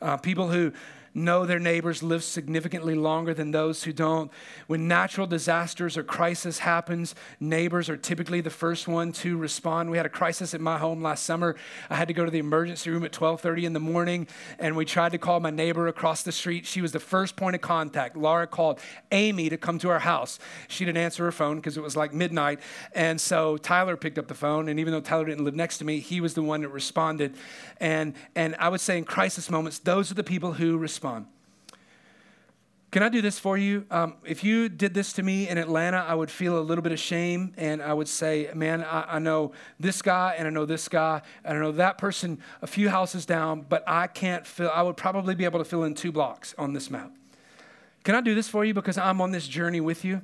Uh, 0.00 0.16
people 0.16 0.48
who 0.48 0.72
know 1.14 1.46
their 1.46 1.58
neighbors 1.58 2.02
live 2.02 2.22
significantly 2.22 2.94
longer 2.94 3.34
than 3.34 3.50
those 3.50 3.84
who 3.84 3.92
don't. 3.92 4.30
When 4.66 4.88
natural 4.88 5.26
disasters 5.26 5.96
or 5.96 6.02
crisis 6.02 6.58
happens, 6.58 7.14
neighbors 7.40 7.88
are 7.88 7.96
typically 7.96 8.40
the 8.40 8.50
first 8.50 8.86
one 8.86 9.12
to 9.12 9.36
respond. 9.36 9.90
We 9.90 9.96
had 9.96 10.06
a 10.06 10.10
crisis 10.10 10.54
at 10.54 10.60
my 10.60 10.78
home 10.78 11.02
last 11.02 11.24
summer. 11.24 11.56
I 11.90 11.96
had 11.96 12.08
to 12.08 12.14
go 12.14 12.24
to 12.24 12.30
the 12.30 12.38
emergency 12.38 12.90
room 12.90 13.04
at 13.04 13.12
12:30 13.12 13.64
in 13.64 13.72
the 13.72 13.80
morning 13.80 14.28
and 14.58 14.76
we 14.76 14.84
tried 14.84 15.12
to 15.12 15.18
call 15.18 15.40
my 15.40 15.50
neighbor 15.50 15.88
across 15.88 16.22
the 16.22 16.32
street. 16.32 16.66
She 16.66 16.80
was 16.80 16.92
the 16.92 17.00
first 17.00 17.36
point 17.36 17.56
of 17.56 17.62
contact. 17.62 18.16
Laura 18.16 18.46
called 18.46 18.78
Amy 19.10 19.48
to 19.48 19.56
come 19.56 19.78
to 19.80 19.90
our 19.90 20.00
house. 20.00 20.38
She 20.68 20.84
didn't 20.84 20.98
answer 20.98 21.24
her 21.24 21.32
phone 21.32 21.56
because 21.56 21.76
it 21.76 21.82
was 21.82 21.96
like 21.96 22.12
midnight. 22.12 22.60
And 22.94 23.20
so 23.20 23.56
Tyler 23.56 23.96
picked 23.96 24.18
up 24.18 24.28
the 24.28 24.34
phone 24.34 24.68
and 24.68 24.78
even 24.78 24.92
though 24.92 25.00
Tyler 25.00 25.24
didn't 25.26 25.44
live 25.44 25.54
next 25.54 25.78
to 25.78 25.84
me, 25.84 26.00
he 26.00 26.20
was 26.20 26.34
the 26.34 26.42
one 26.42 26.60
that 26.62 26.68
responded. 26.68 27.34
And 27.80 28.14
and 28.34 28.54
I 28.58 28.68
would 28.68 28.80
say 28.80 28.98
in 28.98 29.04
crisis 29.04 29.50
moments, 29.50 29.78
those 29.78 30.10
are 30.10 30.14
the 30.14 30.24
people 30.24 30.52
who 30.52 30.76
respond 30.76 30.97
respond. 30.98 31.26
Can 32.90 33.04
I 33.04 33.08
do 33.08 33.22
this 33.22 33.38
for 33.38 33.56
you? 33.56 33.86
Um, 33.88 34.14
if 34.24 34.42
you 34.42 34.68
did 34.68 34.94
this 34.94 35.12
to 35.12 35.22
me 35.22 35.48
in 35.48 35.56
Atlanta, 35.56 35.98
I 35.98 36.14
would 36.14 36.28
feel 36.28 36.58
a 36.58 36.64
little 36.64 36.82
bit 36.82 36.90
of 36.90 36.98
shame 36.98 37.52
and 37.56 37.80
I 37.80 37.92
would 37.92 38.08
say, 38.08 38.50
man, 38.52 38.82
I, 38.82 39.16
I, 39.16 39.18
know 39.20 39.52
this 39.78 40.02
guy 40.02 40.34
and 40.36 40.48
I 40.48 40.50
know 40.50 40.64
this 40.64 40.88
guy 40.88 41.22
and 41.44 41.56
I 41.56 41.60
know 41.60 41.70
that 41.70 41.98
person 41.98 42.40
a 42.62 42.66
few 42.66 42.88
houses 42.88 43.26
down, 43.26 43.64
but 43.68 43.84
I 43.86 44.08
can't 44.08 44.44
fill, 44.44 44.72
I 44.74 44.82
would 44.82 44.96
probably 44.96 45.36
be 45.36 45.44
able 45.44 45.60
to 45.60 45.64
fill 45.64 45.84
in 45.84 45.94
two 45.94 46.10
blocks 46.10 46.52
on 46.58 46.72
this 46.72 46.90
map. 46.90 47.12
Can 48.02 48.16
I 48.16 48.20
do 48.20 48.34
this 48.34 48.48
for 48.48 48.64
you 48.64 48.74
because 48.74 48.98
I'm 48.98 49.20
on 49.20 49.30
this 49.30 49.46
journey 49.46 49.80
with 49.80 50.04
you? 50.04 50.20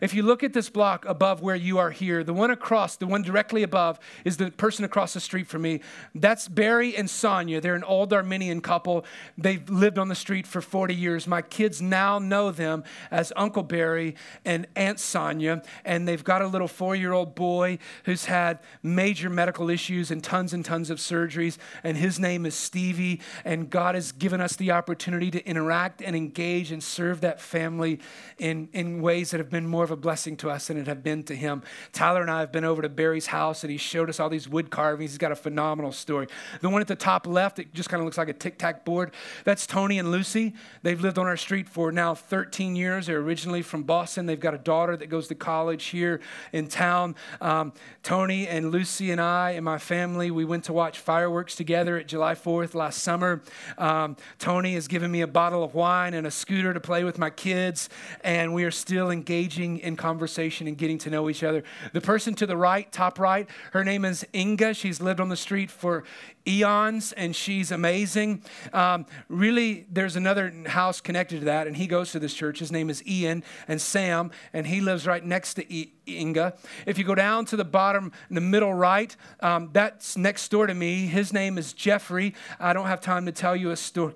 If 0.00 0.14
you 0.14 0.22
look 0.22 0.42
at 0.42 0.52
this 0.52 0.70
block 0.70 1.04
above 1.06 1.42
where 1.42 1.56
you 1.56 1.78
are 1.78 1.90
here, 1.90 2.22
the 2.24 2.34
one 2.34 2.50
across, 2.50 2.96
the 2.96 3.06
one 3.06 3.22
directly 3.22 3.62
above, 3.62 3.98
is 4.24 4.36
the 4.36 4.50
person 4.50 4.84
across 4.84 5.14
the 5.14 5.20
street 5.20 5.46
from 5.46 5.62
me. 5.62 5.80
That's 6.14 6.48
Barry 6.48 6.96
and 6.96 7.08
Sonia. 7.08 7.60
They're 7.60 7.74
an 7.74 7.84
old 7.84 8.12
Armenian 8.12 8.60
couple. 8.60 9.04
They've 9.36 9.68
lived 9.68 9.98
on 9.98 10.08
the 10.08 10.14
street 10.14 10.46
for 10.46 10.60
40 10.60 10.94
years. 10.94 11.26
My 11.26 11.42
kids 11.42 11.80
now 11.82 12.18
know 12.18 12.50
them 12.50 12.84
as 13.10 13.32
Uncle 13.36 13.62
Barry 13.62 14.16
and 14.44 14.66
Aunt 14.76 15.00
Sonia, 15.00 15.62
and 15.84 16.06
they've 16.06 16.24
got 16.24 16.42
a 16.42 16.46
little 16.46 16.68
four 16.68 16.96
year 16.96 17.12
old 17.12 17.34
boy 17.34 17.78
who's 18.04 18.26
had 18.26 18.60
major 18.82 19.30
medical 19.30 19.70
issues 19.70 20.10
and 20.10 20.22
tons 20.22 20.52
and 20.52 20.64
tons 20.64 20.90
of 20.90 20.98
surgeries, 20.98 21.58
and 21.82 21.96
his 21.96 22.18
name 22.18 22.46
is 22.46 22.54
Stevie. 22.54 23.20
And 23.44 23.70
God 23.70 23.94
has 23.94 24.12
given 24.12 24.40
us 24.40 24.56
the 24.56 24.70
opportunity 24.70 25.30
to 25.30 25.46
interact 25.46 26.02
and 26.02 26.14
engage 26.16 26.72
and 26.72 26.82
serve 26.82 27.20
that 27.20 27.40
family 27.40 28.00
in, 28.38 28.68
in 28.72 29.00
ways 29.00 29.30
that 29.30 29.38
have 29.38 29.50
been 29.50 29.66
more 29.66 29.77
of 29.84 29.90
a 29.90 29.96
blessing 29.96 30.36
to 30.38 30.50
us 30.50 30.68
than 30.68 30.76
it 30.76 30.86
have 30.86 31.02
been 31.02 31.22
to 31.24 31.34
him. 31.34 31.62
Tyler 31.92 32.22
and 32.22 32.30
I 32.30 32.40
have 32.40 32.52
been 32.52 32.64
over 32.64 32.82
to 32.82 32.88
Barry's 32.88 33.26
house 33.26 33.64
and 33.64 33.70
he 33.70 33.76
showed 33.76 34.08
us 34.08 34.20
all 34.20 34.28
these 34.28 34.48
wood 34.48 34.70
carvings. 34.70 35.12
He's 35.12 35.18
got 35.18 35.32
a 35.32 35.36
phenomenal 35.36 35.92
story. 35.92 36.26
The 36.60 36.68
one 36.68 36.80
at 36.80 36.88
the 36.88 36.96
top 36.96 37.26
left, 37.26 37.58
it 37.58 37.72
just 37.74 37.88
kind 37.88 38.00
of 38.00 38.04
looks 38.04 38.18
like 38.18 38.28
a 38.28 38.32
tic 38.32 38.58
tac 38.58 38.84
board. 38.84 39.12
That's 39.44 39.66
Tony 39.66 39.98
and 39.98 40.10
Lucy. 40.10 40.54
They've 40.82 41.00
lived 41.00 41.18
on 41.18 41.26
our 41.26 41.36
street 41.36 41.68
for 41.68 41.92
now 41.92 42.14
13 42.14 42.76
years. 42.76 43.06
They're 43.06 43.18
originally 43.18 43.62
from 43.62 43.82
Boston. 43.82 44.26
They've 44.26 44.38
got 44.38 44.54
a 44.54 44.58
daughter 44.58 44.96
that 44.96 45.06
goes 45.06 45.28
to 45.28 45.34
college 45.34 45.86
here 45.86 46.20
in 46.52 46.68
town. 46.68 47.14
Um, 47.40 47.72
Tony 48.02 48.48
and 48.48 48.70
Lucy 48.70 49.10
and 49.10 49.20
I 49.20 49.52
and 49.52 49.64
my 49.64 49.78
family, 49.78 50.30
we 50.30 50.44
went 50.44 50.64
to 50.64 50.72
watch 50.72 50.98
fireworks 50.98 51.54
together 51.54 51.96
at 51.96 52.08
July 52.08 52.34
4th 52.34 52.74
last 52.74 53.02
summer. 53.02 53.42
Um, 53.76 54.16
Tony 54.38 54.74
has 54.74 54.88
given 54.88 55.10
me 55.10 55.20
a 55.20 55.26
bottle 55.26 55.62
of 55.62 55.74
wine 55.74 56.14
and 56.14 56.26
a 56.26 56.30
scooter 56.30 56.72
to 56.72 56.80
play 56.80 57.04
with 57.04 57.18
my 57.18 57.30
kids, 57.30 57.88
and 58.22 58.54
we 58.54 58.64
are 58.64 58.70
still 58.70 59.10
engaging 59.10 59.67
in 59.76 59.96
conversation 59.96 60.66
and 60.66 60.78
getting 60.78 60.98
to 60.98 61.10
know 61.10 61.28
each 61.28 61.44
other. 61.44 61.62
The 61.92 62.00
person 62.00 62.34
to 62.36 62.46
the 62.46 62.56
right, 62.56 62.90
top 62.90 63.18
right, 63.18 63.46
her 63.72 63.84
name 63.84 64.04
is 64.04 64.26
Inga. 64.34 64.74
She's 64.74 65.00
lived 65.00 65.20
on 65.20 65.28
the 65.28 65.36
street 65.36 65.70
for 65.70 66.04
eons 66.46 67.12
and 67.12 67.36
she's 67.36 67.70
amazing. 67.70 68.42
Um, 68.72 69.06
really, 69.28 69.86
there's 69.90 70.16
another 70.16 70.52
house 70.66 71.00
connected 71.00 71.40
to 71.40 71.44
that, 71.46 71.66
and 71.66 71.76
he 71.76 71.86
goes 71.86 72.12
to 72.12 72.18
this 72.18 72.32
church. 72.32 72.58
His 72.58 72.72
name 72.72 72.88
is 72.88 73.06
Ian 73.06 73.44
and 73.68 73.80
Sam, 73.80 74.30
and 74.52 74.66
he 74.66 74.80
lives 74.80 75.06
right 75.06 75.24
next 75.24 75.54
to 75.54 75.86
Inga. 76.06 76.54
If 76.86 76.98
you 76.98 77.04
go 77.04 77.14
down 77.14 77.44
to 77.46 77.56
the 77.56 77.64
bottom, 77.64 78.12
in 78.28 78.34
the 78.34 78.40
middle 78.40 78.72
right, 78.72 79.14
um, 79.40 79.70
that's 79.72 80.16
next 80.16 80.48
door 80.50 80.66
to 80.66 80.74
me. 80.74 81.06
His 81.06 81.32
name 81.32 81.58
is 81.58 81.72
Jeffrey. 81.72 82.34
I 82.58 82.72
don't 82.72 82.86
have 82.86 83.00
time 83.00 83.26
to 83.26 83.32
tell 83.32 83.54
you 83.54 83.70
a 83.70 83.76
story 83.76 84.14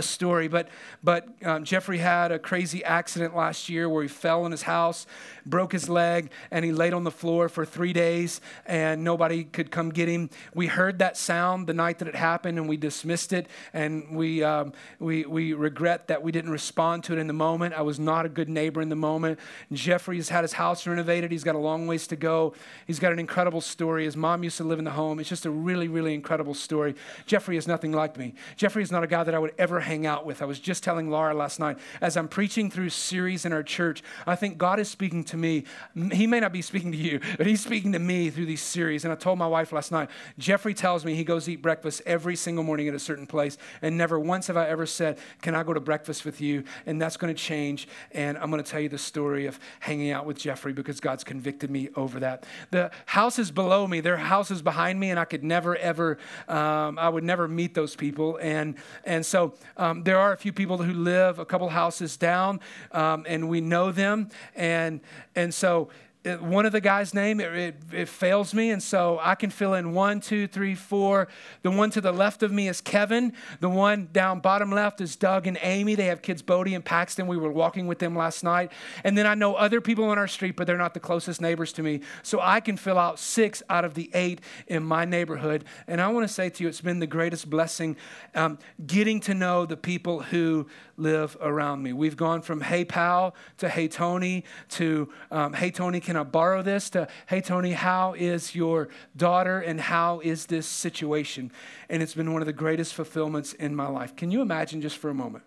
a 0.00 0.02
story, 0.02 0.48
but 0.48 0.68
but 1.02 1.28
um, 1.44 1.64
Jeffrey 1.64 1.98
had 1.98 2.32
a 2.32 2.38
crazy 2.40 2.82
accident 2.84 3.36
last 3.36 3.68
year 3.68 3.88
where 3.88 4.02
he 4.02 4.08
fell 4.08 4.44
in 4.46 4.50
his 4.50 4.62
house, 4.62 5.06
broke 5.46 5.70
his 5.72 5.88
leg, 5.88 6.30
and 6.50 6.64
he 6.64 6.72
laid 6.72 6.92
on 6.92 7.04
the 7.04 7.10
floor 7.12 7.48
for 7.48 7.64
three 7.64 7.92
days, 7.92 8.40
and 8.66 9.04
nobody 9.04 9.44
could 9.44 9.70
come 9.70 9.90
get 9.90 10.08
him. 10.08 10.28
We 10.54 10.66
heard 10.66 10.98
that 10.98 11.16
sound 11.16 11.68
the 11.68 11.74
night 11.74 12.00
that 12.00 12.08
it 12.08 12.16
happened, 12.16 12.58
and 12.58 12.68
we 12.68 12.76
dismissed 12.76 13.32
it, 13.32 13.46
and 13.72 14.16
we 14.16 14.42
um, 14.42 14.72
we 14.98 15.24
we 15.24 15.52
regret 15.52 16.08
that 16.08 16.22
we 16.22 16.32
didn't 16.32 16.50
respond 16.50 17.04
to 17.04 17.12
it 17.12 17.18
in 17.18 17.28
the 17.28 17.32
moment. 17.32 17.74
I 17.74 17.82
was 17.82 18.00
not 18.00 18.26
a 18.26 18.28
good 18.28 18.48
neighbor 18.48 18.82
in 18.82 18.88
the 18.88 18.96
moment. 18.96 19.38
Jeffrey 19.72 20.00
Jeffrey's 20.00 20.30
had 20.30 20.42
his 20.42 20.54
house 20.54 20.86
renovated. 20.86 21.30
He's 21.30 21.44
got 21.44 21.54
a 21.54 21.58
long 21.58 21.86
ways 21.86 22.06
to 22.06 22.16
go. 22.16 22.54
He's 22.86 22.98
got 22.98 23.12
an 23.12 23.18
incredible 23.18 23.60
story. 23.60 24.06
His 24.06 24.16
mom 24.16 24.42
used 24.42 24.56
to 24.56 24.64
live 24.64 24.78
in 24.78 24.84
the 24.84 24.90
home. 24.92 25.20
It's 25.20 25.28
just 25.28 25.46
a 25.46 25.50
really 25.50 25.88
really 25.88 26.14
incredible 26.14 26.54
story. 26.54 26.94
Jeffrey 27.26 27.56
is 27.56 27.68
nothing 27.68 27.92
like 27.92 28.16
me. 28.16 28.34
Jeffrey 28.56 28.82
is 28.82 28.90
not 28.90 29.04
a 29.04 29.06
guy 29.06 29.22
that 29.22 29.34
I 29.34 29.38
would 29.38 29.52
ever 29.58 29.80
hang 29.90 30.06
out 30.06 30.24
with. 30.24 30.40
I 30.40 30.44
was 30.44 30.60
just 30.60 30.84
telling 30.84 31.10
Laura 31.10 31.34
last 31.34 31.58
night, 31.58 31.76
as 32.00 32.16
I'm 32.16 32.28
preaching 32.28 32.70
through 32.70 32.90
series 32.90 33.44
in 33.44 33.52
our 33.52 33.64
church, 33.64 34.04
I 34.24 34.36
think 34.36 34.56
God 34.56 34.78
is 34.78 34.88
speaking 34.88 35.24
to 35.24 35.36
me. 35.36 35.64
He 36.12 36.28
may 36.28 36.38
not 36.38 36.52
be 36.52 36.62
speaking 36.62 36.92
to 36.92 36.98
you, 36.98 37.18
but 37.36 37.44
He's 37.44 37.60
speaking 37.60 37.90
to 37.92 37.98
me 37.98 38.30
through 38.30 38.46
these 38.46 38.62
series. 38.62 39.04
And 39.04 39.12
I 39.12 39.16
told 39.16 39.40
my 39.40 39.48
wife 39.48 39.72
last 39.72 39.90
night, 39.90 40.08
Jeffrey 40.38 40.74
tells 40.74 41.04
me 41.04 41.16
he 41.16 41.24
goes 41.24 41.48
eat 41.48 41.60
breakfast 41.60 42.02
every 42.06 42.36
single 42.36 42.62
morning 42.62 42.86
at 42.86 42.94
a 42.94 43.00
certain 43.00 43.26
place, 43.26 43.58
and 43.82 43.98
never 43.98 44.20
once 44.20 44.46
have 44.46 44.56
I 44.56 44.68
ever 44.68 44.86
said, 44.86 45.18
Can 45.42 45.56
I 45.56 45.64
go 45.64 45.74
to 45.74 45.80
breakfast 45.80 46.24
with 46.24 46.40
you? 46.40 46.62
And 46.86 47.02
that's 47.02 47.16
going 47.16 47.34
to 47.34 47.40
change. 47.40 47.88
And 48.12 48.38
I'm 48.38 48.48
going 48.48 48.62
to 48.62 48.70
tell 48.70 48.80
you 48.80 48.88
the 48.88 48.96
story 48.98 49.46
of 49.46 49.58
hanging 49.80 50.12
out 50.12 50.24
with 50.24 50.38
Jeffrey 50.38 50.72
because 50.72 51.00
God's 51.00 51.24
convicted 51.24 51.68
me 51.68 51.88
over 51.96 52.20
that. 52.20 52.44
The 52.70 52.92
houses 53.06 53.50
below 53.50 53.88
me, 53.88 54.00
there 54.00 54.14
are 54.14 54.18
houses 54.18 54.62
behind 54.62 55.00
me, 55.00 55.10
and 55.10 55.18
I 55.18 55.24
could 55.24 55.42
never, 55.42 55.74
ever, 55.74 56.18
um, 56.46 56.96
I 56.96 57.08
would 57.08 57.24
never 57.24 57.48
meet 57.48 57.74
those 57.74 57.96
people. 57.96 58.38
And, 58.40 58.76
and 59.04 59.26
so 59.26 59.54
um, 59.80 60.02
there 60.04 60.18
are 60.18 60.32
a 60.32 60.36
few 60.36 60.52
people 60.52 60.76
who 60.76 60.92
live 60.92 61.38
a 61.38 61.44
couple 61.44 61.68
houses 61.70 62.18
down, 62.18 62.60
um, 62.92 63.24
and 63.26 63.48
we 63.48 63.62
know 63.62 63.90
them. 63.90 64.28
And, 64.54 65.00
and 65.34 65.54
so 65.54 65.88
one 66.24 66.66
of 66.66 66.72
the 66.72 66.82
guys' 66.82 67.14
name, 67.14 67.40
it, 67.40 67.54
it, 67.54 67.76
it, 67.92 68.08
fails 68.08 68.52
me. 68.52 68.70
And 68.70 68.82
so 68.82 69.18
I 69.22 69.34
can 69.34 69.48
fill 69.48 69.72
in 69.72 69.94
one, 69.94 70.20
two, 70.20 70.46
three, 70.46 70.74
four. 70.74 71.28
The 71.62 71.70
one 71.70 71.90
to 71.90 72.00
the 72.02 72.12
left 72.12 72.42
of 72.42 72.52
me 72.52 72.68
is 72.68 72.82
Kevin. 72.82 73.32
The 73.60 73.70
one 73.70 74.10
down 74.12 74.40
bottom 74.40 74.70
left 74.70 75.00
is 75.00 75.16
Doug 75.16 75.46
and 75.46 75.58
Amy. 75.62 75.94
They 75.94 76.06
have 76.06 76.20
kids, 76.20 76.42
Bodie 76.42 76.74
and 76.74 76.84
Paxton. 76.84 77.26
We 77.26 77.38
were 77.38 77.50
walking 77.50 77.86
with 77.86 78.00
them 78.00 78.14
last 78.14 78.44
night. 78.44 78.70
And 79.02 79.16
then 79.16 79.26
I 79.26 79.34
know 79.34 79.54
other 79.54 79.80
people 79.80 80.04
on 80.04 80.18
our 80.18 80.28
street, 80.28 80.56
but 80.56 80.66
they're 80.66 80.76
not 80.76 80.92
the 80.92 81.00
closest 81.00 81.40
neighbors 81.40 81.72
to 81.74 81.82
me. 81.82 82.02
So 82.22 82.38
I 82.40 82.60
can 82.60 82.76
fill 82.76 82.98
out 82.98 83.18
six 83.18 83.62
out 83.70 83.86
of 83.86 83.94
the 83.94 84.10
eight 84.12 84.42
in 84.66 84.82
my 84.82 85.06
neighborhood. 85.06 85.64
And 85.86 86.02
I 86.02 86.08
want 86.08 86.28
to 86.28 86.32
say 86.32 86.50
to 86.50 86.62
you, 86.62 86.68
it's 86.68 86.82
been 86.82 86.98
the 86.98 87.06
greatest 87.06 87.48
blessing 87.48 87.96
um, 88.34 88.58
getting 88.86 89.20
to 89.20 89.32
know 89.32 89.64
the 89.64 89.76
people 89.76 90.20
who 90.20 90.66
live 90.98 91.36
around 91.40 91.82
me. 91.82 91.92
We've 91.92 92.16
gone 92.16 92.42
from 92.42 92.60
hey 92.60 92.84
pal 92.84 93.34
to 93.58 93.68
hey 93.68 93.88
Tony 93.88 94.44
to 94.70 95.08
um, 95.30 95.54
hey 95.54 95.70
Tony, 95.70 96.00
can 96.10 96.16
I 96.16 96.24
borrow 96.24 96.60
this? 96.60 96.90
to 96.90 97.06
hey 97.28 97.40
Tony, 97.40 97.70
how 97.70 98.14
is 98.14 98.52
your 98.52 98.88
daughter 99.16 99.60
and 99.60 99.80
how 99.80 100.18
is 100.18 100.46
this 100.46 100.66
situation? 100.66 101.52
And 101.88 102.02
it's 102.02 102.14
been 102.14 102.32
one 102.32 102.42
of 102.42 102.46
the 102.46 102.52
greatest 102.52 102.94
fulfillments 102.94 103.52
in 103.52 103.76
my 103.76 103.86
life. 103.86 104.16
Can 104.16 104.32
you 104.32 104.42
imagine 104.42 104.80
just 104.82 104.98
for 104.98 105.08
a 105.08 105.14
moment? 105.14 105.44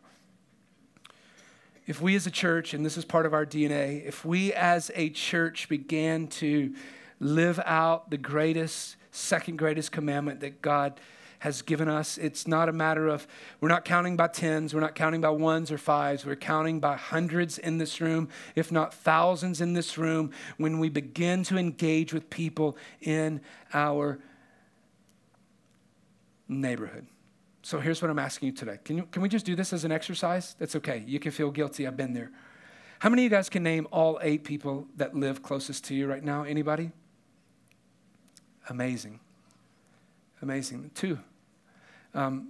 If 1.85 2.01
we 2.01 2.15
as 2.15 2.25
a 2.27 2.31
church, 2.31 2.73
and 2.73 2.85
this 2.85 2.95
is 2.95 3.03
part 3.03 3.25
of 3.25 3.33
our 3.33 3.45
DNA, 3.45 4.05
if 4.05 4.23
we 4.23 4.53
as 4.53 4.89
a 4.95 5.09
church 5.09 5.67
began 5.67 6.27
to 6.27 6.73
live 7.19 7.59
out 7.65 8.09
the 8.09 8.17
greatest, 8.17 8.95
second 9.11 9.57
greatest 9.57 9.91
commandment 9.91 10.39
that 10.39 10.61
God 10.61 10.97
has 11.43 11.61
given 11.61 11.89
us. 11.89 12.17
It's 12.17 12.47
not 12.47 12.69
a 12.69 12.71
matter 12.71 13.09
of, 13.09 13.27
we're 13.59 13.67
not 13.67 13.83
counting 13.83 14.15
by 14.15 14.27
tens, 14.27 14.73
we're 14.73 14.79
not 14.79 14.95
counting 14.95 15.19
by 15.19 15.29
ones 15.29 15.73
or 15.73 15.77
fives, 15.77 16.25
we're 16.25 16.37
counting 16.37 16.79
by 16.79 16.95
hundreds 16.95 17.57
in 17.57 17.79
this 17.79 17.99
room, 17.99 18.29
if 18.55 18.71
not 18.71 18.93
thousands 18.93 19.59
in 19.59 19.73
this 19.73 19.97
room, 19.97 20.31
when 20.55 20.79
we 20.79 20.87
begin 20.87 21.43
to 21.43 21.57
engage 21.57 22.13
with 22.13 22.29
people 22.29 22.77
in 23.01 23.41
our 23.73 24.19
neighborhood. 26.47 27.07
So 27.61 27.81
here's 27.81 28.01
what 28.01 28.09
I'm 28.09 28.19
asking 28.19 28.45
you 28.47 28.53
today. 28.53 28.79
Can, 28.85 28.95
you, 28.95 29.03
can 29.11 29.21
we 29.21 29.27
just 29.27 29.45
do 29.45 29.53
this 29.53 29.73
as 29.73 29.83
an 29.83 29.91
exercise? 29.91 30.55
That's 30.59 30.77
okay. 30.77 31.03
You 31.05 31.19
can 31.19 31.33
feel 31.33 31.51
guilty. 31.51 31.85
I've 31.85 31.97
been 31.97 32.13
there. 32.13 32.31
How 32.99 33.09
many 33.09 33.23
of 33.23 33.23
you 33.25 33.37
guys 33.37 33.49
can 33.49 33.63
name 33.63 33.85
all 33.91 34.17
eight 34.21 34.45
people 34.45 34.87
that 34.95 35.13
live 35.13 35.43
closest 35.43 35.83
to 35.85 35.93
you 35.93 36.07
right 36.07 36.23
now? 36.23 36.43
Anybody? 36.43 36.91
Amazing. 38.69 39.19
Amazing. 40.41 40.91
Two. 40.95 41.19
Um, 42.13 42.47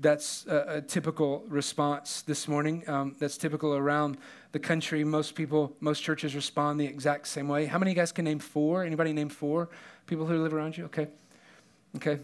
that's 0.00 0.46
a, 0.46 0.76
a, 0.76 0.80
typical 0.82 1.42
response 1.48 2.22
this 2.22 2.46
morning. 2.46 2.84
Um, 2.86 3.16
that's 3.18 3.38
typical 3.38 3.74
around 3.74 4.18
the 4.52 4.58
country. 4.58 5.02
Most 5.04 5.34
people, 5.34 5.74
most 5.80 6.02
churches 6.02 6.34
respond 6.34 6.78
the 6.78 6.84
exact 6.84 7.28
same 7.28 7.48
way. 7.48 7.64
How 7.64 7.78
many 7.78 7.92
of 7.92 7.96
you 7.96 8.02
guys 8.02 8.12
can 8.12 8.26
name 8.26 8.38
four? 8.38 8.84
Anybody 8.84 9.12
name 9.12 9.30
four 9.30 9.70
people 10.06 10.26
who 10.26 10.42
live 10.42 10.52
around 10.52 10.76
you? 10.76 10.84
Okay. 10.86 11.08
Okay. 11.96 12.20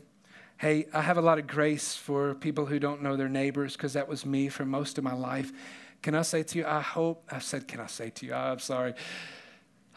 Hey, 0.59 0.87
I 0.93 1.01
have 1.01 1.17
a 1.17 1.23
lot 1.23 1.39
of 1.39 1.47
grace 1.47 1.95
for 1.95 2.35
people 2.35 2.67
who 2.67 2.79
don't 2.79 3.03
know 3.03 3.17
their 3.17 3.29
neighbors 3.29 3.73
because 3.73 3.95
that 3.95 4.07
was 4.07 4.27
me 4.27 4.49
for 4.49 4.65
most 4.65 4.99
of 4.99 5.05
my 5.05 5.15
life. 5.15 5.51
Can 6.03 6.15
I 6.15 6.23
say 6.23 6.43
to 6.43 6.59
you, 6.59 6.67
I 6.67 6.81
hope, 6.81 7.25
I 7.31 7.39
said, 7.39 7.67
can 7.67 7.81
I 7.81 7.87
say 7.87 8.11
to 8.11 8.27
you, 8.27 8.35
I'm 8.35 8.59
sorry. 8.59 8.95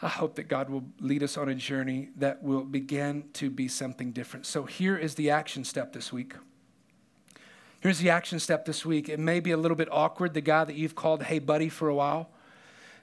I 0.00 0.08
hope 0.08 0.34
that 0.36 0.48
God 0.48 0.70
will 0.70 0.84
lead 1.00 1.22
us 1.22 1.36
on 1.36 1.48
a 1.48 1.54
journey 1.54 2.08
that 2.16 2.42
will 2.42 2.64
begin 2.64 3.24
to 3.34 3.50
be 3.50 3.68
something 3.68 4.12
different. 4.12 4.46
So 4.46 4.64
here 4.64 4.96
is 4.96 5.14
the 5.14 5.30
action 5.30 5.64
step 5.64 5.92
this 5.92 6.12
week. 6.12 6.34
Here's 7.80 7.98
the 7.98 8.10
action 8.10 8.40
step 8.40 8.64
this 8.64 8.86
week. 8.86 9.08
It 9.08 9.20
may 9.20 9.38
be 9.38 9.50
a 9.50 9.56
little 9.56 9.76
bit 9.76 9.88
awkward, 9.90 10.32
the 10.34 10.40
guy 10.40 10.64
that 10.64 10.76
you've 10.76 10.94
called, 10.94 11.24
hey, 11.24 11.38
buddy, 11.38 11.68
for 11.68 11.88
a 11.88 11.94
while. 11.94 12.30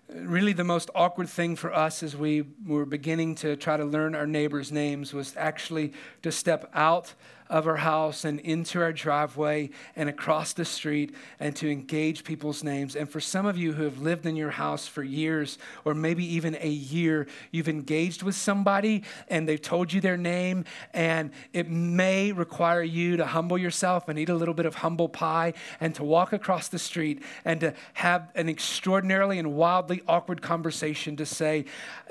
Really, 0.10 0.52
the 0.52 0.64
most 0.64 0.90
awkward 0.96 1.30
thing 1.30 1.56
for 1.56 1.74
us 1.74 2.02
as 2.02 2.18
we 2.18 2.44
were 2.66 2.86
beginning 2.86 3.36
to 3.36 3.56
try 3.56 3.78
to 3.78 3.86
learn 3.86 4.16
our 4.16 4.28
neighbors' 4.28 4.72
names 4.72 5.14
was 5.14 5.36
actually 5.38 5.94
to 6.24 6.32
step 6.32 6.70
out 6.74 7.14
of 7.50 7.68
our 7.68 7.78
house 7.78 8.26
and 8.26 8.40
into 8.40 8.82
our 8.82 8.94
driveway 8.94 9.70
and 9.96 10.10
across 10.10 10.54
the 10.54 10.66
street 10.66 11.14
and 11.40 11.56
to 11.56 11.70
engage 11.70 12.24
people's 12.24 12.64
names. 12.64 12.96
And 12.96 13.10
for 13.10 13.20
some 13.20 13.46
of 13.46 13.58
you 13.58 13.74
who 13.74 13.84
have 13.84 14.02
lived 14.02 14.26
in 14.26 14.36
your 14.36 14.52
house 14.52 14.88
for 14.88 15.04
years 15.04 15.58
or 15.86 15.94
maybe 15.94 16.26
even 16.36 16.58
a 16.60 16.70
year, 16.70 17.28
you've 17.52 17.70
engaged 17.70 18.24
with 18.24 18.36
somebody 18.36 19.04
and 19.28 19.48
they've 19.48 19.62
told 19.62 19.94
you 19.94 20.02
their 20.02 20.18
name, 20.18 20.66
and 20.94 21.32
it 21.54 21.70
may 21.70 22.32
require 22.32 22.84
you 22.84 23.18
to 23.18 23.26
humble 23.26 23.58
yourself 23.58 24.08
and 24.10 24.18
eat 24.18 24.30
a 24.30 24.36
little 24.36 24.54
bit 24.54 24.66
of 24.66 24.76
humble 24.76 25.10
pie 25.10 25.54
and 25.80 25.94
to 25.96 26.04
walk 26.04 26.34
across 26.34 26.68
the 26.68 26.80
street 26.80 27.22
and 27.46 27.60
to 27.60 27.74
have 27.94 28.30
an 28.36 28.50
extraordinarily 28.50 29.40
and 29.40 29.54
wildly 29.54 30.02
awkward 30.08 30.42
conversation 30.42 31.16
to 31.16 31.26
say, 31.26 31.66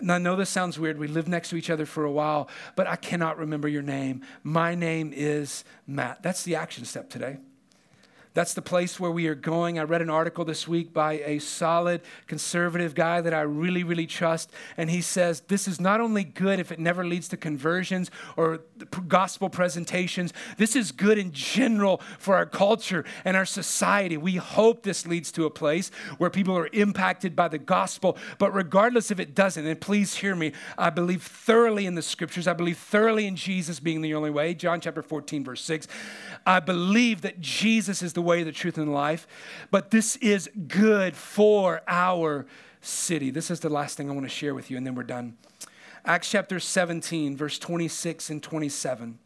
I 0.06 0.18
know 0.18 0.36
this 0.36 0.50
sounds 0.50 0.78
weird. 0.78 0.98
We 0.98 1.08
lived 1.08 1.28
next 1.28 1.50
to 1.50 1.56
each 1.56 1.70
other 1.70 1.86
for 1.86 2.04
a 2.04 2.12
while, 2.12 2.48
but 2.76 2.86
I 2.86 2.96
cannot 2.96 3.38
remember 3.38 3.68
your 3.68 3.82
name. 3.82 4.22
My 4.42 4.74
name 4.74 5.12
is 5.14 5.31
is 5.32 5.64
Matt. 5.86 6.22
That's 6.22 6.42
the 6.44 6.54
action 6.54 6.84
step 6.84 7.10
today. 7.10 7.38
That's 8.34 8.54
the 8.54 8.62
place 8.62 8.98
where 8.98 9.10
we 9.10 9.26
are 9.26 9.34
going. 9.34 9.78
I 9.78 9.82
read 9.82 10.00
an 10.00 10.08
article 10.08 10.44
this 10.44 10.66
week 10.66 10.92
by 10.92 11.14
a 11.24 11.38
solid 11.38 12.00
conservative 12.26 12.94
guy 12.94 13.20
that 13.20 13.34
I 13.34 13.42
really, 13.42 13.84
really 13.84 14.06
trust. 14.06 14.50
And 14.78 14.88
he 14.88 15.02
says 15.02 15.40
this 15.40 15.68
is 15.68 15.78
not 15.78 16.00
only 16.00 16.24
good 16.24 16.58
if 16.58 16.72
it 16.72 16.78
never 16.78 17.04
leads 17.04 17.28
to 17.28 17.36
conversions 17.36 18.10
or 18.36 18.60
gospel 19.06 19.50
presentations, 19.50 20.32
this 20.56 20.74
is 20.74 20.92
good 20.92 21.18
in 21.18 21.32
general 21.32 22.00
for 22.18 22.34
our 22.34 22.46
culture 22.46 23.04
and 23.24 23.36
our 23.36 23.44
society. 23.44 24.16
We 24.16 24.36
hope 24.36 24.82
this 24.82 25.06
leads 25.06 25.30
to 25.32 25.44
a 25.44 25.50
place 25.50 25.90
where 26.16 26.30
people 26.30 26.56
are 26.56 26.70
impacted 26.72 27.36
by 27.36 27.48
the 27.48 27.58
gospel. 27.58 28.16
But 28.38 28.54
regardless 28.54 29.10
if 29.10 29.20
it 29.20 29.34
doesn't, 29.34 29.66
and 29.66 29.78
please 29.78 30.14
hear 30.16 30.34
me, 30.34 30.52
I 30.78 30.88
believe 30.88 31.22
thoroughly 31.22 31.84
in 31.84 31.96
the 31.96 32.02
scriptures, 32.02 32.46
I 32.46 32.54
believe 32.54 32.78
thoroughly 32.78 33.26
in 33.26 33.36
Jesus 33.36 33.78
being 33.78 34.00
the 34.00 34.14
only 34.14 34.30
way. 34.30 34.54
John 34.54 34.80
chapter 34.80 35.02
14, 35.02 35.44
verse 35.44 35.62
6. 35.62 35.86
I 36.46 36.60
believe 36.60 37.20
that 37.20 37.40
Jesus 37.40 38.02
is 38.02 38.14
the 38.14 38.21
way, 38.22 38.42
the 38.42 38.52
truth, 38.52 38.78
and 38.78 38.88
the 38.88 38.92
life, 38.92 39.26
but 39.70 39.90
this 39.90 40.16
is 40.16 40.48
good 40.68 41.16
for 41.16 41.82
our 41.86 42.46
city. 42.80 43.30
This 43.30 43.50
is 43.50 43.60
the 43.60 43.68
last 43.68 43.96
thing 43.96 44.10
I 44.10 44.12
want 44.12 44.26
to 44.26 44.34
share 44.34 44.54
with 44.54 44.70
you, 44.70 44.76
and 44.76 44.86
then 44.86 44.94
we're 44.94 45.02
done. 45.02 45.36
Acts 46.04 46.30
chapter 46.30 46.58
17, 46.58 47.36
verse 47.36 47.58
26 47.58 48.30
and 48.30 48.42
27. 48.42 49.18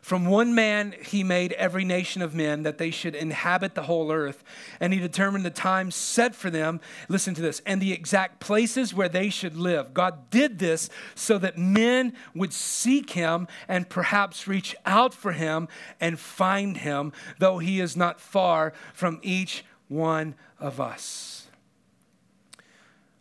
From 0.00 0.24
one 0.24 0.54
man 0.54 0.94
he 1.02 1.22
made 1.22 1.52
every 1.52 1.84
nation 1.84 2.22
of 2.22 2.34
men 2.34 2.62
that 2.62 2.78
they 2.78 2.90
should 2.90 3.14
inhabit 3.14 3.74
the 3.74 3.82
whole 3.82 4.10
earth. 4.10 4.42
And 4.80 4.92
he 4.92 4.98
determined 4.98 5.44
the 5.44 5.50
time 5.50 5.90
set 5.90 6.34
for 6.34 6.50
them, 6.50 6.80
listen 7.08 7.34
to 7.34 7.42
this, 7.42 7.60
and 7.66 7.80
the 7.80 7.92
exact 7.92 8.40
places 8.40 8.94
where 8.94 9.08
they 9.08 9.28
should 9.28 9.56
live. 9.56 9.92
God 9.92 10.30
did 10.30 10.58
this 10.58 10.88
so 11.14 11.36
that 11.38 11.58
men 11.58 12.14
would 12.34 12.52
seek 12.52 13.10
him 13.10 13.46
and 13.68 13.88
perhaps 13.88 14.48
reach 14.48 14.74
out 14.86 15.12
for 15.12 15.32
him 15.32 15.68
and 16.00 16.18
find 16.18 16.78
him, 16.78 17.12
though 17.38 17.58
he 17.58 17.80
is 17.80 17.96
not 17.96 18.20
far 18.20 18.72
from 18.94 19.20
each 19.22 19.64
one 19.88 20.34
of 20.58 20.80
us. 20.80 21.49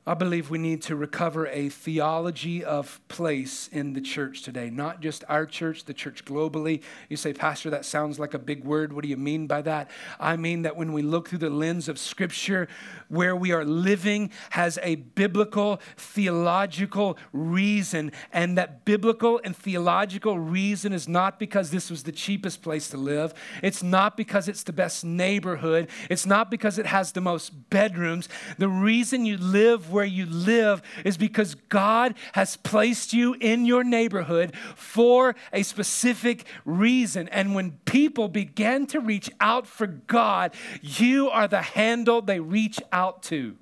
I 0.08 0.14
believe 0.14 0.50
we 0.50 0.58
need 0.58 0.82
to 0.84 0.96
recover 0.96 1.48
a 1.48 1.70
theology 1.70 2.64
of 2.64 3.00
place 3.10 3.70
in 3.72 3.94
the 3.94 4.02
church 4.02 4.42
today, 4.42 4.70
not 4.70 5.02
just 5.02 5.24
our 5.30 5.46
church, 5.46 5.86
the 5.86 5.94
church 5.94 6.26
globally. 6.26 6.82
You 7.10 7.18
say, 7.18 7.34
Pastor, 7.34 7.70
that 7.70 7.86
sounds 7.86 8.18
like 8.18 8.34
a 8.34 8.40
big 8.40 8.64
word. 8.64 8.94
What 8.94 9.04
do 9.04 9.10
you 9.10 9.18
mean 9.18 9.46
by 9.46 9.62
that? 9.64 9.92
I 10.20 10.36
mean 10.36 10.64
that 10.64 10.78
when 10.78 10.94
we 10.94 11.02
look 11.02 11.30
through 11.30 11.40
the 11.40 11.50
lens 11.50 11.90
of 11.90 12.00
Scripture, 12.00 12.68
where 13.10 13.36
we 13.36 13.52
are 13.52 13.66
living 13.66 14.32
has 14.52 14.80
a 14.82 14.96
biblical, 14.96 15.82
theological 15.98 17.18
reason. 17.34 18.12
And 18.32 18.58
that 18.58 18.86
biblical 18.86 19.40
and 19.44 19.56
theological 19.56 20.40
reason 20.40 20.94
is 20.94 21.08
not 21.08 21.38
because 21.38 21.70
this 21.70 21.92
was 21.92 22.04
the 22.04 22.12
cheapest 22.12 22.64
place 22.64 22.90
to 22.90 22.98
live, 22.98 23.34
it's 23.62 23.84
not 23.84 24.18
because 24.18 24.48
it's 24.48 24.64
the 24.64 24.74
best 24.74 25.04
neighborhood, 25.04 25.90
it's 26.10 26.26
not 26.26 26.50
because 26.50 26.80
it 26.80 26.86
has 26.88 27.12
the 27.12 27.22
most 27.22 27.70
bedrooms. 27.70 28.30
The 28.58 28.70
reason 28.70 29.26
you 29.26 29.38
live 29.38 29.89
where 29.92 30.06
you 30.06 30.26
live 30.26 30.82
is 31.04 31.18
because 31.18 31.56
God 31.56 32.16
has 32.34 32.58
placed 32.58 33.14
you 33.14 33.36
in 33.40 33.66
your 33.66 33.84
neighborhood 33.84 34.56
for 34.76 35.36
a 35.54 35.64
specific 35.64 36.46
reason. 36.66 37.28
And 37.30 37.56
when 37.56 37.72
people 37.86 38.28
begin 38.28 38.88
to 38.88 39.00
reach 39.00 39.30
out 39.40 39.68
for 39.68 39.88
God, 39.88 40.54
you 40.82 41.30
are 41.30 41.48
the 41.48 41.62
handle 41.62 42.22
they 42.22 42.40
reach 42.40 42.80
out 42.92 43.24
to. 43.24 43.58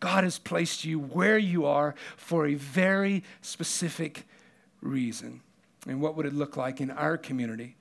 God 0.00 0.24
has 0.24 0.38
placed 0.38 0.84
you 0.84 0.98
where 0.98 1.38
you 1.38 1.64
are 1.64 1.94
for 2.16 2.46
a 2.46 2.54
very 2.54 3.24
specific 3.40 4.26
reason. 4.82 5.40
And 5.86 6.00
what 6.00 6.16
would 6.16 6.26
it 6.26 6.34
look 6.34 6.56
like 6.56 6.80
in 6.80 6.90
our 6.90 7.16
community 7.16 7.76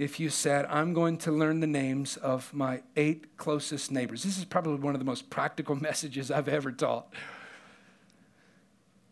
if 0.00 0.18
you 0.18 0.30
said, 0.30 0.64
I'm 0.70 0.94
going 0.94 1.18
to 1.18 1.30
learn 1.30 1.60
the 1.60 1.66
names 1.66 2.16
of 2.16 2.54
my 2.54 2.80
eight 2.96 3.36
closest 3.36 3.92
neighbors? 3.92 4.22
This 4.22 4.38
is 4.38 4.46
probably 4.46 4.76
one 4.76 4.94
of 4.94 4.98
the 4.98 5.04
most 5.04 5.28
practical 5.28 5.76
messages 5.80 6.30
I've 6.30 6.48
ever 6.48 6.72
taught. 6.72 7.12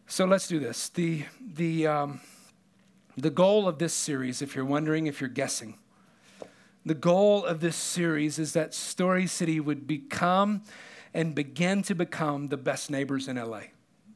So 0.06 0.24
let's 0.24 0.48
do 0.48 0.58
this. 0.58 0.88
The, 0.88 1.26
the, 1.38 1.86
um, 1.86 2.20
the 3.18 3.28
goal 3.28 3.68
of 3.68 3.78
this 3.78 3.92
series, 3.92 4.40
if 4.40 4.56
you're 4.56 4.64
wondering, 4.64 5.06
if 5.06 5.20
you're 5.20 5.28
guessing, 5.28 5.76
the 6.86 6.94
goal 6.94 7.44
of 7.44 7.60
this 7.60 7.76
series 7.76 8.38
is 8.38 8.54
that 8.54 8.72
Story 8.72 9.26
City 9.26 9.60
would 9.60 9.86
become 9.86 10.62
and 11.12 11.34
begin 11.34 11.82
to 11.82 11.94
become 11.94 12.46
the 12.46 12.56
best 12.56 12.90
neighbors 12.90 13.28
in 13.28 13.36
LA. 13.36 13.60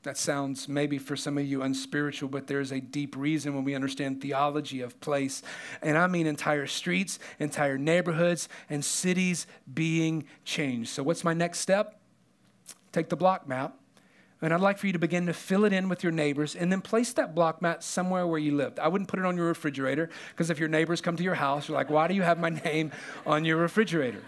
That 0.03 0.17
sounds 0.17 0.69
maybe 0.69 0.99
for 0.99 1.15
some 1.15 1.39
of 1.39 1.47
you 1.47 1.63
unspiritual, 1.63 2.29
but 2.29 2.49
there's 2.49 2.73
a 2.73 2.81
deep 2.81 3.17
reason 3.17 3.55
when 3.55 3.63
we 3.63 3.75
understand 3.75 4.21
theology 4.21 4.81
of 4.81 5.01
place. 5.01 5.43
And 5.81 5.97
I 5.97 6.09
mean 6.09 6.27
entire 6.27 6.67
streets, 6.67 7.21
entire 7.39 7.79
neighborhoods, 7.79 8.49
and 8.69 8.85
cities 8.85 9.47
being 9.73 10.25
changed. 10.45 10.91
So, 10.91 11.05
what's 11.05 11.23
my 11.23 11.35
next 11.35 11.61
step? 11.61 12.01
Take 12.91 13.11
the 13.11 13.17
block 13.17 13.47
map. 13.47 13.79
And 14.45 14.53
I'd 14.53 14.61
like 14.61 14.79
for 14.79 14.89
you 14.89 14.93
to 14.93 14.99
begin 14.99 15.27
to 15.27 15.33
fill 15.33 15.65
it 15.65 15.73
in 15.73 15.89
with 15.89 16.03
your 16.03 16.11
neighbors 16.11 16.57
and 16.57 16.73
then 16.73 16.81
place 16.81 17.13
that 17.13 17.33
block 17.33 17.63
map 17.63 17.81
somewhere 17.81 18.27
where 18.27 18.41
you 18.41 18.57
lived. 18.57 18.81
I 18.81 18.89
wouldn't 18.89 19.09
put 19.09 19.21
it 19.21 19.25
on 19.25 19.37
your 19.37 19.47
refrigerator 19.47 20.11
because 20.31 20.51
if 20.51 20.59
your 20.59 20.69
neighbors 20.69 21.01
come 21.01 21.17
to 21.17 21.23
your 21.23 21.37
house, 21.37 21.69
you're 21.69 21.77
like, 21.77 21.91
why 21.91 22.09
do 22.09 22.15
you 22.15 22.23
have 22.23 22.41
my 22.41 22.49
name 22.65 22.91
on 23.25 23.45
your 23.45 23.57
refrigerator? 23.57 24.21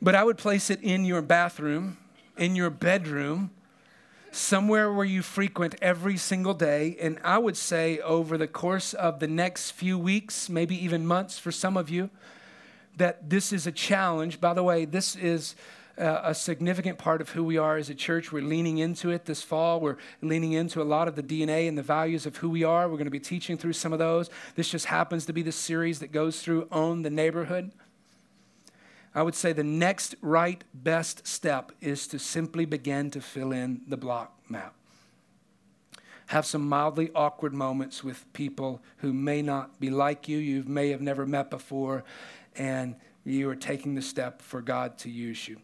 But 0.00 0.14
I 0.14 0.22
would 0.22 0.38
place 0.38 0.70
it 0.70 0.80
in 0.82 1.04
your 1.04 1.20
bathroom 1.20 1.98
in 2.36 2.56
your 2.56 2.70
bedroom, 2.70 3.50
somewhere 4.32 4.92
where 4.92 5.04
you 5.04 5.22
frequent 5.22 5.76
every 5.80 6.16
single 6.16 6.54
day. 6.54 6.96
And 7.00 7.18
I 7.22 7.38
would 7.38 7.56
say 7.56 7.98
over 8.00 8.36
the 8.36 8.48
course 8.48 8.94
of 8.94 9.20
the 9.20 9.28
next 9.28 9.72
few 9.72 9.98
weeks, 9.98 10.48
maybe 10.48 10.82
even 10.84 11.06
months 11.06 11.38
for 11.38 11.52
some 11.52 11.76
of 11.76 11.88
you, 11.88 12.10
that 12.96 13.30
this 13.30 13.52
is 13.52 13.66
a 13.66 13.72
challenge. 13.72 14.40
By 14.40 14.54
the 14.54 14.62
way, 14.62 14.84
this 14.84 15.16
is 15.16 15.54
uh, 15.98 16.22
a 16.24 16.34
significant 16.34 16.98
part 16.98 17.20
of 17.20 17.30
who 17.30 17.44
we 17.44 17.56
are 17.56 17.76
as 17.76 17.88
a 17.88 17.94
church. 17.94 18.32
We're 18.32 18.42
leaning 18.42 18.78
into 18.78 19.10
it 19.10 19.24
this 19.24 19.42
fall. 19.42 19.80
We're 19.80 19.96
leaning 20.22 20.52
into 20.52 20.82
a 20.82 20.84
lot 20.84 21.06
of 21.06 21.14
the 21.14 21.22
DNA 21.22 21.68
and 21.68 21.78
the 21.78 21.82
values 21.82 22.26
of 22.26 22.36
who 22.38 22.50
we 22.50 22.64
are. 22.64 22.88
We're 22.88 22.96
going 22.96 23.04
to 23.04 23.10
be 23.10 23.20
teaching 23.20 23.56
through 23.56 23.74
some 23.74 23.92
of 23.92 23.98
those. 23.98 24.30
This 24.56 24.68
just 24.68 24.86
happens 24.86 25.26
to 25.26 25.32
be 25.32 25.42
the 25.42 25.52
series 25.52 26.00
that 26.00 26.10
goes 26.10 26.42
through 26.42 26.68
Own 26.72 27.02
the 27.02 27.10
Neighborhood. 27.10 27.70
I 29.14 29.22
would 29.22 29.34
say 29.34 29.52
the 29.52 29.62
next 29.62 30.16
right 30.20 30.62
best 30.74 31.26
step 31.26 31.72
is 31.80 32.08
to 32.08 32.18
simply 32.18 32.64
begin 32.64 33.10
to 33.12 33.20
fill 33.20 33.52
in 33.52 33.82
the 33.86 33.96
block 33.96 34.36
map. 34.48 34.74
Have 36.26 36.46
some 36.46 36.68
mildly 36.68 37.10
awkward 37.14 37.54
moments 37.54 38.02
with 38.02 38.30
people 38.32 38.82
who 38.98 39.12
may 39.12 39.42
not 39.42 39.78
be 39.78 39.90
like 39.90 40.26
you, 40.26 40.38
you 40.38 40.64
may 40.64 40.88
have 40.88 41.00
never 41.00 41.26
met 41.26 41.50
before, 41.50 42.02
and 42.56 42.96
you 43.24 43.48
are 43.48 43.56
taking 43.56 43.94
the 43.94 44.02
step 44.02 44.42
for 44.42 44.60
God 44.60 44.98
to 44.98 45.10
use 45.10 45.46
you. 45.46 45.58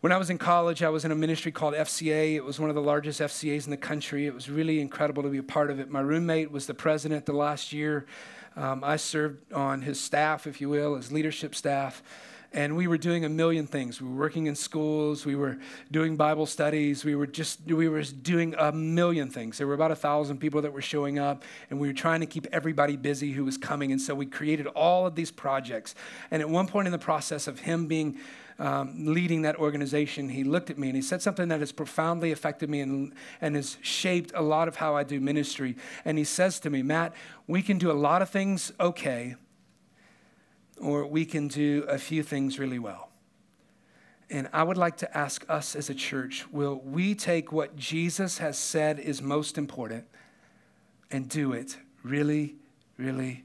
When 0.00 0.10
I 0.10 0.16
was 0.16 0.30
in 0.30 0.38
college, 0.38 0.82
I 0.82 0.88
was 0.88 1.04
in 1.04 1.12
a 1.12 1.14
ministry 1.14 1.52
called 1.52 1.74
FCA. 1.74 2.34
It 2.34 2.44
was 2.44 2.58
one 2.58 2.68
of 2.68 2.74
the 2.74 2.82
largest 2.82 3.20
FCAs 3.20 3.66
in 3.66 3.70
the 3.70 3.76
country. 3.76 4.26
It 4.26 4.34
was 4.34 4.50
really 4.50 4.80
incredible 4.80 5.22
to 5.22 5.28
be 5.28 5.38
a 5.38 5.44
part 5.44 5.70
of 5.70 5.78
it. 5.78 5.90
My 5.90 6.00
roommate 6.00 6.50
was 6.50 6.66
the 6.66 6.74
president 6.74 7.24
the 7.24 7.32
last 7.32 7.72
year. 7.72 8.06
Um, 8.56 8.84
I 8.84 8.96
served 8.96 9.52
on 9.52 9.82
his 9.82 10.00
staff, 10.00 10.46
if 10.46 10.60
you 10.60 10.68
will, 10.68 10.96
his 10.96 11.10
leadership 11.10 11.54
staff. 11.54 12.02
And 12.54 12.76
we 12.76 12.86
were 12.86 12.98
doing 12.98 13.24
a 13.24 13.28
million 13.28 13.66
things. 13.66 14.00
We 14.00 14.08
were 14.08 14.14
working 14.14 14.46
in 14.46 14.54
schools. 14.54 15.24
We 15.24 15.36
were 15.36 15.58
doing 15.90 16.16
Bible 16.16 16.44
studies. 16.44 17.04
We 17.04 17.14
were 17.14 17.26
just 17.26 17.60
we 17.66 17.88
were 17.88 18.02
doing 18.02 18.54
a 18.58 18.72
million 18.72 19.30
things. 19.30 19.58
There 19.58 19.66
were 19.66 19.74
about 19.74 19.90
a 19.90 19.96
thousand 19.96 20.38
people 20.38 20.60
that 20.62 20.72
were 20.72 20.82
showing 20.82 21.18
up, 21.18 21.44
and 21.70 21.80
we 21.80 21.88
were 21.88 21.94
trying 21.94 22.20
to 22.20 22.26
keep 22.26 22.46
everybody 22.52 22.96
busy 22.96 23.32
who 23.32 23.44
was 23.44 23.56
coming. 23.56 23.90
And 23.90 24.00
so 24.00 24.14
we 24.14 24.26
created 24.26 24.66
all 24.68 25.06
of 25.06 25.14
these 25.14 25.30
projects. 25.30 25.94
And 26.30 26.42
at 26.42 26.48
one 26.48 26.66
point 26.66 26.86
in 26.86 26.92
the 26.92 26.98
process 26.98 27.46
of 27.46 27.60
him 27.60 27.86
being 27.86 28.18
um, 28.58 29.06
leading 29.06 29.42
that 29.42 29.56
organization, 29.56 30.28
he 30.28 30.44
looked 30.44 30.70
at 30.70 30.78
me 30.78 30.88
and 30.88 30.96
he 30.96 31.02
said 31.02 31.22
something 31.22 31.48
that 31.48 31.60
has 31.60 31.72
profoundly 31.72 32.32
affected 32.32 32.70
me 32.70 32.80
and, 32.80 33.12
and 33.40 33.56
has 33.56 33.76
shaped 33.82 34.30
a 34.34 34.42
lot 34.42 34.68
of 34.68 34.76
how 34.76 34.94
I 34.94 35.04
do 35.04 35.20
ministry. 35.20 35.76
And 36.04 36.18
he 36.18 36.24
says 36.24 36.60
to 36.60 36.70
me, 36.70 36.82
Matt, 36.82 37.14
we 37.46 37.62
can 37.62 37.78
do 37.78 37.90
a 37.90 37.94
lot 37.94 38.22
of 38.22 38.30
things 38.30 38.72
okay, 38.78 39.34
or 40.80 41.06
we 41.06 41.24
can 41.24 41.48
do 41.48 41.84
a 41.88 41.98
few 41.98 42.22
things 42.22 42.58
really 42.58 42.78
well. 42.78 43.08
And 44.30 44.48
I 44.52 44.62
would 44.62 44.78
like 44.78 44.96
to 44.98 45.16
ask 45.16 45.44
us 45.48 45.76
as 45.76 45.90
a 45.90 45.94
church 45.94 46.46
will 46.50 46.80
we 46.84 47.14
take 47.14 47.52
what 47.52 47.76
Jesus 47.76 48.38
has 48.38 48.58
said 48.58 48.98
is 48.98 49.20
most 49.20 49.58
important 49.58 50.04
and 51.10 51.28
do 51.28 51.52
it 51.52 51.76
really, 52.02 52.56
really 52.96 53.44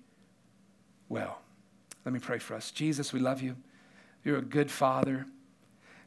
well? 1.09 1.41
Let 2.05 2.13
me 2.13 2.19
pray 2.19 2.39
for 2.39 2.55
us. 2.55 2.71
Jesus, 2.71 3.11
we 3.11 3.19
love 3.19 3.41
you. 3.41 3.57
You're 4.23 4.37
a 4.37 4.41
good 4.41 4.71
father. 4.71 5.25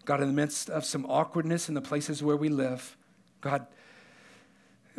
God, 0.06 0.22
in 0.22 0.28
the 0.28 0.34
midst 0.34 0.70
of 0.70 0.86
some 0.86 1.04
awkwardness 1.06 1.68
in 1.68 1.74
the 1.74 1.82
places 1.82 2.22
where 2.22 2.36
we 2.36 2.48
live, 2.48 2.96
God, 3.42 3.66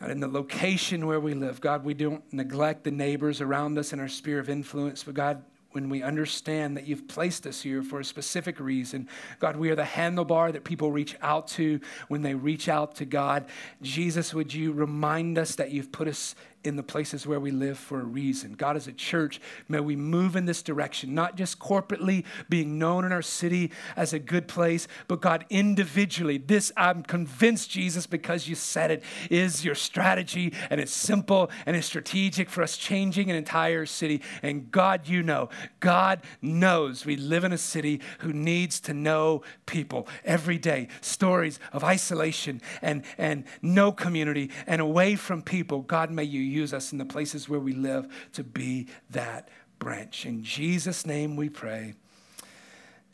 in 0.07 0.19
the 0.19 0.27
location 0.27 1.07
where 1.07 1.19
we 1.19 1.33
live, 1.33 1.59
God, 1.59 1.83
we 1.83 1.95
don't 1.95 2.23
neglect 2.31 2.83
the 2.83 2.91
neighbors 2.91 3.41
around 3.41 3.77
us 3.77 3.93
in 3.93 3.99
our 3.99 4.07
sphere 4.07 4.39
of 4.39 4.47
influence, 4.47 5.03
but 5.03 5.15
God, 5.15 5.43
when 5.71 5.89
we 5.89 6.03
understand 6.03 6.75
that 6.77 6.87
you've 6.87 7.07
placed 7.07 7.45
us 7.47 7.61
here 7.61 7.81
for 7.83 7.99
a 7.99 8.05
specific 8.05 8.59
reason. 8.59 9.07
God, 9.39 9.55
we 9.55 9.69
are 9.69 9.75
the 9.75 9.83
handlebar 9.83 10.51
that 10.53 10.63
people 10.63 10.91
reach 10.91 11.15
out 11.21 11.47
to 11.49 11.79
when 12.07 12.21
they 12.21 12.35
reach 12.35 12.69
out 12.69 12.95
to 12.95 13.05
God. 13.05 13.45
Jesus, 13.81 14.33
would 14.33 14.53
you 14.53 14.71
remind 14.71 15.37
us 15.37 15.55
that 15.55 15.71
you've 15.71 15.91
put 15.91 16.07
us 16.07 16.35
in 16.63 16.75
the 16.75 16.83
places 16.83 17.25
where 17.25 17.39
we 17.39 17.51
live 17.51 17.77
for 17.77 17.99
a 17.99 18.03
reason. 18.03 18.53
God, 18.53 18.75
as 18.75 18.87
a 18.87 18.91
church, 18.91 19.41
may 19.67 19.79
we 19.79 19.95
move 19.95 20.35
in 20.35 20.45
this 20.45 20.61
direction, 20.61 21.15
not 21.15 21.35
just 21.35 21.59
corporately 21.59 22.23
being 22.49 22.77
known 22.77 23.03
in 23.05 23.11
our 23.11 23.21
city 23.21 23.71
as 23.95 24.13
a 24.13 24.19
good 24.19 24.47
place, 24.47 24.87
but 25.07 25.21
God, 25.21 25.45
individually. 25.49 26.37
This, 26.37 26.71
I'm 26.77 27.03
convinced, 27.03 27.69
Jesus, 27.69 28.05
because 28.05 28.47
you 28.47 28.55
said 28.55 28.91
it, 28.91 29.03
is 29.29 29.65
your 29.65 29.75
strategy, 29.75 30.53
and 30.69 30.79
it's 30.79 30.93
simple 30.93 31.49
and 31.65 31.75
it's 31.75 31.87
strategic 31.87 32.49
for 32.49 32.61
us 32.61 32.77
changing 32.77 33.29
an 33.29 33.35
entire 33.35 33.85
city. 33.85 34.21
And 34.43 34.71
God, 34.71 35.07
you 35.07 35.23
know, 35.23 35.49
God 35.79 36.21
knows 36.41 37.05
we 37.05 37.15
live 37.15 37.43
in 37.43 37.53
a 37.53 37.57
city 37.57 38.01
who 38.19 38.33
needs 38.33 38.79
to 38.81 38.93
know 38.93 39.41
people 39.65 40.07
every 40.23 40.57
day. 40.57 40.87
Stories 41.01 41.59
of 41.73 41.83
isolation 41.83 42.61
and, 42.81 43.03
and 43.17 43.45
no 43.61 43.91
community 43.91 44.51
and 44.67 44.81
away 44.81 45.15
from 45.15 45.41
people. 45.41 45.81
God, 45.81 46.11
may 46.11 46.23
you 46.23 46.41
use 46.51 46.73
us 46.73 46.91
in 46.91 46.97
the 46.97 47.05
places 47.05 47.49
where 47.49 47.59
we 47.59 47.73
live 47.73 48.07
to 48.33 48.43
be 48.43 48.87
that 49.09 49.49
branch. 49.79 50.25
In 50.25 50.43
Jesus' 50.43 51.05
name 51.05 51.35
we 51.35 51.49
pray. 51.49 51.95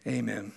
Amen. 0.06 0.52